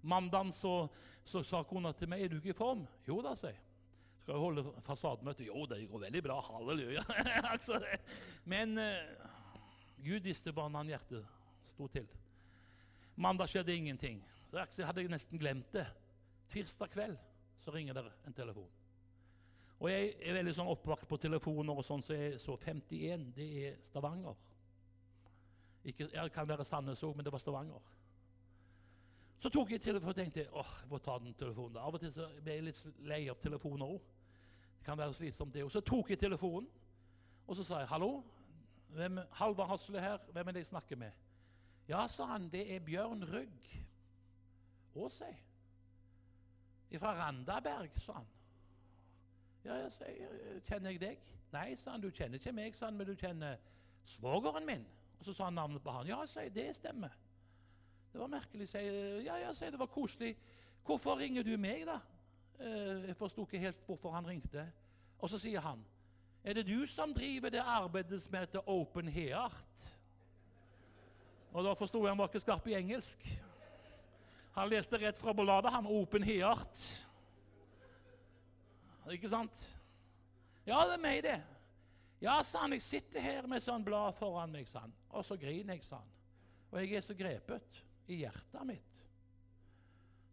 Mandagen 0.03 0.53
så, 0.55 0.87
så 1.27 1.43
sa 1.45 1.65
kona 1.67 1.93
til 1.97 2.11
meg 2.11 2.23
er 2.23 2.33
du 2.33 2.39
ikke 2.39 2.55
i 2.55 2.57
form. 2.57 2.85
Jo 3.09 3.19
da, 3.25 3.35
sa 3.37 3.51
jeg. 3.51 3.61
Skal 4.23 4.37
jeg 4.37 4.45
holde 4.45 4.83
fasademøte? 4.85 5.47
Jo, 5.49 5.65
det 5.67 5.81
går 5.89 6.05
veldig 6.07 6.23
bra. 6.23 6.39
Halleluja. 6.51 7.05
Altså, 7.53 7.81
men 8.45 8.79
uh, 8.79 9.29
Gud 10.05 10.27
visste 10.29 10.53
hvordan 10.53 10.91
hjertet 10.93 11.25
sto 11.67 11.89
til. 11.89 12.07
Mandag 13.17 13.49
skjedde 13.51 13.75
ingenting. 13.75 14.21
Så 14.53 14.83
jeg 14.83 14.87
hadde 14.87 15.09
nesten 15.11 15.41
glemt 15.41 15.73
det. 15.73 15.87
Tirsdag 16.53 16.93
kveld 16.93 17.17
så 17.61 17.75
ringer 17.75 17.99
det 17.99 18.05
en 18.27 18.37
telefon. 18.37 18.69
Og 19.79 19.91
jeg 19.93 20.15
er 20.19 20.35
veldig 20.35 20.55
sånn 20.57 20.71
oppvakt 20.73 21.07
på 21.09 21.19
telefoner, 21.23 21.79
og 21.79 21.87
sånn, 21.87 22.03
så 22.03 22.17
jeg 22.17 22.41
så 22.43 22.57
51. 22.59 23.29
Det 23.37 23.47
er 23.63 23.77
Stavanger. 23.87 24.35
Ikke, 25.87 26.09
det 26.11 26.25
kan 26.35 26.49
være 26.49 26.67
Sandnes 26.67 27.03
òg, 27.07 27.15
men 27.17 27.27
det 27.27 27.33
var 27.33 27.43
Stavanger. 27.43 27.85
Så 29.39 29.53
tok 29.55 29.71
jeg 29.71 29.81
telefonen 29.81 30.11
og 30.11 30.19
tenkte 30.19 30.49
åh, 30.51 30.73
jeg 30.83 30.91
får 30.91 31.03
ta 31.05 31.19
den 31.23 31.37
telefonen. 31.39 31.77
da. 31.77 31.85
Av 31.87 31.95
og 31.95 32.03
til 32.03 32.11
så 32.11 32.27
ble 32.43 32.57
jeg 32.57 32.65
litt 32.67 32.81
lei 33.07 33.21
av 33.31 33.39
telefoner 33.39 33.95
òg. 33.95 34.01
Det 34.81 34.87
kan 34.89 34.99
være 34.99 35.15
slitsomt, 35.15 35.55
det 35.55 35.63
òg. 35.63 35.71
Så 35.71 35.85
tok 35.87 36.11
jeg 36.11 36.19
telefonen, 36.19 36.67
og 37.47 37.57
så 37.57 37.65
sa 37.65 37.79
jeg 37.79 37.89
'hallo'. 37.89 38.25
Hvem, 38.89 39.19
Halvard 39.31 39.69
Hasle 39.69 40.01
her. 40.01 40.19
Hvem 40.33 40.49
er 40.49 40.53
det 40.53 40.65
jeg 40.65 40.67
snakker 40.67 40.97
med? 40.97 41.13
Ja, 41.89 42.07
sa 42.07 42.25
han. 42.25 42.49
Det 42.49 42.75
er 42.75 42.81
Bjørn 42.81 43.25
Rygg. 43.25 43.87
Åsei. 44.95 45.35
Fra 46.99 47.15
Randaberg, 47.15 47.91
sa 47.95 48.13
han. 48.13 48.27
Ja, 49.69 49.75
jeg 49.75 49.93
sier, 49.93 50.61
'Kjenner 50.65 50.91
jeg 50.91 51.01
deg?' 51.01 51.25
'Nei', 51.53 51.75
sa 51.77 51.91
han. 51.91 52.01
'Du 52.01 52.11
kjenner 52.11 52.35
ikke 52.39 52.53
meg', 52.53 52.75
sa 52.75 52.87
han, 52.87 52.97
'men 52.97 53.07
du 53.07 53.15
kjenner 53.15 53.57
svogeren 54.05 54.67
min'. 54.67 54.87
Og 55.19 55.25
Så 55.25 55.33
sa 55.33 55.45
han 55.45 55.53
navnet 55.55 55.83
på 55.83 55.91
han. 55.91 56.07
'Ja', 56.07 56.27
sier 56.27 56.49
det 56.49 56.77
stemmer'. 56.77 57.13
Det 58.13 58.21
var 58.21 58.27
merkelig. 58.27 58.69
Sier, 58.69 59.21
'Ja, 59.21 59.37
ja', 59.37 59.53
sier 59.53 59.71
det 59.71 59.79
var 59.79 59.87
koselig. 59.87 60.37
'Hvorfor 60.85 61.19
ringer 61.19 61.43
du 61.43 61.57
meg, 61.57 61.87
da?' 61.87 62.01
Eh, 62.61 63.07
jeg 63.07 63.17
forsto 63.17 63.43
ikke 63.43 63.59
helt 63.59 63.87
hvorfor 63.87 64.11
han 64.11 64.27
ringte. 64.27 64.73
Og 65.19 65.31
så 65.31 65.39
sier 65.39 65.61
han, 65.61 65.85
'Er 66.45 66.53
det 66.53 66.67
du 66.67 66.87
som 66.87 67.15
driver 67.15 67.49
det 67.49 67.61
arbeidet 67.61 68.23
som 68.23 68.35
heter 68.35 68.69
Open 68.69 69.09
Heart?' 69.09 69.95
Og 71.53 71.65
da 71.65 71.73
forsto 71.73 72.03
jeg 72.03 72.11
han 72.11 72.19
var 72.19 72.27
ikke 72.29 72.41
skarp 72.41 72.67
i 72.67 72.75
engelsk. 72.75 73.43
Han 74.53 74.69
leste 74.69 74.99
rett 74.99 75.19
fra 75.19 75.33
bladet, 75.33 75.73
han. 75.73 75.87
Open 75.87 76.23
Heart. 76.23 77.08
Ikke 79.15 79.31
sant? 79.33 79.61
Ja, 80.67 80.83
det 80.85 80.99
er 80.99 81.03
meg, 81.03 81.23
det. 81.25 81.39
Ja, 82.21 82.41
sa 82.43 82.65
han, 82.65 82.75
jeg 82.75 82.83
sitter 82.83 83.23
her 83.23 83.47
med 83.49 83.63
sånn 83.63 83.85
blad 83.87 84.17
foran 84.19 84.53
meg, 84.53 84.69
sa 84.69 84.83
han. 84.85 84.95
Og 85.15 85.25
så 85.25 85.39
griner 85.39 85.79
jeg, 85.79 85.87
sa 85.87 86.01
han. 86.03 86.15
Og 86.73 86.81
jeg 86.83 86.99
er 86.99 87.05
så 87.07 87.17
grepet 87.17 87.83
i 88.11 88.23
hjertet 88.25 88.67
mitt. 88.69 88.89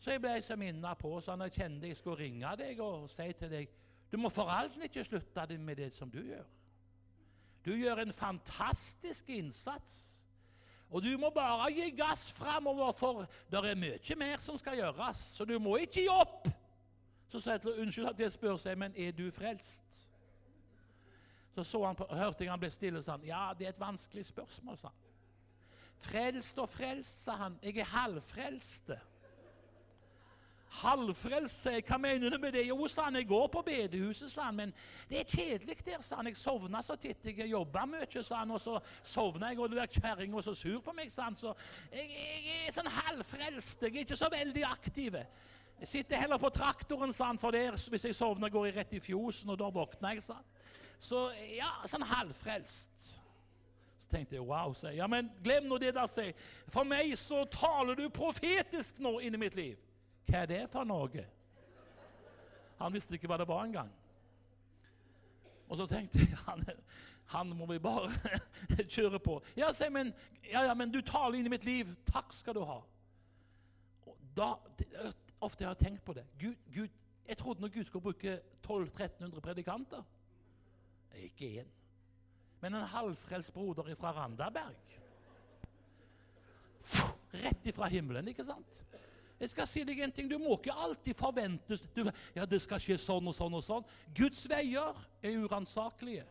Så 0.01 0.15
jeg 0.15 0.21
ble 0.21 0.33
så 0.43 0.57
minna 0.59 0.91
på, 0.99 1.13
så 1.23 1.38
jeg 1.45 1.55
kjente 1.55 1.89
jeg 1.89 1.97
skulle 1.97 2.19
ringe 2.19 2.51
deg 2.59 2.81
og 2.83 3.07
si 3.09 3.25
til 3.33 3.49
deg 3.49 3.71
Du 4.11 4.19
må 4.21 4.29
for 4.29 4.51
alt 4.51 4.75
ikke 4.83 5.03
slutte 5.07 5.45
med 5.57 5.79
det 5.79 5.89
som 5.95 6.11
du 6.11 6.19
gjør. 6.21 6.45
Du 7.65 7.71
gjør 7.73 8.03
en 8.03 8.13
fantastisk 8.13 9.29
innsats. 9.33 9.95
Og 10.93 11.01
du 11.01 11.17
må 11.17 11.32
bare 11.34 11.71
gi 11.73 11.89
gass 11.97 12.28
framover, 12.38 12.93
for 12.93 13.26
det 13.49 13.59
er 13.59 13.80
mye 13.80 14.17
mer 14.19 14.38
som 14.43 14.59
skal 14.61 14.78
gjøres. 14.78 15.23
Så 15.36 15.45
du 15.45 15.57
må 15.59 15.80
ikke 15.82 16.03
gi 16.03 16.11
opp. 16.11 16.45
Så 17.28 17.39
sa 17.39 17.55
jeg 17.55 17.61
til 17.61 17.82
unnskyld 17.82 18.11
at 18.11 18.19
jeg 18.19 18.32
spør 18.32 18.57
seg, 18.61 18.78
men 18.78 18.93
er 18.97 19.11
du 19.11 19.32
frelst? 19.34 20.05
Så, 21.55 21.63
så 21.63 21.86
han 21.86 21.95
på, 21.95 22.05
hørte 22.11 22.43
jeg 22.43 22.51
han 22.51 22.59
ble 22.59 22.69
stille 22.73 22.99
og 22.99 23.05
sa 23.05 23.15
ja, 23.23 23.49
det 23.57 23.67
er 23.67 23.73
et 23.73 23.80
vanskelig 23.80 24.26
spørsmål. 24.28 24.78
sa 24.78 24.91
han. 24.91 25.01
Frelst 26.05 26.59
og 26.59 26.69
frelst, 26.69 27.23
sa 27.23 27.38
han. 27.39 27.59
Jeg 27.63 27.78
er 27.80 27.91
halvfrelst. 27.93 28.91
Halvfrelst, 30.76 31.61
sier 31.61 31.78
jeg. 31.80 31.86
Hva 31.88 31.97
mener 32.01 32.34
du 32.34 32.38
med 32.41 32.51
det? 32.51 32.65
Jo, 32.67 32.88
sa 32.91 33.07
han, 33.07 33.15
jeg 33.15 33.30
går 33.30 33.47
på 33.53 33.61
bedehuset, 33.63 34.32
sa 34.32 34.49
han, 34.49 34.59
men 34.59 34.73
det 35.09 35.21
er 35.21 35.30
kjedelig 35.32 35.78
der, 35.86 36.01
sa 36.03 36.19
han. 36.19 36.28
Jeg 36.28 36.38
sovna 36.38 36.82
så 36.84 36.97
titt. 36.99 37.23
Jeg 37.32 37.47
jobba 37.53 37.86
mye, 37.88 38.09
sa 38.19 38.41
han, 38.41 38.51
og 38.51 38.61
så 38.61 38.76
sovna 39.03 39.53
jeg, 39.53 39.61
og 39.63 39.71
du 39.71 39.80
er 39.80 39.91
kjerringa 39.91 40.43
så 40.43 40.55
sur 40.57 40.84
på 40.84 40.93
meg, 40.97 41.11
sa 41.13 41.30
han. 41.30 41.39
Så 41.39 41.55
jeg, 41.93 42.09
jeg 42.11 42.67
er 42.67 42.76
sånn 42.76 42.91
halvfrelst. 42.99 43.88
Jeg 43.88 43.95
er 43.95 44.03
ikke 44.03 44.19
så 44.19 44.32
veldig 44.34 44.67
aktiv. 44.67 45.21
Jeg 45.80 45.88
sitter 45.88 46.21
heller 46.21 46.39
på 46.39 46.49
traktoren, 46.49 47.13
sa 47.13 47.30
han, 47.30 47.39
for 47.39 47.51
der, 47.51 47.76
hvis 47.89 48.05
jeg 48.05 48.15
sovner, 48.15 48.49
går 48.49 48.69
jeg 48.69 48.76
rett 48.78 48.93
i 48.95 49.01
fjosen, 49.03 49.51
og 49.51 49.59
da 49.59 49.69
våkner 49.76 50.15
jeg, 50.15 50.23
sa. 50.23 50.39
Så 51.03 51.28
ja, 51.51 51.71
sånn 51.91 52.05
halvfrelst. 52.07 53.09
Så 54.05 54.13
tenkte 54.13 54.38
jeg 54.38 54.45
wow, 54.47 54.71
sa 54.73 54.89
jeg. 54.89 55.01
Ja, 55.01 55.09
men 55.11 55.30
glem 55.43 55.67
nå 55.67 55.80
det 55.82 55.91
der, 55.97 56.07
sa 56.07 56.23
jeg. 56.30 56.38
For 56.71 56.88
meg 56.88 57.11
så 57.19 57.43
taler 57.51 57.99
du 57.99 58.07
profetisk 58.13 59.01
nå 59.03 59.17
inni 59.26 59.41
mitt 59.41 59.57
liv. 59.59 59.82
Hva 60.26 60.45
er 60.45 60.51
det 60.53 60.61
for 60.71 60.88
noe? 60.88 61.26
Han 62.80 62.95
visste 62.95 63.17
ikke 63.17 63.30
hva 63.32 63.39
det 63.39 63.49
var 63.49 63.67
engang. 63.67 63.91
Og 65.67 65.80
så 65.80 65.88
tenkte 65.89 66.23
jeg 66.23 66.39
han, 66.47 66.63
han 67.34 67.53
må 67.57 67.67
vi 67.69 67.80
bare 67.84 68.09
kjøre 68.95 69.19
på. 69.19 69.39
Ja, 69.57 69.73
se, 69.73 69.89
men, 69.91 70.13
ja, 70.47 70.63
ja, 70.69 70.73
men 70.78 70.93
du 70.93 71.01
taler 71.05 71.39
inn 71.39 71.49
i 71.49 71.53
mitt 71.53 71.67
liv. 71.67 71.91
Takk 72.09 72.34
skal 72.34 72.57
du 72.57 72.63
ha. 72.67 72.80
Og 74.05 74.17
da, 74.38 74.53
ofte 75.46 75.66
har 75.66 75.76
jeg 75.76 75.88
tenkt 75.88 76.06
på 76.06 76.14
det. 76.18 76.26
Gud, 76.41 76.56
Gud, 76.74 76.93
jeg 77.28 77.38
trodde 77.38 77.62
når 77.62 77.74
Gud 77.74 77.88
skulle 77.88 78.04
bruke 78.04 78.39
1200-1300 78.68 79.39
predikanter. 79.39 80.04
Ikke 81.16 81.62
én. 81.62 81.72
Men 82.62 82.76
en 82.76 82.88
halvfrelst 82.88 83.54
broder 83.54 83.96
fra 83.96 84.12
Randaberg. 84.12 85.00
Rett 87.34 87.68
ifra 87.68 87.88
himmelen, 87.89 88.28
ikke 88.28 88.46
sant? 88.46 88.82
Jeg 89.39 89.52
skal 89.52 89.68
si 89.68 89.84
deg 89.84 90.00
en 90.00 90.14
ting, 90.16 90.30
Du 90.32 90.38
må 90.39 90.56
ikke 90.56 90.74
alltid 90.74 91.18
forvente 91.20 91.78
du, 91.96 92.06
ja, 92.36 92.46
det 92.46 92.62
skal 92.64 92.80
skje 92.80 92.98
sånn 93.02 93.28
og 93.28 93.36
sånn. 93.36 93.58
og 93.58 93.64
sånn. 93.64 93.88
Guds 94.16 94.46
veier 94.50 94.96
er 95.22 95.41
uransakelige. 95.43 96.24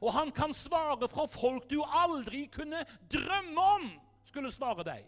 Og 0.00 0.12
han 0.14 0.30
kan 0.34 0.54
svare 0.54 1.08
fra 1.08 1.26
folk 1.30 1.66
du 1.70 1.80
aldri 1.82 2.46
kunne 2.52 2.84
drømme 3.10 3.66
om 3.78 3.90
skulle 4.28 4.52
svare 4.52 4.84
deg. 4.86 5.04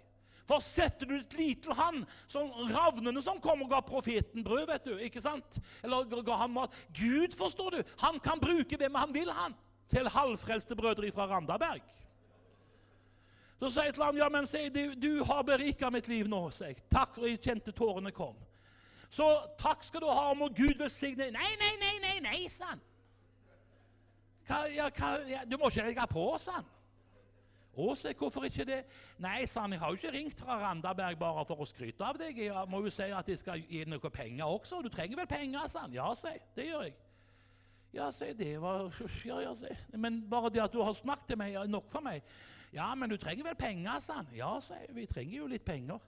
For 0.47 0.62
setter 0.62 1.09
du 1.11 1.16
et 1.18 1.36
til 1.62 1.74
han, 1.74 2.05
som 2.30 2.53
ravnene 2.70 3.22
som 3.22 3.40
kom 3.42 3.64
og 3.64 3.70
ga 3.72 3.80
profeten 3.82 4.44
brød, 4.47 4.66
vet 4.70 4.86
du, 4.86 4.94
ikke 5.03 5.22
sant? 5.22 5.59
Eller 5.82 6.07
ga 6.22 6.38
han 6.44 6.55
mat 6.55 6.74
Gud, 6.94 7.34
forstår 7.34 7.70
du, 7.70 7.80
han 7.99 8.20
kan 8.22 8.40
bruke 8.40 8.78
hvem 8.78 8.94
han 8.94 9.14
vil, 9.14 9.30
han. 9.30 9.57
Til 9.90 10.09
halvfrelste 10.11 10.74
brødre 10.78 11.12
fra 11.14 11.28
Randaberg. 11.30 11.82
Så 13.61 13.70
sier 13.70 13.88
jeg 13.88 13.94
til 13.97 14.05
ham 14.05 14.18
ja, 14.18 14.26
men 14.28 14.47
sier, 14.47 14.70
du, 14.70 14.94
du 14.99 15.24
har 15.24 15.47
berika 15.47 15.90
mitt 15.90 16.09
liv 16.11 16.28
nå. 16.28 16.42
sier 16.51 16.74
jeg. 16.74 16.82
Takk, 16.92 17.18
og 17.22 17.28
jeg 17.30 17.40
kjente 17.42 17.74
tårene 17.74 18.12
kom. 18.14 18.34
Så 19.11 19.26
takk 19.59 19.86
skal 19.86 20.03
du 20.03 20.11
ha, 20.11 20.32
må 20.34 20.51
Gud 20.51 20.76
velsigne 20.78 21.30
Nei, 21.32 21.53
nei, 21.61 21.72
nei, 21.80 21.94
nei, 22.03 22.18
nei, 22.26 22.40
sa 22.51 22.74
ja, 24.47 24.90
ja, 25.26 25.40
du 25.42 25.57
må 25.59 25.70
ikke 25.70 25.88
legge 25.88 26.05
på, 26.11 26.24
sa. 26.38 26.61
Å, 27.77 27.93
sa 27.99 28.12
hvorfor 28.16 28.47
ikke 28.49 28.64
det? 28.64 28.79
Nei, 29.20 29.43
sa 29.45 29.66
han, 29.66 29.74
jeg 29.74 29.83
har 29.83 29.93
jo 29.93 29.99
ikke 30.01 30.12
ringt 30.14 30.41
fra 30.41 30.57
Randaberg 30.62 31.18
bare 31.20 31.45
for 31.45 31.61
å 31.61 31.66
skryte 31.68 32.05
av 32.07 32.16
deg. 32.20 32.39
Jeg 32.47 32.70
må 32.72 32.81
jo 32.87 32.93
si 32.93 33.11
at 33.12 33.29
jeg 33.29 33.43
skal 33.43 33.61
gi 33.61 33.83
noe 33.85 34.12
penger 34.12 34.49
også. 34.49 34.81
Du 34.81 34.89
trenger 34.93 35.20
vel 35.20 35.29
penger, 35.29 35.68
sa 35.68 35.85
han. 35.85 35.97
Ja, 35.97 36.09
sa. 36.16 36.33
Det 36.57 36.70
gjør 36.70 36.87
jeg. 36.89 36.97
Ja, 37.97 38.11
sa 38.12 38.33
det 38.37 38.51
var 38.61 38.91
Ja, 39.24 39.41
ja, 39.45 39.55
jeg. 39.61 39.77
Men 39.97 40.22
bare 40.31 40.51
det 40.53 40.64
at 40.64 40.72
du 40.72 40.83
har 40.83 40.97
snakket 40.97 41.35
til 41.35 41.41
meg, 41.41 41.55
er 41.55 41.68
nok 41.68 41.89
for 41.93 42.05
meg. 42.05 42.24
Ja, 42.72 42.95
men 42.95 43.12
du 43.12 43.16
trenger 43.20 43.45
vel 43.51 43.61
penger, 43.61 44.01
sa 44.01 44.20
han. 44.22 44.33
Ja, 44.37 44.57
sa. 44.61 44.81
Vi 44.93 45.07
trenger 45.07 45.39
jo 45.43 45.53
litt 45.53 45.64
penger. 45.64 46.01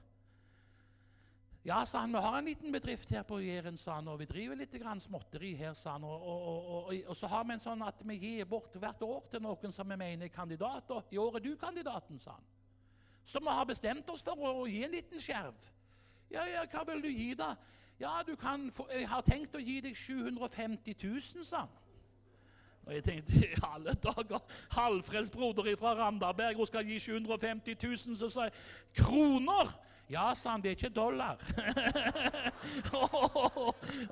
Ja, 1.69 1.87
sa 1.87 1.99
han, 1.99 2.13
vi 2.13 2.19
har 2.19 2.39
en 2.39 2.45
liten 2.45 2.73
bedrift 2.73 3.11
her 3.13 3.23
på 3.29 3.43
Jæren, 3.45 3.77
sa 3.77 3.99
han, 3.99 4.07
og 4.09 4.23
vi 4.23 4.25
driver 4.25 4.57
litt 4.57 4.73
grann 4.81 5.03
småtteri 5.05 5.51
her, 5.59 5.75
sa 5.77 5.99
han. 5.99 6.05
Og, 6.09 6.23
og, 6.23 6.69
og, 6.75 6.93
og, 7.03 7.17
så 7.17 7.29
har 7.29 7.43
vi 7.45 7.53
en 7.59 7.61
sånn 7.61 7.83
at 7.85 8.01
vi 8.09 8.15
gir 8.23 8.47
bort 8.49 8.77
hvert 8.81 9.03
år 9.05 9.27
til 9.29 9.43
noen 9.45 9.75
som 9.77 9.91
vi 9.93 9.99
mener 10.01 10.25
er 10.25 10.33
kandidater. 10.33 11.03
I 11.13 11.19
år 11.21 11.37
er 11.37 11.45
du 11.45 11.51
kandidaten, 11.61 12.17
sa 12.23 12.39
han. 12.39 12.47
Så 13.29 13.43
vi 13.45 13.53
har 13.53 13.69
bestemt 13.69 14.09
oss 14.09 14.25
for 14.25 14.63
å 14.63 14.65
gi 14.65 14.81
en 14.87 14.95
liten 14.97 15.21
skjerv. 15.21 15.67
Ja, 16.33 16.47
ja, 16.49 16.63
hva 16.73 16.87
vil 16.89 17.03
du 17.05 17.11
gi, 17.11 17.35
da? 17.37 17.51
Ja, 18.01 18.15
du 18.25 18.33
kan 18.41 18.71
få, 18.73 18.87
jeg 18.95 19.11
har 19.11 19.27
tenkt 19.27 19.59
å 19.59 19.61
gi 19.61 19.83
deg 19.85 19.99
750 19.99 20.97
000, 21.05 21.45
sa 21.45 21.67
han. 21.67 21.77
Og 22.87 22.95
jeg 22.97 23.05
tenkte 23.05 23.43
i 23.45 23.61
alle 23.67 23.93
dager 24.01 24.41
Halvfrelst 24.73 25.35
broder 25.35 25.69
fra 25.77 25.93
Randaberg 25.99 26.57
hun 26.57 26.71
skal 26.71 26.89
gi 26.89 26.97
750 27.11 27.77
000, 27.77 28.17
så 28.17 28.33
sa 28.33 28.49
jeg 28.49 28.57
kroner! 29.03 29.77
Ja, 30.09 30.35
sa 30.35 30.51
han, 30.55 30.63
det 30.65 30.71
er 30.71 30.77
ikke 30.77 30.89
dollar. 30.89 31.37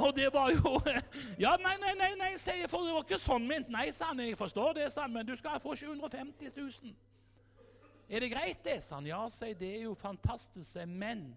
og 0.04 0.16
det 0.16 0.28
var 0.32 0.50
jo 0.52 0.80
Ja, 1.40 1.56
nei, 1.56 1.76
nei, 1.80 1.94
nei, 1.96 2.10
nei, 2.20 2.36
sier 2.36 2.60
jeg, 2.60 2.70
for 2.70 2.84
det 2.84 2.92
var 2.92 3.04
ikke 3.06 3.18
sånn 3.20 3.46
ment. 3.48 3.68
Nei, 3.72 3.88
sa 3.96 4.10
han, 4.10 4.20
jeg 4.20 4.36
forstår 4.36 4.72
det, 4.76 4.90
sa 4.92 5.02
han, 5.06 5.14
men 5.16 5.28
du 5.28 5.36
skal 5.40 5.60
få 5.62 5.74
750 5.76 6.52
000. 6.56 6.94
Er 8.08 8.20
det 8.20 8.30
greit, 8.30 8.60
det? 8.64 8.82
sa 8.84 9.00
han. 9.00 9.06
Ja, 9.08 9.28
sier 9.32 9.54
jeg, 9.54 9.60
det 9.62 9.72
er 9.78 9.82
jo 9.86 9.94
fantastisk, 9.96 10.76
men 10.86 11.34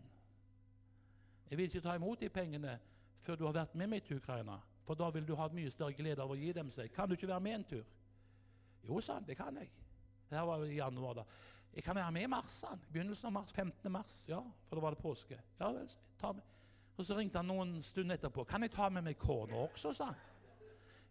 jeg 1.49 1.57
vil 1.57 1.72
ikke 1.72 1.86
ta 1.88 1.95
imot 1.95 2.20
de 2.20 2.30
pengene 2.30 2.80
før 3.24 3.36
du 3.39 3.45
har 3.47 3.55
vært 3.55 3.76
med 3.80 3.88
meg 3.95 4.03
til 4.03 4.20
Ukraina. 4.20 4.60
For 4.86 4.93
da 4.99 5.10
vil 5.14 5.26
du 5.26 5.36
ha 5.38 5.47
mye 5.53 5.72
større 5.72 5.93
glede 5.95 6.22
av 6.22 6.32
å 6.34 6.38
gi 6.38 6.51
dem 6.53 6.70
seg. 6.74 6.91
Kan 6.93 7.10
du 7.10 7.16
ikke 7.16 7.30
være 7.30 7.45
med 7.45 7.53
en 7.62 7.68
tur? 7.72 7.86
Jo, 8.88 8.99
sa 8.99 9.14
han, 9.20 9.28
det 9.28 9.38
kan 9.38 9.55
jeg. 9.55 9.70
Det 10.30 10.41
var 10.45 10.66
i 10.66 10.78
januar. 10.78 11.14
da. 11.22 11.26
Jeg 11.80 11.84
kan 11.84 11.95
være 11.95 12.11
med 12.11 12.21
i 12.21 12.27
mars, 12.27 12.63
han. 12.67 12.80
Begynnelsen 12.91 13.25
av 13.25 13.32
mars, 13.32 13.51
15. 13.53 13.91
mars. 13.91 14.25
Ja, 14.27 14.39
for 14.67 14.75
da 14.75 14.82
var 14.82 14.89
det 14.89 14.99
påske. 14.99 15.38
Ja 15.59 15.69
vel, 15.71 15.86
ta 16.19 16.32
med. 16.32 16.41
Og 16.97 17.05
Så 17.05 17.15
ringte 17.15 17.39
han 17.39 17.47
noen 17.47 17.82
stunder 17.82 18.17
etterpå. 18.17 18.43
'Kan 18.43 18.61
jeg 18.61 18.71
ta 18.71 18.89
med 18.89 19.01
meg 19.01 19.17
kona 19.17 19.55
også?' 19.55 19.93
sa 19.93 20.05
han. 20.05 20.15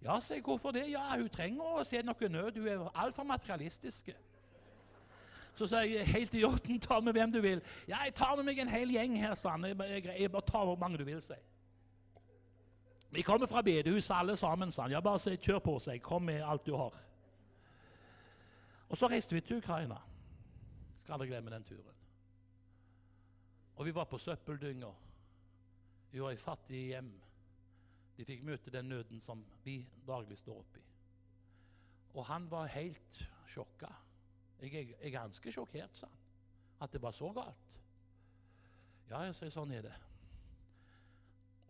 Ja, 0.03 0.21
sa 0.21 0.35
jeg. 0.35 0.43
'Hvorfor 0.43 0.71
det?' 0.71 0.91
Ja, 0.91 1.17
hun 1.17 1.29
trenger 1.29 1.63
å 1.63 1.85
se 1.85 2.03
noe 2.03 2.29
nød. 2.29 2.59
Hun 2.59 2.69
er 2.69 2.91
altfor 2.95 3.23
materialistisk. 3.23 4.11
Så 5.55 5.67
sa 5.67 5.77
jeg 5.77 6.07
helt 6.07 6.35
i 6.35 6.45
orden, 6.45 6.81
ta 6.81 7.01
med 7.01 7.13
hvem 7.13 7.33
du 7.33 7.41
vil. 7.41 7.63
Ja, 7.89 8.03
jeg 8.05 8.15
tar 8.15 8.37
med 8.37 8.45
meg 8.45 8.59
en 8.59 8.69
hel 8.69 8.91
gjeng 8.91 9.19
her, 9.19 9.35
sa 9.35 9.51
han. 9.51 9.65
Jeg 9.65 10.31
bare 10.31 10.43
tar 10.47 10.65
hvor 10.65 10.77
mange 10.77 10.99
du 10.99 11.05
vil, 11.05 11.23
sa 11.23 11.35
jeg. 11.35 11.43
Vi 13.11 13.23
kommer 13.23 13.47
fra 13.47 13.63
bedehuset 13.63 14.17
alle 14.17 14.37
sammen, 14.37 14.71
sa 14.71 14.83
han. 14.83 14.91
Ja, 14.91 15.01
bare 15.01 15.37
kjør 15.37 15.59
på 15.59 15.79
seg. 15.79 16.03
Kom 16.03 16.23
med 16.23 16.43
alt 16.43 16.67
du 16.67 16.77
har. 16.77 16.93
Og 18.89 18.97
så 18.97 19.07
reiste 19.07 19.35
vi 19.35 19.41
til 19.41 19.57
Ukraina. 19.57 19.97
Skal 21.09 21.15
aldri 21.17 21.31
glemme 21.31 21.49
den 21.49 21.65
turen. 21.65 22.01
Og 23.81 23.87
vi 23.87 23.95
var 23.97 24.05
på 24.05 24.19
søppeldynger. 24.21 24.99
Vi 26.11 26.21
var 26.21 26.35
i 26.37 26.37
fattige 26.37 26.91
hjem. 26.91 27.09
De 28.19 28.27
fikk 28.29 28.45
møte 28.45 28.75
den 28.75 28.91
nøden 28.93 29.23
som 29.25 29.41
vi 29.65 29.79
daglig 30.05 30.37
står 30.37 30.61
oppi. 30.61 30.85
Og 32.13 32.29
han 32.29 32.51
var 32.53 32.69
helt 32.75 33.23
sjokka. 33.49 33.89
Jeg, 34.61 34.75
jeg, 34.75 34.91
jeg 34.91 35.09
er 35.09 35.17
ganske 35.17 35.57
sjokkert, 35.57 35.97
sa 35.97 36.13
han. 36.13 36.21
At 36.85 36.93
det 36.93 37.01
var 37.01 37.17
så 37.17 37.33
galt. 37.33 37.81
Ja, 39.09 39.25
jeg 39.25 39.41
sier 39.41 39.57
sånn 39.57 39.73
er 39.79 39.89
det. 39.89 39.97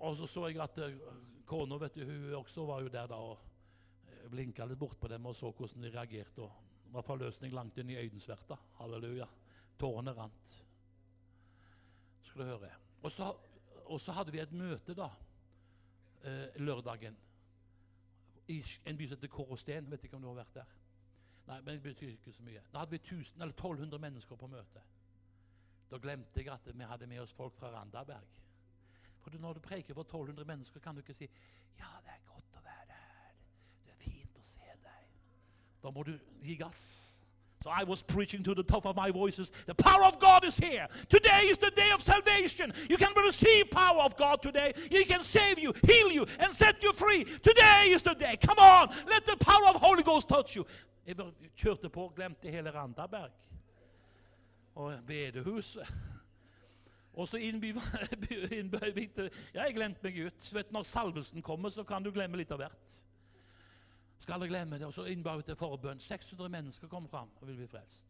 Og 0.02 0.18
så 0.18 0.26
så 0.26 0.48
jeg 0.48 0.58
at 0.66 0.82
uh, 0.82 1.18
kona 1.46 1.78
vet 1.78 1.94
du, 1.94 2.08
hun 2.10 2.40
også 2.42 2.66
var 2.66 2.82
jo 2.82 2.90
der 2.90 3.06
da 3.14 3.22
og 3.22 3.38
eh, 3.38 4.26
blinka 4.34 4.66
litt 4.66 4.82
bort 4.82 4.98
på 4.98 5.14
dem 5.14 5.30
og 5.30 5.38
så 5.38 5.54
hvordan 5.54 5.86
de 5.86 5.94
reagerte. 5.94 6.42
og 6.42 6.67
i 6.88 6.96
hvert 6.96 7.04
fall 7.04 7.20
løsning 7.20 7.52
langt 7.52 7.78
inn 7.78 7.90
i 7.92 7.98
øyensverta. 8.00 8.56
Halleluja. 8.80 9.26
Tårene 9.78 10.14
rant. 10.16 10.52
Skal 12.22 12.42
du 12.42 12.46
høre. 12.48 12.70
Og 13.02 13.12
så, 13.12 13.28
og 13.84 14.00
så 14.00 14.12
hadde 14.16 14.32
vi 14.32 14.40
et 14.42 14.52
møte 14.52 14.96
da, 14.96 15.08
eh, 16.24 16.60
lørdagen 16.60 17.16
i 18.48 18.62
en 18.84 18.96
by 18.96 19.06
som 19.06 19.16
heter 19.16 19.28
Korosten. 19.32 19.90
Vet 19.90 20.04
ikke 20.04 20.16
om 20.16 20.22
du 20.22 20.28
har 20.28 20.40
vært 20.40 20.54
der? 20.54 20.76
Nei, 21.48 21.60
men 21.60 21.76
det 21.76 21.82
betyr 21.82 22.12
ikke 22.12 22.32
så 22.32 22.44
mye. 22.44 22.62
Da 22.72 22.82
hadde 22.82 22.96
vi 22.96 23.00
1000, 23.00 23.40
eller 23.42 23.54
1200 23.54 24.00
mennesker 24.00 24.36
på 24.36 24.48
møte. 24.52 24.82
Da 25.90 25.96
glemte 25.96 26.42
jeg 26.42 26.52
at 26.52 26.66
vi 26.68 26.84
hadde 26.84 27.06
med 27.06 27.20
oss 27.22 27.32
folk 27.36 27.56
fra 27.56 27.70
Randaberg. 27.72 28.36
For 29.22 29.38
når 29.38 29.52
du 29.52 29.60
preker 29.60 29.94
for 29.94 30.02
1200 30.02 30.44
mennesker, 30.44 30.80
kan 30.80 30.94
du 30.94 31.00
ikke 31.00 31.14
si 31.14 31.28
'Ja, 31.78 31.88
det 32.04 32.12
er 32.12 32.26
godt 32.26 32.56
å 32.56 32.62
være 32.64 32.92
her. 32.92 33.32
Det 33.84 33.92
er 33.92 33.96
fint 34.10 34.38
å 34.38 34.42
se 34.42 34.68
deg.' 34.82 35.14
Da 35.82 35.90
må 35.90 36.02
du 36.02 36.18
gi 36.42 36.56
gass. 36.56 37.08
So 37.60 37.70
I 37.70 37.82
was 37.82 38.02
preaching 38.02 38.44
to 38.44 38.54
the 38.54 38.62
top 38.62 38.86
of 38.86 38.94
my 38.94 39.10
voices. 39.10 39.50
The 39.66 39.74
power 39.74 40.04
of 40.04 40.20
God 40.20 40.44
is 40.44 40.56
here. 40.56 40.86
Today 41.08 41.48
is 41.50 41.58
the 41.58 41.72
day 41.72 41.90
of 41.92 42.00
salvation. 42.00 42.72
You 42.88 42.96
can 42.96 43.12
receive 43.16 43.70
power 43.70 44.00
of 44.00 44.16
God 44.16 44.42
today. 44.42 44.72
He 44.90 45.04
can 45.04 45.22
save 45.24 45.58
you, 45.58 45.72
heal 45.84 46.12
you, 46.12 46.26
and 46.38 46.54
set 46.54 46.82
you 46.84 46.92
free. 46.92 47.24
Today 47.24 47.90
is 47.90 48.02
the 48.02 48.14
day. 48.14 48.36
Come 48.36 48.58
on, 48.58 48.90
let 49.08 49.26
the 49.26 49.36
power 49.36 49.68
of 49.68 49.76
Holy 49.76 50.04
Ghost 50.04 50.28
touch 50.28 50.56
you. 50.56 50.64
Jeg 51.06 51.16
kjørte 51.56 51.88
på 51.88 52.02
og 52.04 52.14
glemte 52.14 52.50
hele 52.50 52.70
Randaberg 52.70 53.30
og 54.74 54.98
bedehuset. 55.06 55.94
Og 57.14 57.28
så 57.28 57.36
innbyr 57.36 57.74
Ja, 59.54 59.62
jeg 59.64 59.74
glemte 59.74 60.00
meg 60.02 60.26
ut. 60.26 60.54
Vet, 60.54 60.72
når 60.72 60.82
salvelsen 60.82 61.42
kommer, 61.42 61.68
så 61.68 61.82
kan 61.84 62.02
du 62.02 62.10
glemme 62.10 62.36
litt 62.36 62.52
av 62.52 62.60
hvert. 62.62 62.98
Skal 64.18 64.34
aldri 64.34 64.48
glemme 64.50 64.78
det. 64.78 64.86
Og 64.86 64.94
så 64.94 65.06
innbar 65.10 65.38
vi 65.40 65.48
til 65.48 65.58
forbønn. 65.58 66.00
600 66.00 66.48
mennesker 66.52 66.90
kom 66.90 67.08
fram 67.08 67.30
og 67.40 67.46
ville 67.46 67.62
bli 67.62 67.70
frelst. 67.70 68.06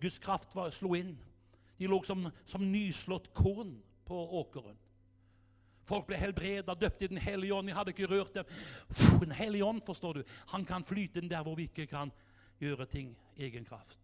Guds 0.00 0.18
kraft 0.18 0.54
var, 0.56 0.72
slo 0.72 0.94
inn. 0.96 1.14
De 1.78 1.88
lå 1.88 2.00
som, 2.04 2.28
som 2.48 2.64
nyslått 2.72 3.32
korn 3.36 3.76
på 4.08 4.20
åkeren. 4.40 4.78
Folk 5.86 6.08
ble 6.08 6.18
helbreda, 6.18 6.74
døpt 6.74 7.04
i 7.04 7.10
Den 7.12 7.20
hellige 7.22 7.54
ånd. 7.54 7.68
Jeg 7.70 7.76
hadde 7.76 7.92
ikke 7.94 8.08
rørt 8.10 8.34
dem. 8.34 8.48
Den 9.22 9.32
hellige 9.36 9.64
ånd, 9.64 9.84
forstår 9.86 10.18
du, 10.18 10.22
han 10.50 10.64
kan 10.66 10.84
flyte 10.84 11.22
inn 11.22 11.30
der 11.30 11.44
hvor 11.46 11.54
vi 11.58 11.68
ikke 11.70 11.86
kan 11.86 12.10
gjøre 12.58 12.88
ting 12.90 13.12
egen 13.36 13.64
kraft. 13.64 14.00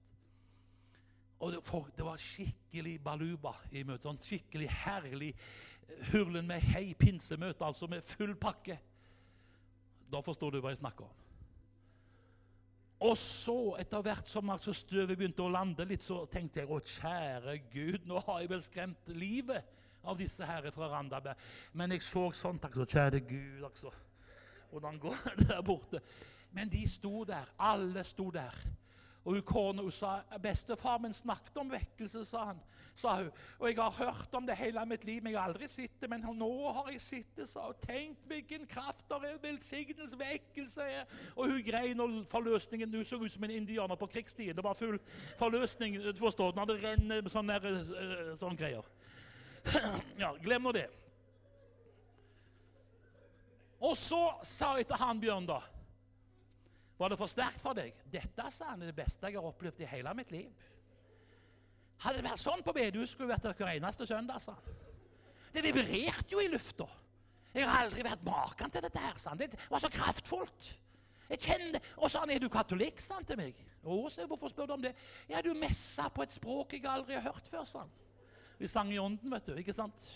Og 1.43 1.53
det, 1.53 1.65
for, 1.67 1.89
det 1.97 2.05
var 2.07 2.21
skikkelig 2.23 3.01
baluba 3.03 3.57
i 3.73 3.83
møtet. 3.83 4.07
Sånn 4.07 4.21
skikkelig 4.23 4.69
herlig 4.85 5.33
hurlen 6.13 6.47
med 6.47 6.63
hei 6.71 6.93
pinsemøte, 6.95 7.67
altså 7.67 7.89
med 7.91 8.07
full 8.07 8.37
pakke. 8.39 8.79
Da 10.13 10.21
forstår 10.25 10.55
du 10.55 10.61
hva 10.63 10.73
jeg 10.73 10.83
snakker 10.83 11.09
om. 11.09 11.19
Og 13.03 13.17
så, 13.19 13.57
etter 13.83 14.03
hvert 14.05 14.29
som 14.31 14.51
altså 14.55 14.75
støvet 14.77 15.17
begynte 15.19 15.43
å 15.43 15.51
lande 15.51 15.87
litt, 15.89 16.05
så 16.05 16.21
tenkte 16.31 16.63
jeg 16.63 16.71
å 16.71 16.79
kjære 16.79 17.57
Gud, 17.73 18.05
nå 18.07 18.21
har 18.29 18.43
jeg 18.43 18.51
vel 18.53 18.63
skremt 18.63 19.11
livet 19.11 19.67
av 20.07 20.19
disse 20.19 20.47
her 20.47 20.69
fra 20.75 20.91
Randaberg. 20.93 21.41
Men 21.75 21.95
jeg 21.95 22.05
så 22.07 22.29
sånn 22.37 22.61
takk 22.63 22.79
så 22.79 22.87
Kjære 22.95 23.25
Gud, 23.27 23.65
altså. 23.67 23.91
Hvordan 24.71 25.01
går 25.03 25.19
det 25.41 25.49
der 25.51 25.65
borte? 25.67 26.03
Men 26.55 26.71
de 26.71 26.85
sto 26.91 27.25
der. 27.27 27.51
Alle 27.59 28.05
sto 28.07 28.29
der. 28.31 28.55
Og 29.25 29.37
hun 29.37 29.43
kona 29.47 29.85
sa 29.95 30.17
bestefar 30.43 30.99
min 30.99 31.13
snakket 31.15 31.59
om 31.63 31.69
vekkelse, 31.71 32.25
sa, 32.27 32.45
han, 32.49 32.63
sa 32.99 33.15
hun. 33.21 33.29
Og 33.61 33.69
jeg 33.69 33.77
har 33.79 33.91
hørt 33.91 34.35
om 34.35 34.47
det 34.47 34.57
hele 34.59 34.83
mitt 34.87 35.05
liv, 35.05 35.23
men 35.23 35.33
jeg 35.33 35.41
har 35.41 35.53
aldri 35.53 35.69
sett 35.71 36.01
det. 36.03 36.09
Men 36.11 36.25
nå 36.39 36.51
har 36.75 36.89
jeg 36.91 37.01
sett 37.01 37.37
det, 37.39 37.47
sa 37.49 37.69
hun. 37.69 37.79
Tenk 37.85 38.25
hvilken 38.27 38.67
kraft 38.67 39.05
det 39.09 39.21
er, 39.29 39.37
velsignelse, 39.45 40.19
vekkelse 40.19 40.89
er. 40.97 41.05
Og 41.37 41.53
hun 41.53 41.63
grein, 41.67 42.03
og 42.03 42.25
forløsningen 42.31 42.95
Hun 42.95 43.05
så 43.05 43.17
ut 43.17 43.33
som 43.33 43.45
en 43.45 43.51
indianer 43.51 43.95
på 43.95 44.07
krigstiden. 44.07 44.57
Det 44.57 44.65
var 44.65 44.75
full 44.75 44.99
forløsning. 45.39 46.01
du 46.03 46.19
forstår, 46.19 46.51
Den 46.51 46.59
hadde 46.59 46.81
rennet 46.83 47.31
sånne, 47.33 47.55
eh, 47.55 48.35
sånne 48.39 48.57
greier. 48.57 48.91
Ja, 50.19 50.35
glem 50.43 50.63
nå 50.63 50.73
det. 50.73 50.89
Og 53.83 53.97
så 53.97 54.35
sa 54.43 54.77
jeg 54.79 54.87
til 54.87 54.99
han 54.99 55.21
Bjørn, 55.21 55.47
da 55.47 55.61
Var 56.99 57.13
det 57.13 57.19
for 57.19 57.31
sterkt 57.31 57.63
for 57.63 57.77
deg? 57.77 57.97
Dette 58.13 58.51
sa 58.55 58.73
han, 58.73 58.83
er 58.83 58.93
det 58.93 58.97
beste 58.97 59.29
jeg 59.29 59.39
har 59.39 59.49
opplevd 59.49 59.81
i 59.83 59.89
hele 59.91 60.13
mitt 60.15 60.31
liv. 60.35 60.69
Hadde 62.03 62.19
det 62.19 62.27
vært 62.27 62.43
sånn 62.43 62.65
på 62.67 62.75
bedehus, 62.77 63.15
skulle 63.15 63.31
vært 63.31 63.47
vært 63.47 63.63
hver 63.63 63.77
eneste 63.77 64.07
søndag. 64.07 64.43
sa 64.43 64.57
han. 64.57 64.81
Det 65.55 65.63
vibrerte 65.65 66.33
jo 66.33 66.41
i 66.41 66.51
lufta. 66.51 66.89
Jeg 67.53 67.69
har 67.69 67.85
aldri 67.85 68.05
vært 68.07 68.25
maken 68.25 68.71
til 68.73 68.83
dette. 68.83 68.99
her, 68.99 69.19
sa 69.19 69.31
han. 69.31 69.39
Det 69.39 69.59
var 69.71 69.79
så 69.83 69.91
kraftfullt. 69.93 70.73
Jeg 71.29 71.41
kjenner, 71.41 71.81
Og 71.97 72.11
så 72.11 72.19
han, 72.19 72.31
er 72.31 72.39
du 72.39 72.49
katolikk, 72.49 73.01
sa 73.01 73.15
han 73.15 73.25
til 73.25 73.39
meg. 73.41 73.57
Å, 73.85 74.09
så 74.11 74.27
hvorfor 74.27 74.51
spør 74.53 74.67
du 74.67 74.73
om 74.75 74.83
det? 74.83 74.95
Ja, 75.29 75.41
du 75.41 75.55
messa 75.55 76.09
på 76.13 76.23
et 76.23 76.33
språk 76.33 76.75
jeg 76.77 76.85
aldri 76.87 77.15
har 77.15 77.33
hørt 77.33 77.49
før, 77.49 77.65
sa 77.65 77.85
han. 77.85 77.95
Vi 78.59 78.69
sang 78.69 78.93
i 78.93 78.99
ånden, 79.01 79.31
vet 79.33 79.47
du. 79.47 79.55
Ikke 79.59 79.75
sant? 79.75 80.11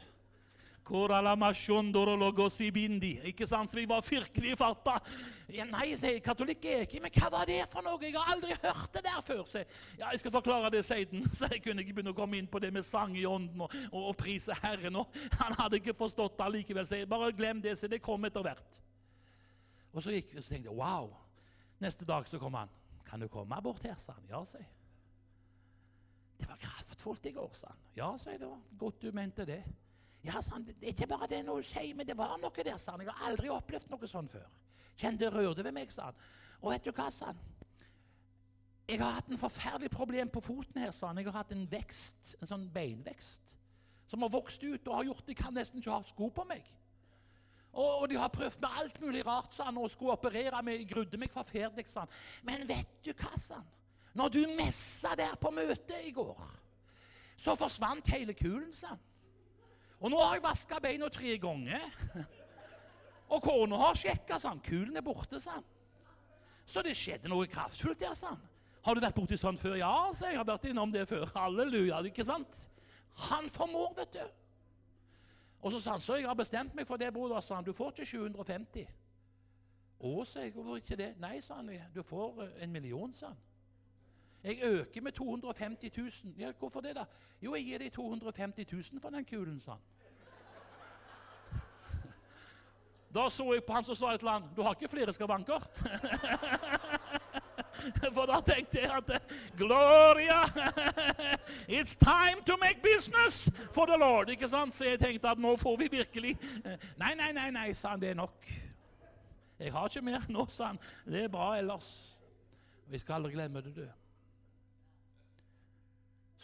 Ikke 3.26 3.47
sant? 3.49 3.70
Så 3.70 3.78
vi 3.78 3.87
var 3.91 4.05
virkelig 4.07 4.53
farta. 4.59 5.01
Ja, 5.51 5.66
nei, 5.66 5.89
sier 5.99 6.20
katolikk 6.22 6.64
er 6.70 6.84
ikke. 6.84 7.01
Men 7.03 7.14
hva 7.16 7.30
var 7.34 7.49
det 7.51 7.59
for 7.72 7.82
noe? 7.87 7.99
Jeg 8.05 8.14
har 8.14 8.30
aldri 8.34 8.55
hørt 8.62 8.93
det 8.95 9.03
der 9.07 9.18
før. 9.26 9.43
Så, 9.51 9.64
ja, 9.99 10.12
jeg 10.12 10.22
skal 10.22 10.34
forklare 10.37 10.70
det 10.74 10.84
siden. 10.87 11.26
Så 11.37 11.51
jeg 11.51 11.62
kunne 11.64 11.82
ikke 11.82 11.97
begynne 11.99 12.14
å 12.14 12.18
komme 12.18 12.39
inn 12.39 12.51
på 12.51 12.62
det 12.62 12.70
med 12.74 12.87
sang 12.87 13.16
i 13.18 13.26
ånden 13.26 13.66
og, 13.66 13.74
og, 13.91 14.12
og 14.12 14.18
prise 14.20 14.55
Herren. 14.62 15.01
Og 15.03 15.18
han 15.41 15.57
hadde 15.59 15.80
ikke 15.80 15.97
forstått 15.99 16.39
det 16.39 16.51
likevel. 16.61 16.87
Så 16.87 17.01
jeg 17.01 17.11
bare 17.11 17.34
glem 17.34 17.62
det, 17.64 17.74
så 17.80 17.91
det 17.91 18.03
kom 18.05 18.28
etter 18.28 18.47
hvert. 18.47 18.80
Og 19.91 20.05
så, 20.05 20.12
gikk, 20.14 20.37
så 20.39 20.53
tenkte 20.53 20.70
jeg 20.70 20.78
wow. 20.78 21.11
Neste 21.82 22.07
dag 22.09 22.28
så 22.30 22.39
kom 22.41 22.55
han. 22.59 22.70
Kan 23.07 23.22
du 23.22 23.28
komme 23.32 23.59
bort 23.62 23.82
her, 23.87 23.99
sa 24.03 24.14
han. 24.14 24.30
Ja, 24.30 24.45
sier 24.47 24.62
jeg. 24.62 24.72
Det 26.37 26.47
var 26.51 26.59
kraftfullt 26.61 27.26
i 27.26 27.32
går, 27.34 27.51
sa 27.57 27.72
han. 27.72 27.82
Ja, 27.97 28.12
sier 28.20 28.37
jeg. 28.37 28.45
Det 28.45 28.53
var 28.53 28.64
godt 28.78 29.03
du 29.03 29.11
mente 29.16 29.47
det. 29.49 29.64
Ja, 30.27 30.41
sa 30.43 30.57
han. 30.57 30.64
Det 30.66 30.77
er 30.83 30.95
ikke 30.95 31.11
bare 31.11 31.29
det 31.31 31.41
er 31.41 31.47
noe 31.47 31.62
å 31.62 31.83
men 31.97 32.07
det 32.07 32.16
var 32.18 32.39
noe 32.43 32.64
der, 32.64 32.79
sa 32.83 32.95
han. 32.97 33.05
Jeg 33.05 33.12
har 33.12 33.29
aldri 33.31 33.51
opplevd 33.53 33.91
noe 33.93 34.09
sånt 34.11 34.33
før. 34.33 34.47
Kjente 34.97 35.24
det 35.24 35.33
rørte 35.35 35.64
ved 35.64 35.77
meg, 35.77 35.93
sa 35.93 36.11
han. 36.11 36.24
Og 36.62 36.72
vet 36.72 36.85
du 36.85 36.93
hva, 36.93 37.11
sa 37.12 37.31
han. 37.31 37.43
Jeg 38.87 39.01
har 39.03 39.16
hatt 39.18 39.31
en 39.31 39.39
forferdelig 39.39 39.91
problem 39.91 40.31
på 40.31 40.41
foten 40.41 40.83
her, 40.83 40.93
sa 40.95 41.11
han. 41.11 41.18
Jeg 41.18 41.31
har 41.31 41.41
hatt 41.43 41.53
en 41.55 41.66
vekst, 41.70 42.37
en 42.41 42.51
sånn 42.51 42.68
beinvekst 42.74 43.47
som 44.07 44.22
har 44.22 44.31
vokst 44.31 44.62
ut 44.62 44.89
og 44.89 44.95
har 44.95 45.09
gjort 45.09 45.31
Jeg 45.31 45.39
kan 45.41 45.55
nesten 45.55 45.83
ikke 45.83 45.95
ha 45.95 46.03
sko 46.07 46.29
på 46.31 46.45
meg. 46.49 46.66
Og, 47.77 48.03
og 48.03 48.05
de 48.09 48.16
har 48.16 48.33
prøvd 48.33 48.61
med 48.62 48.77
alt 48.81 49.01
mulig 49.03 49.24
rart, 49.27 49.53
sa 49.55 49.66
han, 49.68 49.77
og 49.77 49.91
skulle 49.93 50.14
operere 50.14 50.62
meg. 50.64 50.81
Jeg 50.81 50.91
grudde 50.95 51.20
meg 51.20 51.33
forferdelig, 51.33 51.89
sa 51.91 52.07
han. 52.07 52.14
Men 52.47 52.64
vet 52.68 52.95
du 53.05 53.12
hva, 53.12 53.35
sa 53.41 53.59
han. 53.61 53.72
Når 54.16 54.33
du 54.33 54.39
messa 54.57 55.12
der 55.18 55.35
på 55.37 55.51
møtet 55.53 56.07
i 56.07 56.14
går, 56.16 56.39
så 57.37 57.53
forsvant 57.59 58.09
hele 58.14 58.33
kulen, 58.33 58.72
sa 58.72 58.95
han. 58.95 59.03
Og 60.01 60.13
nå 60.13 60.19
har 60.21 60.37
jeg 60.37 60.45
vaska 60.45 60.81
beina 60.83 61.09
tre 61.13 61.37
ganger. 61.41 61.87
Og 63.33 63.43
kona 63.43 63.79
har 63.81 63.97
sjekka, 63.99 64.39
sa 64.39 64.53
han. 64.53 64.61
Kulen 64.65 64.97
er 64.97 65.05
borte, 65.05 65.41
sa 65.43 65.57
han. 65.57 65.65
Så 66.67 66.83
det 66.83 66.97
skjedde 66.99 67.31
noe 67.31 67.47
kraftfullt 67.51 68.01
der, 68.03 68.15
sa 68.19 68.35
han. 68.35 68.43
Har 68.87 68.95
du 68.95 69.03
vært 69.03 69.17
borti 69.19 69.39
sånn 69.39 69.59
før? 69.59 69.75
Ja, 69.81 69.95
sa 70.15 70.29
jeg. 70.31 70.39
har 70.39 70.47
vært 70.47 70.69
innom 70.71 70.93
det 70.95 71.07
før. 71.11 71.27
Halleluja. 71.35 72.05
ikke 72.07 72.27
sant? 72.27 72.69
Han 73.31 73.49
formår, 73.51 73.97
vet 73.99 74.19
du. 74.19 74.27
Og 75.67 75.73
så 75.75 75.81
sa 75.83 75.97
han 75.97 76.05
så 76.05 76.21
jeg 76.21 76.29
har 76.29 76.39
bestemt 76.39 76.77
meg 76.77 76.87
for 76.87 77.01
det, 77.01 77.09
broder. 77.15 77.41
sa 77.41 77.57
han, 77.57 77.65
Du 77.65 77.73
får 77.75 77.97
ikke 77.97 78.07
750. 78.07 78.87
Å, 79.99 80.25
sa 80.29 80.45
jeg. 80.45 80.53
Hvorfor 80.55 80.79
ikke 80.79 80.99
det? 81.01 81.15
Nei, 81.19 81.41
sa 81.43 81.59
han. 81.59 81.73
Du 81.95 82.03
får 82.07 82.45
eh, 82.45 82.63
en 82.63 82.73
million, 82.73 83.13
sa 83.17 83.33
han. 83.33 83.43
Jeg 84.47 84.59
øker 84.63 85.03
med 85.03 85.13
250 85.13 85.99
000. 85.99 86.11
Ja, 86.39 86.53
hvorfor 86.59 86.81
det, 86.81 86.97
da? 86.97 87.05
Jo, 87.43 87.55
jeg 87.55 87.65
gir 87.65 87.79
deg 87.79 87.93
250 87.93 88.67
000 88.73 89.01
for 89.01 89.11
den 89.11 89.25
kulen, 89.25 89.61
sa 89.61 89.71
han. 89.71 89.81
Da 93.15 93.31
så 93.31 93.53
jeg 93.53 93.65
på 93.65 93.73
han 93.73 93.85
som 93.85 93.95
sa 93.95 94.15
et 94.15 94.21
eller 94.21 94.31
annet 94.31 94.57
Du 94.57 94.63
har 94.63 94.75
ikke 94.75 94.89
flere 94.89 95.13
skavanker? 95.13 95.67
For 98.15 98.27
da 98.27 98.41
tenkte 98.41 98.81
jeg 98.81 98.91
at 98.91 99.23
Gloria! 99.57 100.43
It's 101.79 101.97
time 101.97 102.43
to 102.47 102.57
make 102.61 102.83
business 102.83 103.51
for 103.73 103.87
the 103.87 103.97
Lord. 103.97 104.31
ikke 104.31 104.49
sant? 104.49 104.75
Så 104.75 104.85
jeg 104.85 104.99
tenkte 104.99 105.29
at 105.29 105.39
nå 105.39 105.57
får 105.57 105.77
vi 105.77 105.89
virkelig 105.91 106.39
Nei, 106.97 107.15
nei, 107.15 107.33
nei, 107.33 107.51
nei, 107.51 107.75
sa 107.75 107.89
han. 107.89 108.01
Det 108.01 108.11
er 108.11 108.15
nok. 108.15 108.53
Jeg 109.59 109.73
har 109.73 109.89
ikke 109.89 110.05
mer 110.05 110.27
nå, 110.29 110.47
sa 110.49 110.73
han. 110.73 110.79
Det 111.05 111.25
er 111.25 111.29
bra 111.29 111.59
ellers. 111.59 112.17
Vi 112.87 112.99
skal 112.99 113.15
aldri 113.15 113.33
glemme 113.33 113.61
det, 113.61 113.77
du. 113.77 114.06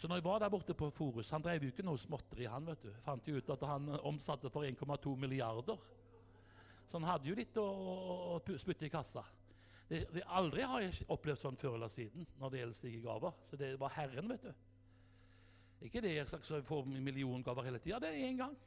Så 0.03 0.07
når 0.11 0.15
jeg 0.19 0.23
var 0.23 0.39
der 0.39 0.49
borte 0.51 0.73
på 0.75 0.89
Forus 0.91 1.29
Han 1.31 1.41
drev 1.41 1.63
jo 1.63 1.69
ikke 1.71 1.83
noe 1.87 1.97
småtteri, 1.97 2.43
han. 2.51 2.65
vet 2.67 2.81
du. 2.83 2.89
Fant 3.05 3.27
jo 3.27 3.37
ut 3.39 3.49
at 3.53 3.61
han 3.63 3.85
omsatte 4.03 4.49
for 4.51 4.65
1,2 4.67 5.13
milliarder. 5.15 5.77
Så 6.89 6.97
han 6.97 7.05
hadde 7.07 7.29
jo 7.29 7.35
litt 7.37 7.55
å, 7.55 8.41
spytte 8.59 8.83
i 8.83 8.89
kassa. 8.91 9.23
Det, 9.87 10.01
det, 10.11 10.25
aldri 10.27 10.65
har 10.67 10.83
jeg 10.83 11.05
opplevd 11.07 11.39
sånn 11.39 11.59
før 11.61 11.77
eller 11.77 11.93
siden 11.93 12.27
når 12.35 12.51
det 12.51 12.59
gjelder 12.59 12.77
slike 12.81 12.99
gaver. 13.05 13.37
Så 13.47 13.59
det 13.61 13.69
var 13.79 13.93
Herren, 13.95 14.27
vet 14.33 14.43
du. 14.43 14.51
Ikke 15.87 16.01
det 16.03 16.11
jeg 16.17 16.27
sagt, 16.33 16.49
så 16.49 16.59
jeg 16.59 16.65
får 16.67 16.89
milliongaver 16.91 17.69
hele 17.69 17.79
tida. 17.79 18.01
Det 18.03 18.09
er 18.11 18.25
én 18.27 18.41
gang. 18.41 18.57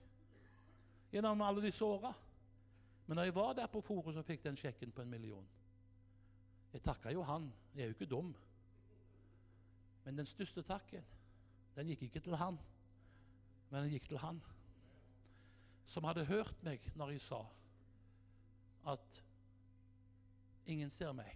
Gjennom 1.12 1.45
alle 1.45 1.66
disse 1.66 1.84
åra. 1.84 2.14
Men 3.11 3.20
når 3.20 3.28
jeg 3.28 3.37
var 3.37 3.53
der 3.61 3.68
på 3.74 3.82
Forus 3.84 4.16
og 4.16 4.24
fikk 4.24 4.47
den 4.47 4.57
sjekken 4.57 4.89
på 4.89 5.05
en 5.05 5.12
million 5.12 5.45
Jeg 6.72 6.80
takka 6.89 7.12
jo 7.12 7.28
han. 7.28 7.53
Jeg 7.74 7.84
er 7.84 7.93
jo 7.93 7.99
ikke 7.99 8.11
dum. 8.14 8.32
Men 10.07 10.24
den 10.24 10.32
største 10.32 10.64
takken 10.64 11.05
den 11.76 11.92
gikk 11.92 12.06
ikke 12.08 12.24
til 12.24 12.36
han, 12.40 12.58
men 13.70 13.82
den 13.82 13.92
gikk 13.92 14.08
til 14.08 14.22
han 14.22 14.40
som 15.86 16.06
hadde 16.08 16.26
hørt 16.26 16.62
meg 16.66 16.82
når 16.98 17.14
jeg 17.14 17.22
sa 17.28 17.40
at 18.90 19.20
ingen 20.66 20.90
ser 20.90 21.12
meg. 21.14 21.30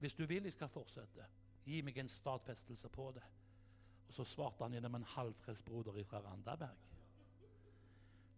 Hvis 0.00 0.16
du 0.16 0.26
vil 0.28 0.44
jeg 0.44 0.52
skal 0.52 0.68
fortsette, 0.72 1.24
gi 1.64 1.80
meg 1.84 1.96
en 1.98 2.10
stadfestelse 2.12 2.88
på 2.92 3.10
det. 3.16 3.24
Og 4.06 4.14
så 4.14 4.26
svarte 4.28 4.64
han 4.64 4.76
gjennom 4.76 4.98
en 4.98 5.08
halvfrelst 5.16 5.64
broder 5.64 5.96
fra 6.04 6.20
Randaberg. 6.24 6.84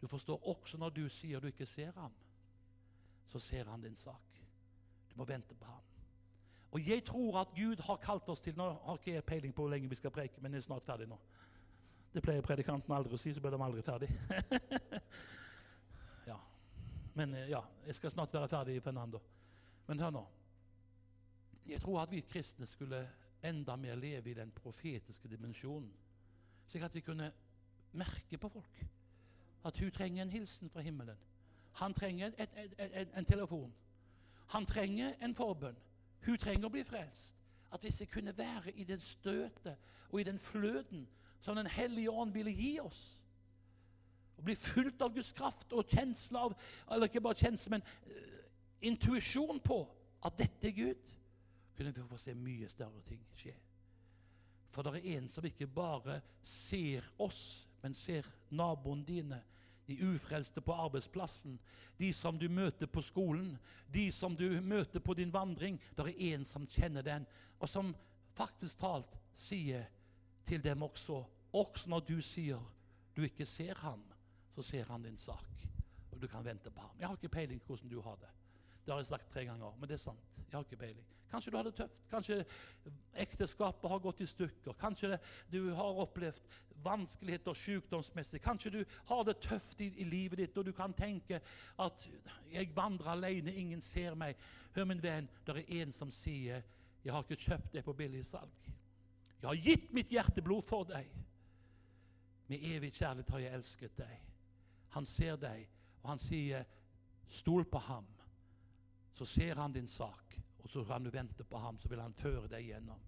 Du 0.00 0.06
forstår 0.06 0.46
også 0.46 0.78
når 0.78 0.94
du 0.94 1.08
sier 1.10 1.40
du 1.40 1.50
ikke 1.50 1.66
ser 1.66 1.92
ham, 1.98 2.14
så 3.28 3.38
ser 3.42 3.66
han 3.66 3.82
din 3.82 3.96
sak. 3.96 4.42
Du 5.10 5.16
må 5.18 5.26
vente 5.26 5.54
på 5.54 5.66
ham. 5.66 5.97
Og 6.70 6.88
jeg 6.88 7.04
tror 7.04 7.40
at 7.40 7.54
Gud 7.56 7.80
har 7.86 7.96
kalt 7.96 8.28
oss 8.28 8.42
til 8.44 8.56
Nå 8.56 8.66
har 8.84 8.98
ikke 8.98 9.14
jeg 9.14 9.24
peiling 9.24 9.54
på 9.54 9.64
hvor 9.64 9.72
lenge 9.72 9.88
vi 9.88 9.96
skal 9.96 10.12
preke, 10.12 10.40
men 10.40 10.52
jeg 10.52 10.62
er 10.62 10.68
snart 10.68 10.84
ferdig 10.84 11.08
nå. 11.08 11.18
Det 12.12 12.22
pleier 12.24 12.44
predikanten 12.44 12.92
aldri 12.92 13.14
å 13.14 13.20
si, 13.20 13.32
så 13.34 13.40
blir 13.40 13.52
de 13.52 13.62
aldri 13.62 13.84
ferdig. 13.84 14.08
ja. 16.30 16.36
Men 17.16 17.34
eh, 17.36 17.50
ja, 17.52 17.62
jeg 17.86 17.96
skal 17.96 18.12
snart 18.12 18.34
være 18.34 18.48
ferdig 18.48 18.82
Fernando. 18.82 19.20
Men 19.88 20.00
hør 20.04 20.14
nå. 20.16 20.24
Jeg 21.68 21.80
tror 21.84 22.02
at 22.02 22.12
vi 22.12 22.24
kristne 22.24 22.66
skulle 22.66 23.02
enda 23.44 23.76
mer 23.76 23.96
leve 23.96 24.30
i 24.30 24.36
den 24.36 24.50
profetiske 24.56 25.28
dimensjonen. 25.28 25.90
Slik 26.68 26.84
at 26.84 26.96
vi 26.96 27.04
kunne 27.04 27.32
merke 27.92 28.38
på 28.40 28.48
folk 28.52 28.80
at 29.68 29.78
hun 29.78 29.90
trenger 29.90 30.22
en 30.22 30.30
hilsen 30.30 30.70
fra 30.70 30.80
himmelen. 30.80 31.16
Han 31.80 31.94
trenger 31.94 32.32
et, 32.38 32.50
et, 32.56 32.74
et, 32.78 33.08
en 33.16 33.24
telefon. 33.24 33.74
Han 34.54 34.66
trenger 34.66 35.14
en 35.22 35.34
forbønn. 35.34 35.76
Hun 36.26 36.38
trenger 36.38 36.68
å 36.68 36.72
bli 36.72 36.84
frelst. 36.86 37.34
At 37.72 37.84
hvis 37.84 38.00
jeg 38.00 38.10
kunne 38.10 38.36
være 38.36 38.72
i 38.80 38.84
den 38.84 39.00
støtet 39.00 39.76
og 40.08 40.20
i 40.20 40.24
den 40.24 40.38
fløten 40.38 41.08
som 41.40 41.56
Den 41.56 41.66
hellige 41.66 42.10
ånd 42.10 42.32
ville 42.34 42.50
gi 42.50 42.78
oss, 42.80 43.22
Å 44.38 44.42
bli 44.42 44.54
fulgt 44.54 45.02
av 45.02 45.14
Guds 45.14 45.32
kraft 45.32 45.72
og 45.74 45.88
kjensle 45.90 46.38
av 46.38 46.52
Eller 46.90 47.08
ikke 47.08 47.20
bare 47.20 47.38
kjensle, 47.38 47.70
men 47.70 47.82
uh, 47.82 48.42
intuisjon 48.80 49.60
på 49.60 49.80
at 50.22 50.38
dette 50.38 50.68
er 50.68 50.74
Gud, 50.74 51.10
kunne 51.76 51.92
vi 51.94 52.02
få 52.10 52.16
se 52.18 52.34
mye 52.34 52.68
større 52.68 53.02
ting 53.06 53.20
skje. 53.38 53.54
For 54.74 54.82
det 54.82 54.98
er 54.98 55.18
en 55.18 55.28
som 55.30 55.44
ikke 55.46 55.66
bare 55.66 56.20
ser 56.42 57.06
oss, 57.22 57.68
men 57.82 57.94
ser 57.94 58.26
naboen 58.50 59.04
dine, 59.06 59.38
de 59.88 59.96
ufrelste 60.04 60.60
på 60.60 60.72
arbeidsplassen, 60.72 61.58
de 61.98 62.12
som 62.12 62.38
du 62.38 62.48
møter 62.48 62.86
på 62.86 63.02
skolen, 63.02 63.54
de 63.88 64.10
som 64.12 64.36
du 64.36 64.46
møter 64.60 65.00
på 65.00 65.14
din 65.16 65.32
vandring. 65.32 65.80
Det 65.96 66.04
er 66.04 66.34
en 66.34 66.44
som 66.44 66.66
kjenner 66.68 67.02
den, 67.02 67.26
og 67.58 67.68
som 67.68 67.94
faktisk 68.36 68.78
talt 68.78 69.16
sier 69.34 69.88
til 70.46 70.62
dem 70.64 70.82
også 70.82 71.24
Også 71.52 71.88
når 71.88 72.00
du 72.04 72.18
sier 72.20 72.60
du 73.16 73.22
ikke 73.24 73.46
ser 73.46 73.74
ham, 73.80 74.02
så 74.54 74.62
ser 74.62 74.84
han 74.84 75.02
din 75.02 75.16
sak, 75.16 75.62
og 76.12 76.20
du 76.20 76.26
kan 76.28 76.44
vente 76.44 76.70
på 76.70 76.80
ham. 76.80 76.98
Jeg 77.00 77.08
har 77.08 77.16
ikke 77.16 77.28
peiling 77.28 77.60
på 77.62 77.72
hvordan 77.72 77.90
du 77.90 78.00
har 78.04 78.18
det. 78.20 78.28
Det 78.88 78.94
har 78.94 79.02
jeg 79.02 79.06
sagt 79.06 79.32
tre 79.32 79.42
ganger, 79.44 79.72
men 79.76 79.88
det 79.88 79.98
er 79.98 80.00
sant. 80.00 80.28
Jeg 80.48 80.56
har 80.56 80.62
ikke 80.64 80.76
peiling. 80.80 81.08
Kanskje 81.28 81.50
du 81.52 81.56
har 81.58 81.66
det 81.66 81.74
tøft. 81.76 81.98
Kanskje 82.08 82.38
ekteskapet 83.20 83.90
har 83.90 84.00
gått 84.00 84.22
i 84.24 84.26
stykker. 84.26 84.72
Kanskje 84.80 85.18
du 85.52 85.74
har 85.76 86.00
opplevd 86.00 86.40
vanskeligheter 86.86 87.52
sykdomsmessig. 87.52 88.40
Kanskje 88.40 88.72
du 88.78 88.78
har 89.10 89.28
det 89.28 89.36
tøft 89.44 89.84
i, 89.84 89.90
i, 89.92 90.08
livet 90.08 90.40
ditt, 90.40 90.56
og 90.56 90.64
du 90.64 90.72
kan 90.72 90.96
tenke 90.96 91.42
at 91.78 92.08
'jeg 92.48 92.72
vandrer 92.76 93.12
alene, 93.12 93.54
ingen 93.54 93.80
ser 93.80 94.14
meg'. 94.14 94.40
Hør, 94.74 94.84
min 94.84 95.02
venn, 95.02 95.28
det 95.46 95.56
er 95.56 95.82
en 95.82 95.92
som 95.92 96.10
sier 96.10 96.62
'Jeg 97.04 97.12
har 97.12 97.22
ikke 97.22 97.42
kjøpt 97.44 97.72
det 97.72 97.84
på 97.84 97.92
billigsalg'. 97.92 98.72
'Jeg 99.42 99.48
har 99.48 99.64
gitt 99.64 99.92
mitt 99.92 100.08
hjerteblod 100.08 100.62
for 100.62 100.84
deg'. 100.84 101.12
Med 102.46 102.58
evig 102.62 102.92
kjærlighet 102.92 103.30
har 103.30 103.38
jeg 103.38 103.54
elsket 103.54 103.98
deg. 103.98 104.20
Han 104.88 105.06
ser 105.06 105.36
deg, 105.36 105.68
og 106.02 106.08
han 106.08 106.18
sier 106.18 106.64
'Stol 107.28 107.64
på 107.64 107.78
ham'. 107.78 108.17
Så 109.18 109.26
ser 109.26 109.58
han 109.58 109.72
din 109.74 109.88
sak, 109.90 110.36
og 110.62 110.70
så 110.70 110.84
kan 110.86 111.02
du 111.02 111.10
vente 111.10 111.44
på 111.44 111.58
ham, 111.58 111.78
så 111.82 111.90
vil 111.90 111.98
han 111.98 112.14
føre 112.14 112.46
deg 112.52 112.68
gjennom. 112.68 113.00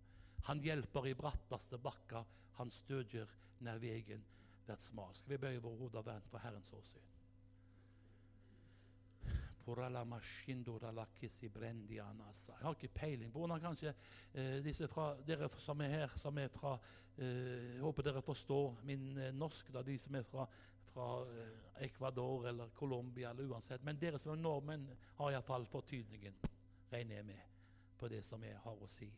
Han 0.49 0.63
hjelper 0.65 1.07
i 1.07 1.15
bratteste 1.15 1.79
bakker, 1.79 2.27
han 2.59 2.73
stødjer 2.75 3.31
nær 3.63 3.79
veien 3.79 4.25
vært 4.67 4.83
smal. 4.83 5.15
Skal 5.15 5.37
vi 5.37 5.43
bøye 5.45 5.63
våre 5.63 5.79
hoder 5.79 6.03
og 6.03 6.09
vente 6.09 6.33
for 6.33 6.43
Herrens 6.43 6.73
åsyn? 6.75 7.07
Jeg 12.57 12.65
har 12.65 12.75
ikke 12.75 12.95
peiling 12.95 13.31
på 13.31 13.39
hvordan 13.39 13.61
kanskje 13.63 13.93
eh, 14.35 14.57
disse 14.65 14.89
fra, 14.91 15.13
dere 15.27 15.49
som 15.63 15.81
er 15.85 15.93
her, 15.95 16.17
som 16.19 16.39
er 16.43 16.49
fra 16.51 16.73
eh, 17.19 17.77
Jeg 17.77 17.85
håper 17.85 18.03
dere 18.09 18.23
forstår 18.25 18.81
min 18.89 19.13
eh, 19.19 19.35
norsk, 19.37 19.71
da, 19.75 19.85
de 19.87 19.99
som 20.01 20.17
er 20.19 20.27
fra 20.27 20.49
fra 20.93 21.23
eh, 21.23 21.85
Ecuador 21.87 22.49
eller 22.49 22.69
Colombia 22.69 23.31
eller 23.31 23.51
uansett. 23.51 23.83
Men 23.83 23.99
dere 24.01 24.19
som 24.19 24.35
er 24.35 24.43
nordmenn, 24.43 24.87
har 25.17 25.33
iallfall 25.33 25.67
fortydningen, 25.71 26.37
regner 26.93 27.21
jeg 27.21 27.29
med, 27.33 27.43
på 27.99 28.09
det 28.09 28.23
som 28.27 28.45
jeg 28.45 28.59
har 28.65 28.83
å 28.83 28.89
si. 28.91 29.11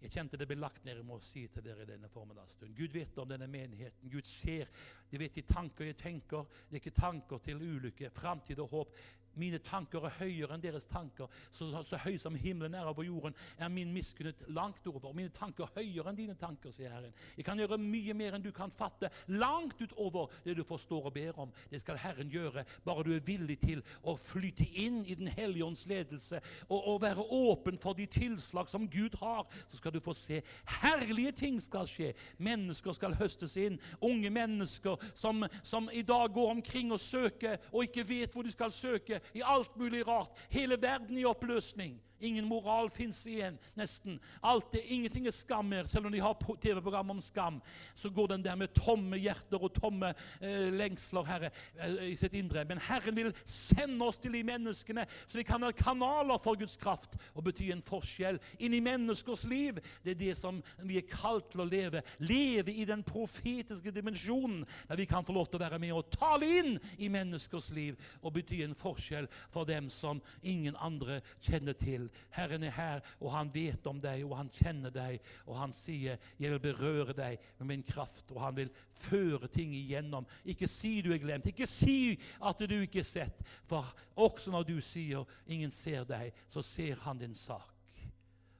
Jeg 0.00 0.14
kjente 0.14 0.38
det 0.40 0.46
ble 0.48 0.56
lagt 0.56 0.86
ned 0.86 1.02
med 1.04 1.18
å 1.18 1.24
si 1.24 1.42
til 1.52 1.64
dere 1.64 1.84
i 1.84 1.88
denne 1.90 2.08
formiddagsstunden. 2.08 2.72
Gud 2.76 2.94
vet 2.94 3.18
om 3.20 3.28
denne 3.28 3.48
menigheten. 3.50 4.08
Gud 4.08 4.24
ser. 4.24 4.70
De 5.10 5.18
vet 5.20 5.34
de 5.36 5.42
tanker 5.44 5.90
jeg 5.90 5.98
tenker. 6.00 6.46
Det 6.68 6.78
er 6.78 6.80
ikke 6.80 6.96
tanker 6.96 7.42
til 7.44 7.60
ulykke, 7.60 8.08
framtid 8.16 8.62
og 8.64 8.72
håp. 8.72 8.94
Mine 9.38 9.60
tanker 9.62 10.04
er 10.06 10.16
høyere 10.18 10.56
enn 10.56 10.62
deres 10.62 10.86
tanker. 10.90 11.30
Så, 11.50 11.68
så, 11.70 11.82
så 11.86 12.00
høy 12.02 12.16
som 12.20 12.34
himmelen 12.34 12.74
er 12.74 12.88
over 12.90 13.06
jorden, 13.06 13.36
er 13.58 13.70
min 13.72 13.92
miskunnhet 13.94 14.42
langt 14.48 14.86
over. 14.90 15.12
Mine 15.16 15.32
tanker 15.34 15.68
er 15.68 15.80
høyere 15.80 16.10
enn 16.10 16.18
dine 16.18 16.36
tanker, 16.38 16.72
sier 16.74 16.92
Herren. 16.92 17.14
Jeg 17.38 17.46
kan 17.46 17.60
gjøre 17.60 17.78
mye 17.80 18.16
mer 18.16 18.36
enn 18.36 18.44
du 18.44 18.50
kan 18.54 18.72
fatte. 18.74 19.10
Langt 19.30 19.80
utover 19.80 20.32
det 20.44 20.56
du 20.58 20.64
forstår 20.66 21.10
og 21.10 21.14
ber 21.14 21.38
om. 21.46 21.52
Det 21.70 21.82
skal 21.82 22.00
Herren 22.00 22.32
gjøre, 22.32 22.64
bare 22.84 23.06
du 23.06 23.12
er 23.14 23.24
villig 23.26 23.60
til 23.62 23.84
å 24.02 24.16
flyte 24.18 24.66
inn 24.82 25.02
i 25.04 25.16
Den 25.20 25.30
hellige 25.36 25.66
ånds 25.66 25.84
ledelse 25.88 26.40
og, 26.68 26.78
og 26.78 27.00
være 27.02 27.24
åpen 27.36 27.78
for 27.80 27.96
de 27.96 28.06
tilslag 28.10 28.70
som 28.72 28.88
Gud 28.90 29.16
har. 29.20 29.46
Så 29.68 29.80
skal 29.80 29.94
du 29.94 30.00
få 30.02 30.14
se 30.16 30.40
herlige 30.80 31.32
ting 31.44 31.60
skal 31.62 31.88
skje. 31.88 32.12
Mennesker 32.42 32.96
skal 32.96 33.16
høstes 33.20 33.56
inn. 33.60 33.78
Unge 34.00 34.30
mennesker 34.32 35.00
som, 35.14 35.44
som 35.62 35.90
i 35.92 36.02
dag 36.06 36.32
går 36.34 36.54
omkring 36.56 36.92
og 36.92 37.00
søker 37.00 37.60
og 37.70 37.84
ikke 37.86 38.06
vet 38.08 38.34
hvor 38.34 38.46
de 38.46 38.52
skal 38.52 38.72
søke 38.74 39.19
i 39.34 39.42
alt 39.44 39.76
mulig 39.76 40.06
rart. 40.08 40.30
Hele 40.50 40.82
verden 40.82 41.18
i 41.18 41.24
oppløsning. 41.24 42.00
Ingen 42.20 42.44
moral 42.48 42.90
fins 42.92 43.22
igjen, 43.26 43.56
nesten. 43.78 44.18
Alt 44.44 44.74
er, 44.76 44.84
ingenting 44.92 45.26
er 45.26 45.34
skam 45.34 45.70
mer. 45.72 45.88
Selv 45.88 46.08
om 46.08 46.12
de 46.12 46.20
har 46.20 46.36
TV-program 46.60 47.14
om 47.14 47.20
skam, 47.24 47.60
så 47.96 48.10
går 48.12 48.34
den 48.34 48.44
der 48.44 48.58
med 48.60 48.74
tomme 48.76 49.16
hjerter 49.16 49.62
og 49.62 49.72
tomme 49.76 50.12
eh, 50.40 50.68
lengsler 50.74 51.24
Herre, 51.28 51.50
eh, 51.80 52.10
i 52.10 52.16
sitt 52.18 52.36
indre. 52.36 52.64
Men 52.68 52.82
Herren 52.84 53.16
vil 53.16 53.32
sende 53.44 54.04
oss 54.04 54.20
til 54.20 54.36
de 54.36 54.42
menneskene, 54.44 55.06
så 55.26 55.40
vi 55.40 55.46
kan 55.48 55.62
være 55.64 55.78
kanaler 55.80 56.40
for 56.42 56.58
Guds 56.60 56.76
kraft 56.80 57.16
og 57.34 57.46
bety 57.48 57.70
en 57.72 57.84
forskjell 57.84 58.40
inn 58.60 58.76
i 58.76 58.82
menneskers 58.84 59.46
liv. 59.48 59.80
Det 60.04 60.14
er 60.14 60.20
det 60.20 60.36
som 60.38 60.60
vi 60.84 61.00
er 61.00 61.08
kalt 61.08 61.50
til 61.54 61.64
å 61.64 61.68
leve. 61.68 62.04
Leve 62.20 62.74
i 62.74 62.84
den 62.88 63.04
profetiske 63.06 63.94
dimensjonen, 63.96 64.66
der 64.88 65.00
vi 65.00 65.08
kan 65.08 65.24
få 65.24 65.34
lov 65.36 65.48
til 65.48 65.60
å 65.60 65.64
være 65.64 65.80
med 65.80 65.96
og 65.96 66.12
tale 66.12 66.48
inn 66.60 66.76
i 66.98 67.08
menneskers 67.12 67.70
liv 67.76 67.96
og 68.20 68.34
bety 68.36 68.60
en 68.66 68.76
forskjell 68.76 69.28
for 69.48 69.68
dem 69.68 69.88
som 69.92 70.20
ingen 70.42 70.76
andre 70.76 71.20
kjenner 71.40 71.76
til. 71.78 72.09
Herren 72.30 72.62
er 72.62 72.74
her, 72.74 73.00
og 73.20 73.32
han 73.32 73.50
vet 73.54 73.86
om 73.86 74.00
deg, 74.00 74.24
og 74.26 74.36
han 74.36 74.50
kjenner 74.54 74.92
deg, 74.94 75.20
og 75.46 75.58
han 75.58 75.72
sier 75.72 76.18
'Jeg 76.38 76.50
vil 76.50 76.60
berøre 76.60 77.12
deg 77.12 77.38
med 77.58 77.66
min 77.66 77.82
kraft', 77.82 78.32
og 78.32 78.40
han 78.40 78.56
vil 78.56 78.70
føre 78.92 79.48
ting 79.48 79.74
igjennom. 79.74 80.26
Ikke 80.44 80.68
si 80.68 81.00
du 81.02 81.12
er 81.12 81.18
glemt, 81.18 81.46
ikke 81.46 81.66
si 81.66 82.18
at 82.42 82.58
du 82.58 82.80
ikke 82.80 83.00
er 83.00 83.04
sett, 83.04 83.42
for 83.64 83.94
også 84.16 84.50
når 84.50 84.62
du 84.62 84.80
sier 84.80 85.24
'ingen 85.46 85.70
ser 85.70 86.04
deg', 86.04 86.32
så 86.48 86.62
ser 86.62 86.94
han 86.94 87.18
din 87.18 87.34
sak, 87.34 87.74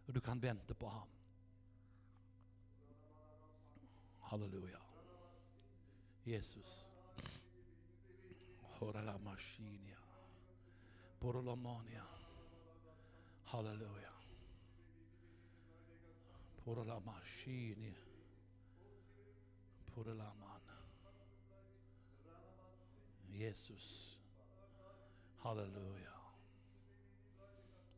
og 0.08 0.14
du 0.14 0.20
kan 0.20 0.42
vente 0.42 0.74
på 0.74 0.88
ham. 0.88 1.08
Halleluja. 4.30 4.78
Jesus. 6.24 6.88
Hora 8.78 9.02
la 9.02 9.18
maskinia. 9.18 9.98
Porolomania. 11.18 12.04
Halleluja. 13.50 14.12
Por 16.64 16.86
la 16.86 17.00
maskini. 17.00 17.94
Por 19.94 20.06
la 20.06 20.34
man. 20.34 20.60
Jesus. 23.32 24.18
Halleluja. 25.42 26.12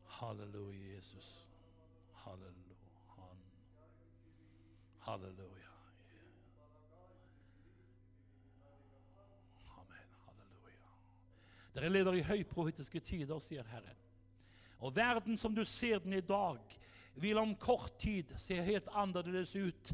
Halleluja, 0.07 0.95
Jesus. 0.95 1.47
Halleluja. 2.13 2.73
Halleluja. 4.99 5.71
Amen. 9.77 10.07
Halleluja. 10.25 10.87
Dere 11.73 11.89
leder 11.89 12.13
i 12.13 12.23
høyprofetiske 12.23 12.99
tider, 12.99 13.39
sier 13.39 13.63
Herren. 13.67 14.02
Og 14.83 14.95
verden 14.95 15.37
som 15.39 15.55
du 15.55 15.63
ser 15.63 16.01
den 16.03 16.17
i 16.17 16.25
dag, 16.27 16.59
vil 17.15 17.37
om 17.39 17.55
kort 17.55 17.93
tid 18.01 18.33
se 18.41 18.57
helt 18.65 18.89
annerledes 18.91 19.55
ut 19.55 19.93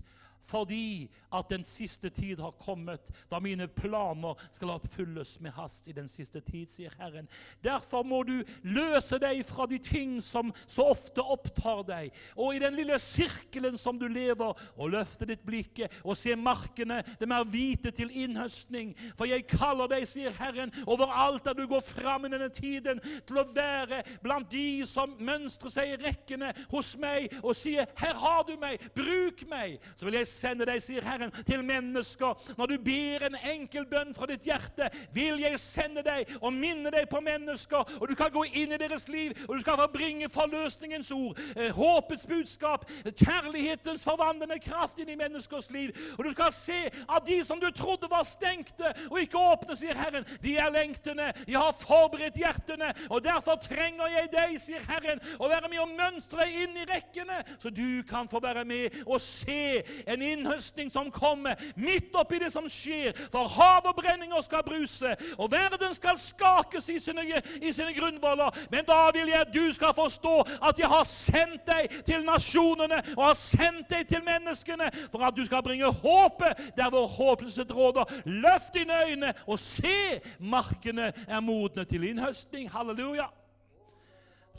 fordi 0.50 1.10
at 1.34 1.50
den 1.52 1.64
siste 1.68 2.10
tid 2.10 2.40
har 2.42 2.56
kommet, 2.62 3.12
da 3.30 3.40
mine 3.40 3.68
planer 3.68 4.40
skal 4.52 4.74
oppfylles 4.74 5.36
med 5.44 5.54
hast 5.54 5.88
i 5.88 5.96
den 5.96 6.08
siste 6.10 6.42
tid, 6.42 6.72
sier 6.74 6.94
Herren. 7.00 7.30
Derfor 7.64 8.04
må 8.08 8.24
du 8.26 8.40
løse 8.66 9.20
deg 9.22 9.44
fra 9.48 9.68
de 9.70 9.78
ting 9.84 10.18
som 10.26 10.52
så 10.66 10.88
ofte 10.90 11.22
opptar 11.22 11.84
deg, 11.88 12.16
og 12.36 12.56
i 12.56 12.64
den 12.64 12.78
lille 12.80 12.98
sirkelen 13.02 13.78
som 13.78 14.00
du 14.00 14.08
lever, 14.10 14.58
og 14.80 14.94
løfte 14.94 15.28
ditt 15.30 15.46
blikk 15.46 15.84
og 16.02 16.18
se 16.18 16.34
markene, 16.40 17.02
de 17.20 17.28
er 17.30 17.50
hvite 17.52 17.92
til 17.96 18.10
innhøstning. 18.24 18.96
For 19.18 19.30
jeg 19.30 19.46
kaller 19.50 19.90
deg, 19.92 20.08
sier 20.10 20.34
Herren, 20.40 20.74
overalt 20.90 21.46
der 21.46 21.58
du 21.58 21.66
går 21.70 21.84
fram 21.86 22.26
i 22.26 22.34
denne 22.34 22.50
tiden, 22.54 23.02
til 23.28 23.42
å 23.42 23.48
være 23.54 24.02
blant 24.24 24.50
de 24.52 24.82
som 24.90 25.14
mønstrer 25.22 25.74
seg 25.74 25.94
i 25.94 26.00
rekkene 26.02 26.54
hos 26.72 26.96
meg 27.00 27.30
og 27.44 27.56
sier, 27.58 27.86
'Her 27.96 28.16
har 28.16 28.44
du 28.48 28.56
meg, 28.58 28.80
bruk 28.96 29.44
meg'. 29.50 29.80
Så 29.96 30.06
vil 30.06 30.20
jeg 30.20 30.28
sende 30.40 30.68
deg, 30.70 30.82
sier 30.84 31.06
Herren, 31.06 31.34
til 31.48 31.64
mennesker. 31.66 32.38
Når 32.58 32.72
du 32.72 32.78
ber 32.84 33.28
en 33.28 33.38
enkel 33.54 33.86
bønn 33.90 34.14
fra 34.16 34.28
ditt 34.30 34.48
hjerte, 34.48 34.90
vil 35.16 35.42
jeg 35.44 35.60
sende 35.62 36.04
deg 36.06 36.30
og 36.40 36.54
minne 36.56 36.92
deg 36.94 37.10
på 37.12 37.22
mennesker. 37.24 37.96
Og 38.00 38.10
du 38.10 38.16
kan 38.20 38.32
gå 38.34 38.46
inn 38.60 38.74
i 38.76 38.82
deres 38.82 39.08
liv, 39.12 39.36
og 39.48 39.58
du 39.58 39.64
skal 39.64 39.80
få 39.82 39.90
bringe 39.94 40.30
forløsningens 40.32 41.12
ord, 41.16 41.40
eh, 41.56 41.72
håpets 41.76 42.26
budskap, 42.30 42.88
kjærlighetens 43.10 44.04
forvandlende 44.08 44.60
kraft 44.64 45.00
inn 45.00 45.12
i 45.14 45.20
menneskers 45.20 45.70
liv. 45.76 45.94
Og 46.18 46.26
du 46.26 46.32
skal 46.36 46.54
se 46.56 46.80
at 46.88 47.28
de 47.28 47.40
som 47.46 47.60
du 47.60 47.70
trodde 47.76 48.10
var 48.12 48.26
stengte 48.28 48.94
og 49.10 49.20
ikke 49.22 49.40
åpne, 49.40 49.78
sier 49.78 49.98
Herren, 49.98 50.28
de 50.44 50.56
er 50.58 50.72
lengtende. 50.74 51.32
De 51.48 51.56
har 51.58 51.76
forberedt 51.78 52.40
hjertene, 52.40 52.94
og 53.10 53.24
derfor 53.24 53.60
trenger 53.64 54.12
jeg 54.16 54.32
deg, 54.34 54.58
sier 54.64 54.86
Herren, 54.90 55.22
å 55.40 55.50
være 55.52 55.70
med 55.72 55.84
og 55.84 55.94
mønstre 55.98 56.40
deg 56.44 56.58
inn 56.64 56.78
i 56.80 56.88
rekkene, 56.88 57.42
så 57.60 57.72
du 57.74 58.02
kan 58.10 58.30
få 58.30 58.42
være 58.44 58.66
med 58.68 59.02
og 59.06 59.20
se 59.24 59.82
en 60.08 60.19
en 60.20 60.40
innhøstning 60.40 60.92
som 60.92 61.12
kommer 61.12 61.60
midt 61.76 62.16
oppi 62.18 62.40
det 62.40 62.52
som 62.54 62.68
skjer. 62.70 63.16
For 63.32 63.48
hav 63.48 63.88
og 63.90 63.96
brenninger 64.00 64.42
skal 64.46 64.64
bruse, 64.66 65.16
og 65.38 65.52
verden 65.52 65.96
skal 65.96 66.20
skakes 66.20 66.90
i 66.90 67.00
sine, 67.00 67.26
i 67.62 67.74
sine 67.74 67.94
grunnvoller. 67.98 68.56
Men 68.72 68.86
da 68.88 69.00
vil 69.16 69.32
jeg 69.32 69.42
at 69.42 69.54
du 69.54 69.64
skal 69.74 69.94
forstå 69.96 70.36
at 70.70 70.80
jeg 70.80 70.92
har 70.92 71.08
sendt 71.10 71.66
deg 71.68 72.00
til 72.06 72.26
nasjonene 72.28 73.02
og 73.16 73.24
har 73.30 73.40
sendt 73.40 73.90
deg 73.92 74.08
til 74.10 74.24
menneskene 74.26 74.90
for 75.12 75.24
at 75.26 75.36
du 75.38 75.46
skal 75.48 75.64
bringe 75.66 75.92
håpet 76.04 76.76
der 76.78 76.92
hvor 76.94 77.08
håpløshet 77.08 77.76
råder. 77.76 78.10
Løft 78.26 78.74
dine 78.74 79.04
øyne 79.08 79.34
og 79.48 79.60
se! 79.60 80.20
Markene 80.40 81.12
er 81.28 81.40
modne 81.40 81.86
til 81.86 82.04
innhøstning. 82.10 82.70
Halleluja. 82.72 83.30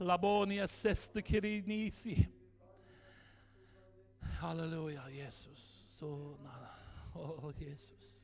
Labonia 0.00 0.66
seste 0.66 1.22
kirinisi. 1.22 2.39
Halleluja, 4.40 5.02
Jesus. 5.12 5.62
Å, 6.02 6.08
oh, 7.14 7.50
Jesus. 7.60 8.22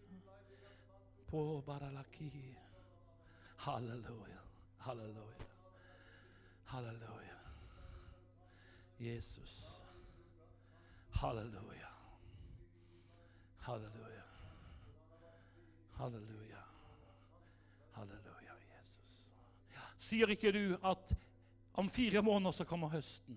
På 1.28 1.62
baralaki. 1.66 2.56
Halleluja. 3.56 4.40
Halleluja. 4.78 5.48
Halleluja. 6.64 7.36
Jesus. 8.98 9.82
Halleluja. 11.10 11.90
Halleluja. 13.58 14.24
Halleluja. 15.98 16.62
Halleluja, 17.92 18.56
Jesus. 18.70 19.20
Sier 19.98 20.32
ikke 20.32 20.52
du 20.52 20.78
at 20.80 21.12
om 21.74 21.92
fire 21.92 22.22
måneder 22.22 22.56
så 22.56 22.64
kommer 22.64 22.88
høsten? 22.88 23.36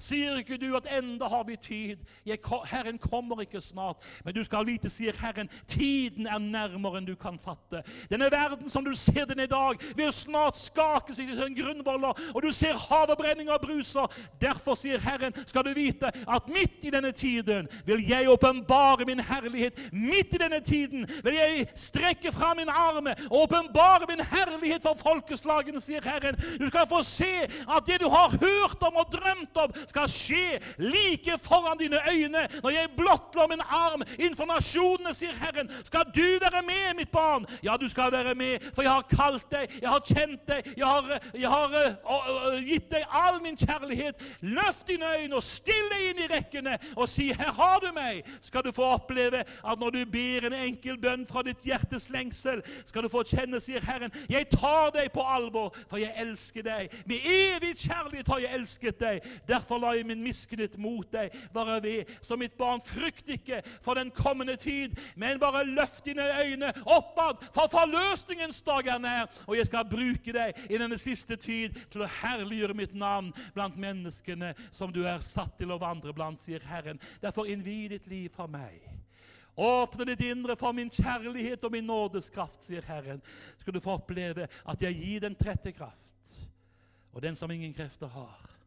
Sier 0.00 0.38
ikke 0.40 0.56
du 0.60 0.70
at 0.78 0.88
enda 0.98 1.28
har 1.28 1.44
vi 1.44 1.56
tid? 1.60 2.00
Jeg, 2.26 2.40
Herren 2.70 2.98
kommer 2.98 3.42
ikke 3.44 3.60
snart. 3.60 4.00
Men 4.24 4.34
du 4.34 4.42
skal 4.44 4.66
vite, 4.66 4.88
sier 4.90 5.16
Herren, 5.20 5.50
tiden 5.68 6.26
er 6.26 6.40
nærmere 6.40 7.00
enn 7.00 7.08
du 7.08 7.14
kan 7.20 7.36
fatte. 7.38 7.82
Denne 8.10 8.30
verden 8.32 8.70
som 8.72 8.84
du 8.84 8.94
ser 8.96 9.28
den 9.28 9.42
i 9.44 9.48
dag, 9.50 9.80
vil 9.96 10.12
snart 10.12 10.56
skakes 10.56 11.20
i 11.20 11.26
sine 11.28 11.54
grunnvoller, 11.56 12.16
og 12.34 12.42
du 12.42 12.50
ser 12.54 12.78
havebrenninger 12.80 13.52
og 13.52 13.60
bruser. 13.64 14.08
Derfor, 14.40 14.78
sier 14.80 15.02
Herren, 15.04 15.36
skal 15.46 15.66
du 15.68 15.74
vite 15.76 16.08
at 16.08 16.48
midt 16.48 16.88
i 16.88 16.94
denne 16.94 17.12
tiden 17.12 17.68
vil 17.86 18.00
jeg 18.08 18.30
åpenbare 18.30 19.04
min 19.06 19.20
herlighet. 19.20 19.76
Midt 19.92 20.34
i 20.34 20.40
denne 20.40 20.60
tiden 20.64 21.06
vil 21.24 21.36
jeg 21.36 21.68
strekke 21.76 22.32
fra 22.32 22.54
min 22.56 22.72
arme 22.72 23.14
og 23.28 23.44
åpenbare 23.44 24.08
min 24.08 24.24
herlighet 24.24 24.82
for 24.86 24.96
folkeslagene, 24.96 25.80
sier 25.84 26.04
Herren. 26.04 26.40
Du 26.60 26.66
skal 26.72 26.88
få 26.88 27.02
se 27.04 27.30
at 27.44 27.86
det 27.86 28.00
du 28.00 28.08
har 28.08 28.32
hørt 28.40 28.82
om 28.88 28.96
og 29.00 29.12
drømt 29.12 29.56
om, 29.60 29.76
skal 29.90 30.08
skje 30.10 30.60
like 30.78 31.38
foran 31.42 31.78
dine 31.78 32.00
øyne 32.10 32.46
når 32.62 32.70
jeg 32.70 32.92
blottler 32.96 33.48
min 33.50 33.62
arm 33.66 34.02
innenfor 34.18 34.48
nasjonene, 34.50 35.14
sier 35.14 35.34
Herren. 35.40 35.70
Skal 35.84 36.06
du 36.14 36.26
være 36.42 36.62
med, 36.66 36.94
mitt 36.96 37.12
barn? 37.12 37.46
Ja, 37.64 37.76
du 37.80 37.88
skal 37.88 38.12
være 38.12 38.34
med, 38.34 38.60
for 38.74 38.82
jeg 38.82 38.92
har 38.92 39.06
kalt 39.10 39.48
deg, 39.50 39.74
jeg 39.82 39.90
har 39.90 40.02
kjent 40.06 40.46
deg, 40.48 40.72
jeg 40.76 40.86
har, 40.86 41.10
jeg 41.34 41.50
har 41.50 41.76
uh, 41.76 42.14
uh, 42.14 42.58
gitt 42.64 42.90
deg 42.92 43.06
all 43.22 43.40
min 43.42 43.58
kjærlighet. 43.58 44.22
Løft 44.40 44.86
dine 44.88 45.10
øyne 45.18 45.38
og 45.38 45.44
still 45.46 45.90
deg 45.92 46.06
inn 46.10 46.22
i 46.24 46.28
rekkene 46.30 46.76
og 46.96 47.08
si 47.08 47.30
'Her 47.30 47.52
har 47.52 47.80
du 47.80 47.90
meg'. 47.96 48.22
Skal 48.40 48.64
du 48.64 48.72
få 48.72 48.84
oppleve 48.96 49.44
at 49.44 49.78
når 49.78 49.90
du 49.90 50.04
ber 50.12 50.46
en 50.46 50.52
enkel 50.52 50.98
bønn 50.98 51.26
fra 51.26 51.42
ditt 51.42 51.64
hjertes 51.64 52.10
lengsel, 52.10 52.62
skal 52.86 53.02
du 53.02 53.08
få 53.08 53.22
kjenne, 53.22 53.60
sier 53.60 53.80
Herren, 53.84 54.12
'Jeg 54.28 54.50
tar 54.50 54.90
deg 54.90 55.12
på 55.12 55.22
alvor, 55.22 55.74
for 55.88 55.96
jeg 55.96 56.12
elsker 56.16 56.62
deg'. 56.62 56.88
Med 57.06 57.18
evig 57.24 57.76
kjærlighet 57.76 58.28
har 58.28 58.38
jeg 58.38 58.54
elsket 58.54 59.00
deg. 59.00 59.20
Derfor 59.48 59.79
la 59.80 59.94
jeg 59.96 60.06
min 60.08 60.22
miskunnhet 60.24 60.76
mot 60.80 61.08
deg 61.12 61.34
være 61.54 61.78
ved. 61.84 62.12
Så 62.22 62.38
mitt 62.40 62.56
barn, 62.58 62.82
frykt 62.84 63.32
ikke 63.34 63.62
for 63.84 63.98
den 63.98 64.12
kommende 64.14 64.56
tid, 64.60 64.96
men 65.16 65.40
bare 65.40 65.64
løft 65.68 66.04
dine 66.06 66.26
øyne 66.42 66.72
oppad, 66.84 67.42
for 67.54 67.70
forløsningens 67.72 68.62
dag 68.66 68.92
er 68.94 69.02
nær. 69.02 69.26
Og 69.46 69.56
jeg 69.56 69.70
skal 69.70 69.88
bruke 69.90 70.34
deg 70.36 70.62
i 70.68 70.78
denne 70.80 70.98
siste 71.00 71.36
tid 71.40 71.76
til 71.90 72.04
å 72.04 72.12
herliggjøre 72.20 72.76
mitt 72.76 72.94
navn 72.94 73.32
blant 73.54 73.78
menneskene 73.80 74.54
som 74.70 74.92
du 74.92 75.02
er 75.06 75.24
satt 75.24 75.56
til 75.58 75.72
å 75.72 75.80
vandre 75.80 76.14
blant, 76.16 76.40
sier 76.40 76.62
Herren. 76.68 77.00
Derfor 77.22 77.48
innvi 77.50 77.86
ditt 77.92 78.08
liv 78.10 78.30
for 78.34 78.50
meg. 78.50 78.80
Åpne 79.60 80.06
ditt 80.08 80.22
indre 80.24 80.56
for 80.56 80.72
min 80.72 80.90
kjærlighet 80.92 81.64
og 81.66 81.74
min 81.74 81.84
nådeskraft, 81.84 82.62
sier 82.64 82.86
Herren. 82.86 83.20
Skal 83.58 83.74
du 83.76 83.80
få 83.82 83.98
oppleve 83.98 84.46
at 84.48 84.82
jeg 84.82 84.96
gir 84.96 85.26
den 85.26 85.36
trette 85.36 85.72
kraft, 85.76 86.36
og 87.12 87.22
den 87.22 87.36
som 87.36 87.50
ingen 87.50 87.74
krefter 87.74 88.08
har. 88.08 88.59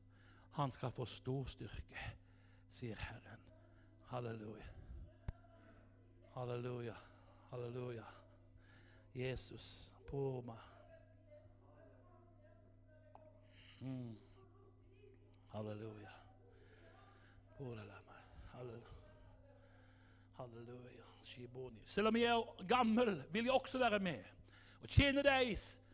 Han 0.54 0.72
skal 0.72 0.92
få 0.92 1.06
stor 1.06 1.46
styrke, 1.50 2.04
sier 2.72 3.00
Herren. 3.02 3.40
Halleluja. 4.12 4.70
Halleluja. 6.34 6.96
Halleluja. 7.50 8.06
Jesus 9.16 9.94
på 10.10 10.42
meg. 10.46 10.62
Mm. 13.82 14.16
Halleluja. 15.52 16.14
Halleluja. 17.58 17.94
Selv 21.84 22.08
om 22.08 22.16
jeg 22.16 22.30
er 22.30 22.68
gammel, 22.68 23.24
vil 23.32 23.44
jeg 23.44 23.54
også 23.54 23.80
være 23.80 24.00
med 24.00 24.24
og 24.84 24.90
tjene 24.90 25.24
deg 25.24 25.54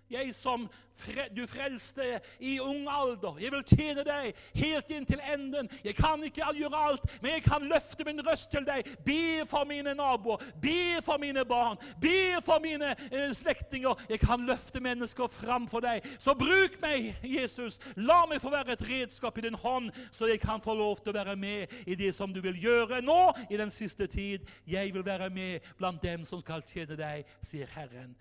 jeg 0.10 0.36
som 0.36 0.68
fre, 1.00 1.28
du 1.36 1.44
frelste 1.48 2.20
i 2.40 2.58
ung 2.60 2.88
alder. 2.92 3.38
Jeg 3.40 3.52
vil 3.54 3.64
tjene 3.68 4.04
deg 4.08 4.40
helt 4.60 4.92
inn 4.94 5.08
til 5.08 5.22
enden. 5.34 5.70
Jeg 5.86 5.96
kan 5.98 6.24
ikke 6.26 6.50
gjøre 6.58 6.82
alt, 6.90 7.06
men 7.22 7.38
jeg 7.38 7.44
kan 7.46 7.68
løfte 7.70 8.06
min 8.08 8.22
røst 8.26 8.52
til 8.52 8.66
deg. 8.68 8.88
Be 9.06 9.46
for 9.50 9.68
mine 9.70 9.94
naboer, 9.98 10.44
be 10.62 11.00
for 11.06 11.22
mine 11.22 11.46
barn, 11.46 11.80
be 12.02 12.40
for 12.46 12.62
mine 12.64 12.92
eh, 13.12 13.32
slektninger. 13.38 14.06
Jeg 14.10 14.20
kan 14.24 14.46
løfte 14.48 14.82
mennesker 14.84 15.28
fram 15.32 15.68
for 15.72 15.86
deg. 15.86 16.06
Så 16.20 16.36
bruk 16.38 16.80
meg, 16.84 17.14
Jesus. 17.24 17.80
La 17.96 18.24
meg 18.30 18.42
få 18.44 18.54
være 18.54 18.76
et 18.76 18.86
redskap 18.90 19.38
i 19.38 19.48
din 19.48 19.58
hånd, 19.60 19.92
så 20.12 20.30
jeg 20.30 20.42
kan 20.44 20.64
få 20.64 20.76
lov 20.78 21.00
til 21.04 21.14
å 21.14 21.20
være 21.20 21.38
med 21.40 21.80
i 21.86 21.98
det 22.00 22.14
som 22.16 22.34
du 22.34 22.42
vil 22.44 22.60
gjøre 22.60 23.02
nå 23.06 23.22
i 23.50 23.60
den 23.60 23.72
siste 23.74 24.08
tid. 24.10 24.48
Jeg 24.68 24.94
vil 24.94 25.06
være 25.06 25.30
med 25.34 25.66
blant 25.78 26.04
dem 26.04 26.26
som 26.28 26.42
skal 26.44 26.66
tjene 26.68 26.98
deg, 27.00 27.28
sier 27.46 27.70
Herren. 27.76 28.16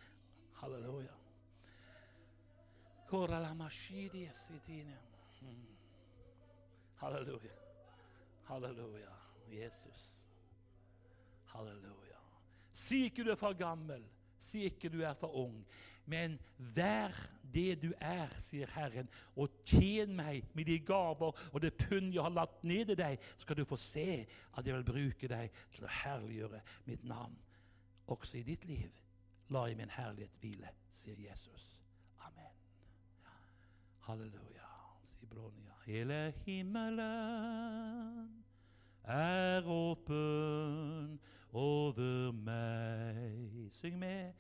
Halleluja. 0.59 1.18
Halleluja. 7.01 7.57
Halleluja. 8.45 9.15
Jesus. 9.49 10.21
Halleluja. 11.47 12.21
Si 12.73 13.05
ikke 13.05 13.25
du 13.25 13.31
er 13.31 13.41
for 13.41 13.57
gammel, 13.59 14.05
si 14.39 14.67
ikke 14.69 14.91
du 14.93 15.01
er 15.03 15.15
for 15.19 15.35
ung, 15.41 15.57
men 16.07 16.39
vær 16.59 17.17
det 17.55 17.81
du 17.83 17.89
er, 18.01 18.29
sier 18.45 18.69
Herren, 18.77 19.09
og 19.37 19.57
tjen 19.65 20.13
meg 20.17 20.45
med 20.57 20.69
de 20.69 20.79
gaver 20.85 21.33
og 21.53 21.59
det 21.65 21.75
pund 21.81 22.13
jeg 22.13 22.23
har 22.23 22.37
lagt 22.37 22.65
ned 22.65 22.93
i 22.93 22.99
deg, 22.99 23.25
skal 23.41 23.57
du 23.57 23.65
få 23.65 23.81
se 23.81 24.27
at 24.29 24.67
jeg 24.67 24.77
vil 24.77 24.89
bruke 24.93 25.33
deg 25.33 25.59
til 25.73 25.89
å 25.89 25.97
herliggjøre 26.03 26.63
mitt 26.87 27.09
navn. 27.09 27.37
Også 28.09 28.39
i 28.39 28.47
ditt 28.47 28.69
liv 28.69 28.93
la 29.53 29.67
jeg 29.69 29.81
min 29.81 29.97
herlighet 29.97 30.41
hvile, 30.45 30.73
sier 30.93 31.21
Jesus. 31.25 31.73
Halleluja. 34.09 34.69
Sibronia. 35.05 35.73
Hele 35.87 36.33
himmelen 36.47 38.29
er 39.05 39.63
åpen 39.67 41.21
over 41.53 42.33
meg. 42.33 43.69
Syng 43.71 43.99
med. 43.99 44.33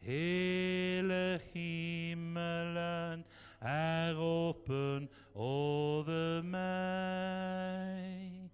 Hele 0.00 1.40
himmelen 1.54 3.24
er 3.60 4.20
åpen 4.20 5.08
over 5.34 6.42
meg. 6.42 8.50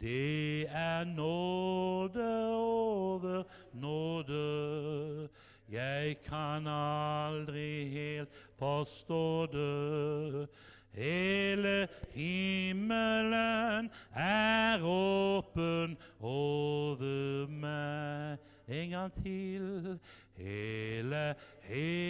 Det 0.00 0.66
er 0.70 1.04
nåde 1.04 2.46
over 2.46 3.42
nåde. 3.72 5.28
Jeg 5.72 6.16
kan 6.28 6.66
aldri 6.68 7.88
helt 7.88 8.28
forstå 8.58 9.46
det. 9.46 10.48
Hele 10.92 11.88
himmelen 12.12 13.90
er 14.14 14.84
åpen 14.84 15.96
over 16.20 17.46
meg. 17.48 18.36
En 18.68 18.90
gang 18.90 19.12
til. 19.22 19.98
Hele 20.36 21.34
himmelen 21.62 22.01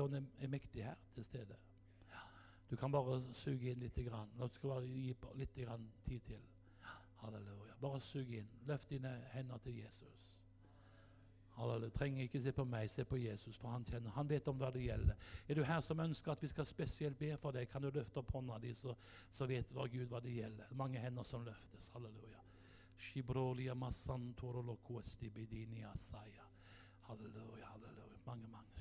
Ånd 0.00 0.16
er 0.16 0.48
mektig 0.48 0.84
her 0.84 0.96
til 1.14 1.24
stede. 1.24 1.58
Ja. 2.08 2.24
Du 2.70 2.76
kan 2.76 2.92
bare 2.92 3.20
suge 3.34 3.70
inn 3.70 3.82
litt. 3.82 3.98
Grann. 4.08 4.32
Nå 4.38 4.48
skal 4.48 4.70
bare 4.70 4.86
gi 4.88 5.14
litt 5.36 5.58
grann 5.64 5.90
tid 6.06 6.20
til. 6.26 6.42
Halleluja. 7.22 7.74
Bare 7.80 8.00
sug 8.00 8.30
inn. 8.34 8.48
Løft 8.66 8.90
dine 8.90 9.12
hender 9.32 9.58
til 9.62 9.76
Jesus. 9.78 10.28
Halleluja. 11.56 11.90
Trenger 11.94 12.24
ikke 12.24 12.40
se 12.42 12.52
på 12.56 12.64
meg, 12.64 12.90
se 12.90 13.04
på 13.04 13.18
Jesus, 13.20 13.58
for 13.60 13.70
han 13.70 13.84
kjenner. 13.86 14.14
Han 14.16 14.30
vet 14.30 14.48
om 14.48 14.58
hva 14.58 14.70
det 14.74 14.82
gjelder. 14.86 15.18
Er 15.48 15.58
du 15.58 15.62
her 15.68 15.80
som 15.84 16.00
ønsker 16.00 16.32
at 16.32 16.42
vi 16.42 16.50
skal 16.50 16.66
spesielt 16.66 17.18
be 17.18 17.34
for 17.38 17.54
deg, 17.54 17.68
kan 17.70 17.84
du 17.84 17.90
løfte 17.92 18.22
opp 18.22 18.32
hånda 18.34 18.58
di, 18.62 18.72
så, 18.74 18.96
så 19.30 19.46
vet 19.50 19.74
hva 19.76 19.86
Gud 19.92 20.08
hva 20.10 20.22
det 20.24 20.34
gjelder. 20.34 20.72
Mange 20.78 21.02
hender 21.02 21.26
som 21.28 21.44
løftes. 21.46 21.90
Halleluja. 21.94 22.40
Halleluja, 27.06 27.66
halleluja. 27.66 28.11
Mange, 28.26 28.48
mange. 28.48 28.72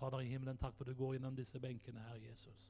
Fader 0.00 0.20
i 0.20 0.30
himmelen, 0.32 0.56
takk 0.56 0.76
for 0.78 0.88
du 0.88 0.94
går 0.96 1.12
gjennom 1.18 1.34
disse 1.36 1.60
benkene 1.60 2.00
her, 2.00 2.20
Jesus. 2.24 2.68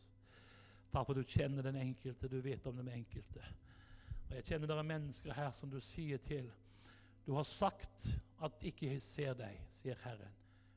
Takk 0.90 1.06
for 1.06 1.14
du 1.14 1.22
kjenner 1.22 1.62
den 1.62 1.76
enkelte, 1.78 2.28
du 2.28 2.40
vet 2.42 2.66
om 2.66 2.80
den 2.80 2.88
enkelte. 2.90 3.44
Og 4.28 4.34
Jeg 4.34 4.46
kjenner 4.48 4.66
det 4.66 4.78
er 4.78 4.88
mennesker 4.88 5.34
her 5.34 5.52
som 5.54 5.70
du 5.70 5.78
sier 5.80 6.18
til. 6.18 6.50
Du 7.26 7.36
har 7.36 7.46
sagt 7.46 8.08
at 8.42 8.64
ikke 8.66 8.90
jeg 8.90 9.02
ser 9.02 9.36
deg, 9.38 9.60
sier 9.78 9.98
Herren, 10.02 10.34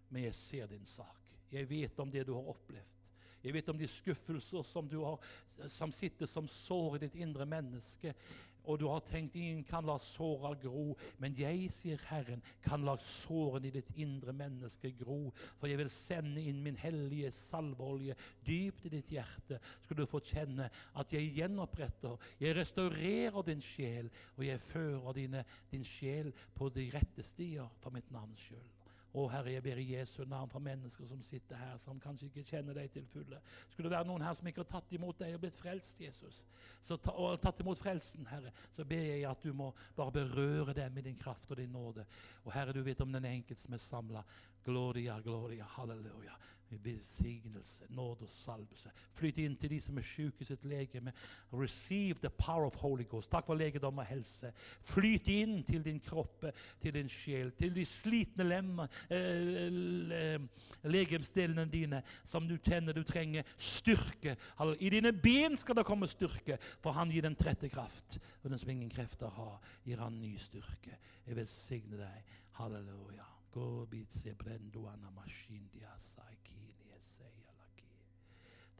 men 0.10 0.28
jeg 0.28 0.36
ser 0.38 0.70
din 0.70 0.86
sak. 0.86 1.34
Jeg 1.52 1.70
vet 1.70 2.00
om 2.00 2.12
det 2.12 2.28
du 2.28 2.36
har 2.38 2.54
opplevd. 2.54 3.03
Jeg 3.44 3.54
vet 3.58 3.70
om 3.70 3.78
de 3.78 3.90
skuffelser 3.92 4.64
som, 4.64 4.90
har, 5.04 5.30
som 5.68 5.92
sitter 5.92 6.30
som 6.32 6.48
sår 6.48 6.98
i 6.98 7.06
ditt 7.06 7.20
indre 7.26 7.48
menneske 7.50 8.16
og 8.64 8.80
du 8.80 8.86
har 8.88 9.04
tenkt 9.04 9.36
ingen 9.36 9.64
kan 9.68 9.86
la 9.88 9.98
såra 10.00 10.54
gro. 10.60 10.94
Men 11.20 11.36
jeg, 11.38 11.68
sier 11.74 12.02
Herren, 12.08 12.44
kan 12.64 12.86
la 12.88 12.96
sårene 13.04 13.68
i 13.68 13.74
ditt 13.76 13.92
indre 14.00 14.34
menneske 14.36 14.94
gro. 15.00 15.34
For 15.60 15.68
jeg 15.68 15.82
vil 15.82 15.92
sende 15.94 16.44
inn 16.44 16.62
min 16.64 16.80
hellige 16.80 17.34
salveolje 17.36 18.16
dypt 18.48 18.88
i 18.88 18.94
ditt 18.96 19.12
hjerte. 19.18 19.60
Skal 19.84 20.00
du 20.00 20.06
få 20.10 20.24
kjenne 20.24 20.70
at 21.00 21.16
jeg 21.16 21.34
gjenoppretter, 21.36 22.16
jeg 22.40 22.56
restaurerer 22.58 23.50
din 23.50 23.64
sjel, 23.64 24.12
og 24.38 24.48
jeg 24.48 24.64
fører 24.64 25.20
dine, 25.20 25.44
din 25.74 25.84
sjel 25.88 26.32
på 26.56 26.72
de 26.74 26.88
rette 26.96 27.26
stier 27.28 27.68
for 27.84 27.96
mitt 27.96 28.10
navns 28.16 28.48
skyld. 28.48 28.83
Å 29.14 29.24
Herre, 29.30 29.52
jeg 29.54 29.62
ber 29.62 29.78
i 29.78 29.86
Jesu 29.92 30.24
navn 30.26 30.50
for 30.50 30.64
mennesker 30.64 31.06
som 31.06 31.20
sitter 31.22 31.60
her, 31.60 31.76
som 31.82 32.00
kanskje 32.02 32.32
ikke 32.32 32.46
kjenner 32.48 32.74
deg 32.78 32.90
til 32.96 33.06
fulle. 33.12 33.38
Skulle 33.70 33.90
det 33.90 33.94
være 33.94 34.10
noen 34.10 34.26
her 34.26 34.34
som 34.38 34.48
ikke 34.50 34.64
har 34.64 34.72
tatt 34.72 34.96
imot 34.98 35.20
deg 35.22 35.36
og 35.36 35.44
blitt 35.44 35.60
frelst, 35.60 36.02
Jesus, 36.02 36.40
ta, 36.88 37.14
og 37.14 37.38
tatt 37.44 37.62
imot 37.62 37.82
frelsen, 37.82 38.26
Herre, 38.32 38.54
så 38.74 38.88
ber 38.90 39.06
jeg 39.06 39.28
at 39.30 39.46
du 39.46 39.54
må 39.54 39.70
bare 39.98 40.16
berøre 40.18 40.74
dem 40.78 40.98
med 40.98 41.06
din 41.10 41.20
kraft 41.20 41.54
og 41.54 41.62
din 41.62 41.72
nåde. 41.74 42.08
Og 42.44 42.56
Herre, 42.56 42.74
du 42.74 42.82
vet 42.82 43.06
om 43.06 43.14
den 43.14 43.30
enkelte 43.30 43.62
som 43.62 43.78
er 43.78 43.86
samla. 43.86 44.26
Gloria, 44.64 45.20
gloria, 45.22 45.68
halleluja 45.76 46.34
velsignelse, 46.70 47.86
nåde 47.90 48.26
og 48.26 48.30
salvelse. 48.30 48.92
Flyt 49.14 49.38
inn 49.44 49.56
til 49.60 49.70
de 49.70 49.80
som 49.82 49.98
er 49.98 50.06
syke 50.08 50.42
i 50.42 50.48
sitt 50.48 50.66
legeme. 50.66 51.14
Receive 51.54 52.22
the 52.22 52.30
power 52.30 52.66
of 52.66 52.76
Holy 52.82 53.06
Ghost. 53.10 53.32
Takk 53.32 53.46
for 53.46 53.60
legedom 53.60 54.02
og 54.02 54.08
helse. 54.10 54.52
Flyt 54.82 55.28
inn 55.34 55.62
til 55.68 55.84
din 55.86 56.00
kropp, 56.04 56.46
til 56.82 56.96
din 56.96 57.10
sjel, 57.12 57.52
til 57.58 57.76
de 57.76 57.86
slitne 57.86 58.48
lemmer, 58.48 58.88
eh, 59.10 60.40
legemsdelene 60.84 61.68
dine 61.72 62.04
som 62.26 62.48
du 62.48 62.58
kjenner 62.58 62.94
du 62.94 63.04
trenger 63.04 63.44
styrke. 63.58 64.38
I 64.80 64.90
dine 64.90 65.14
ben 65.14 65.58
skal 65.58 65.76
det 65.76 65.86
komme 65.86 66.08
styrke, 66.08 66.58
for 66.82 66.92
han 66.92 67.12
gir 67.12 67.22
den 67.22 67.36
trette 67.36 67.70
kraft. 67.70 68.20
Og 68.44 68.50
den 68.50 68.60
som 68.60 68.70
ingen 68.70 68.90
krefter 68.90 69.30
har, 69.30 69.60
gir 69.86 70.02
han 70.02 70.20
ny 70.22 70.36
styrke. 70.38 70.98
Jeg 71.28 71.36
velsigner 71.36 72.06
deg. 72.08 72.34
Halleluja. 72.60 73.33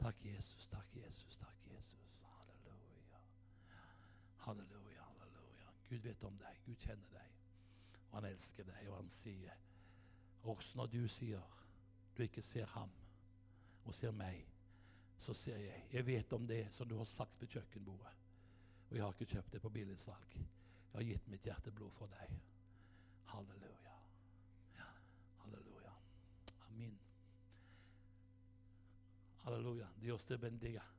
Takk, 0.04 0.24
Jesus. 0.24 0.66
Takk, 0.66 0.96
Jesus. 0.96 1.36
Takk, 1.36 1.60
Jesus. 1.70 2.24
Halleluja. 2.28 3.20
Halleluja, 4.36 5.02
halleluja. 5.02 5.70
Gud 5.88 5.98
vet 5.98 6.24
om 6.24 6.36
deg. 6.38 6.58
Gud 6.66 6.76
kjenner 6.76 7.14
deg. 7.14 7.30
Og 8.10 8.18
han 8.18 8.26
elsker 8.28 8.66
deg, 8.68 8.88
og 8.90 8.96
han 8.96 9.08
sier 9.10 9.62
Også 10.42 10.76
når 10.76 10.90
du 10.92 11.06
sier 11.08 11.54
du 12.16 12.22
ikke 12.22 12.42
ser 12.42 12.66
ham 12.66 12.90
og 13.84 13.94
ser 13.94 14.12
meg, 14.14 14.44
så 15.18 15.34
ser 15.34 15.56
jeg. 15.58 15.86
Jeg 15.92 16.06
vet 16.06 16.32
om 16.32 16.46
det 16.46 16.66
som 16.72 16.88
du 16.88 16.96
har 16.98 17.08
sagt 17.10 17.40
ved 17.40 17.48
kjøkkenbordet. 17.48 18.12
Og 18.90 18.96
jeg 18.96 19.04
har 19.04 19.16
ikke 19.16 19.32
kjøpt 19.32 19.52
det 19.52 19.62
på 19.62 19.72
billigsalg. 19.72 20.36
Jeg 20.36 20.94
har 20.94 21.08
gitt 21.08 21.28
mitt 21.28 21.48
hjerteblod 21.48 21.90
for 21.96 22.12
deg. 22.12 22.36
Halleluja. 23.32 23.83
Aleluya. 29.44 29.90
Dios 29.96 30.26
te 30.26 30.36
bendiga. 30.36 30.93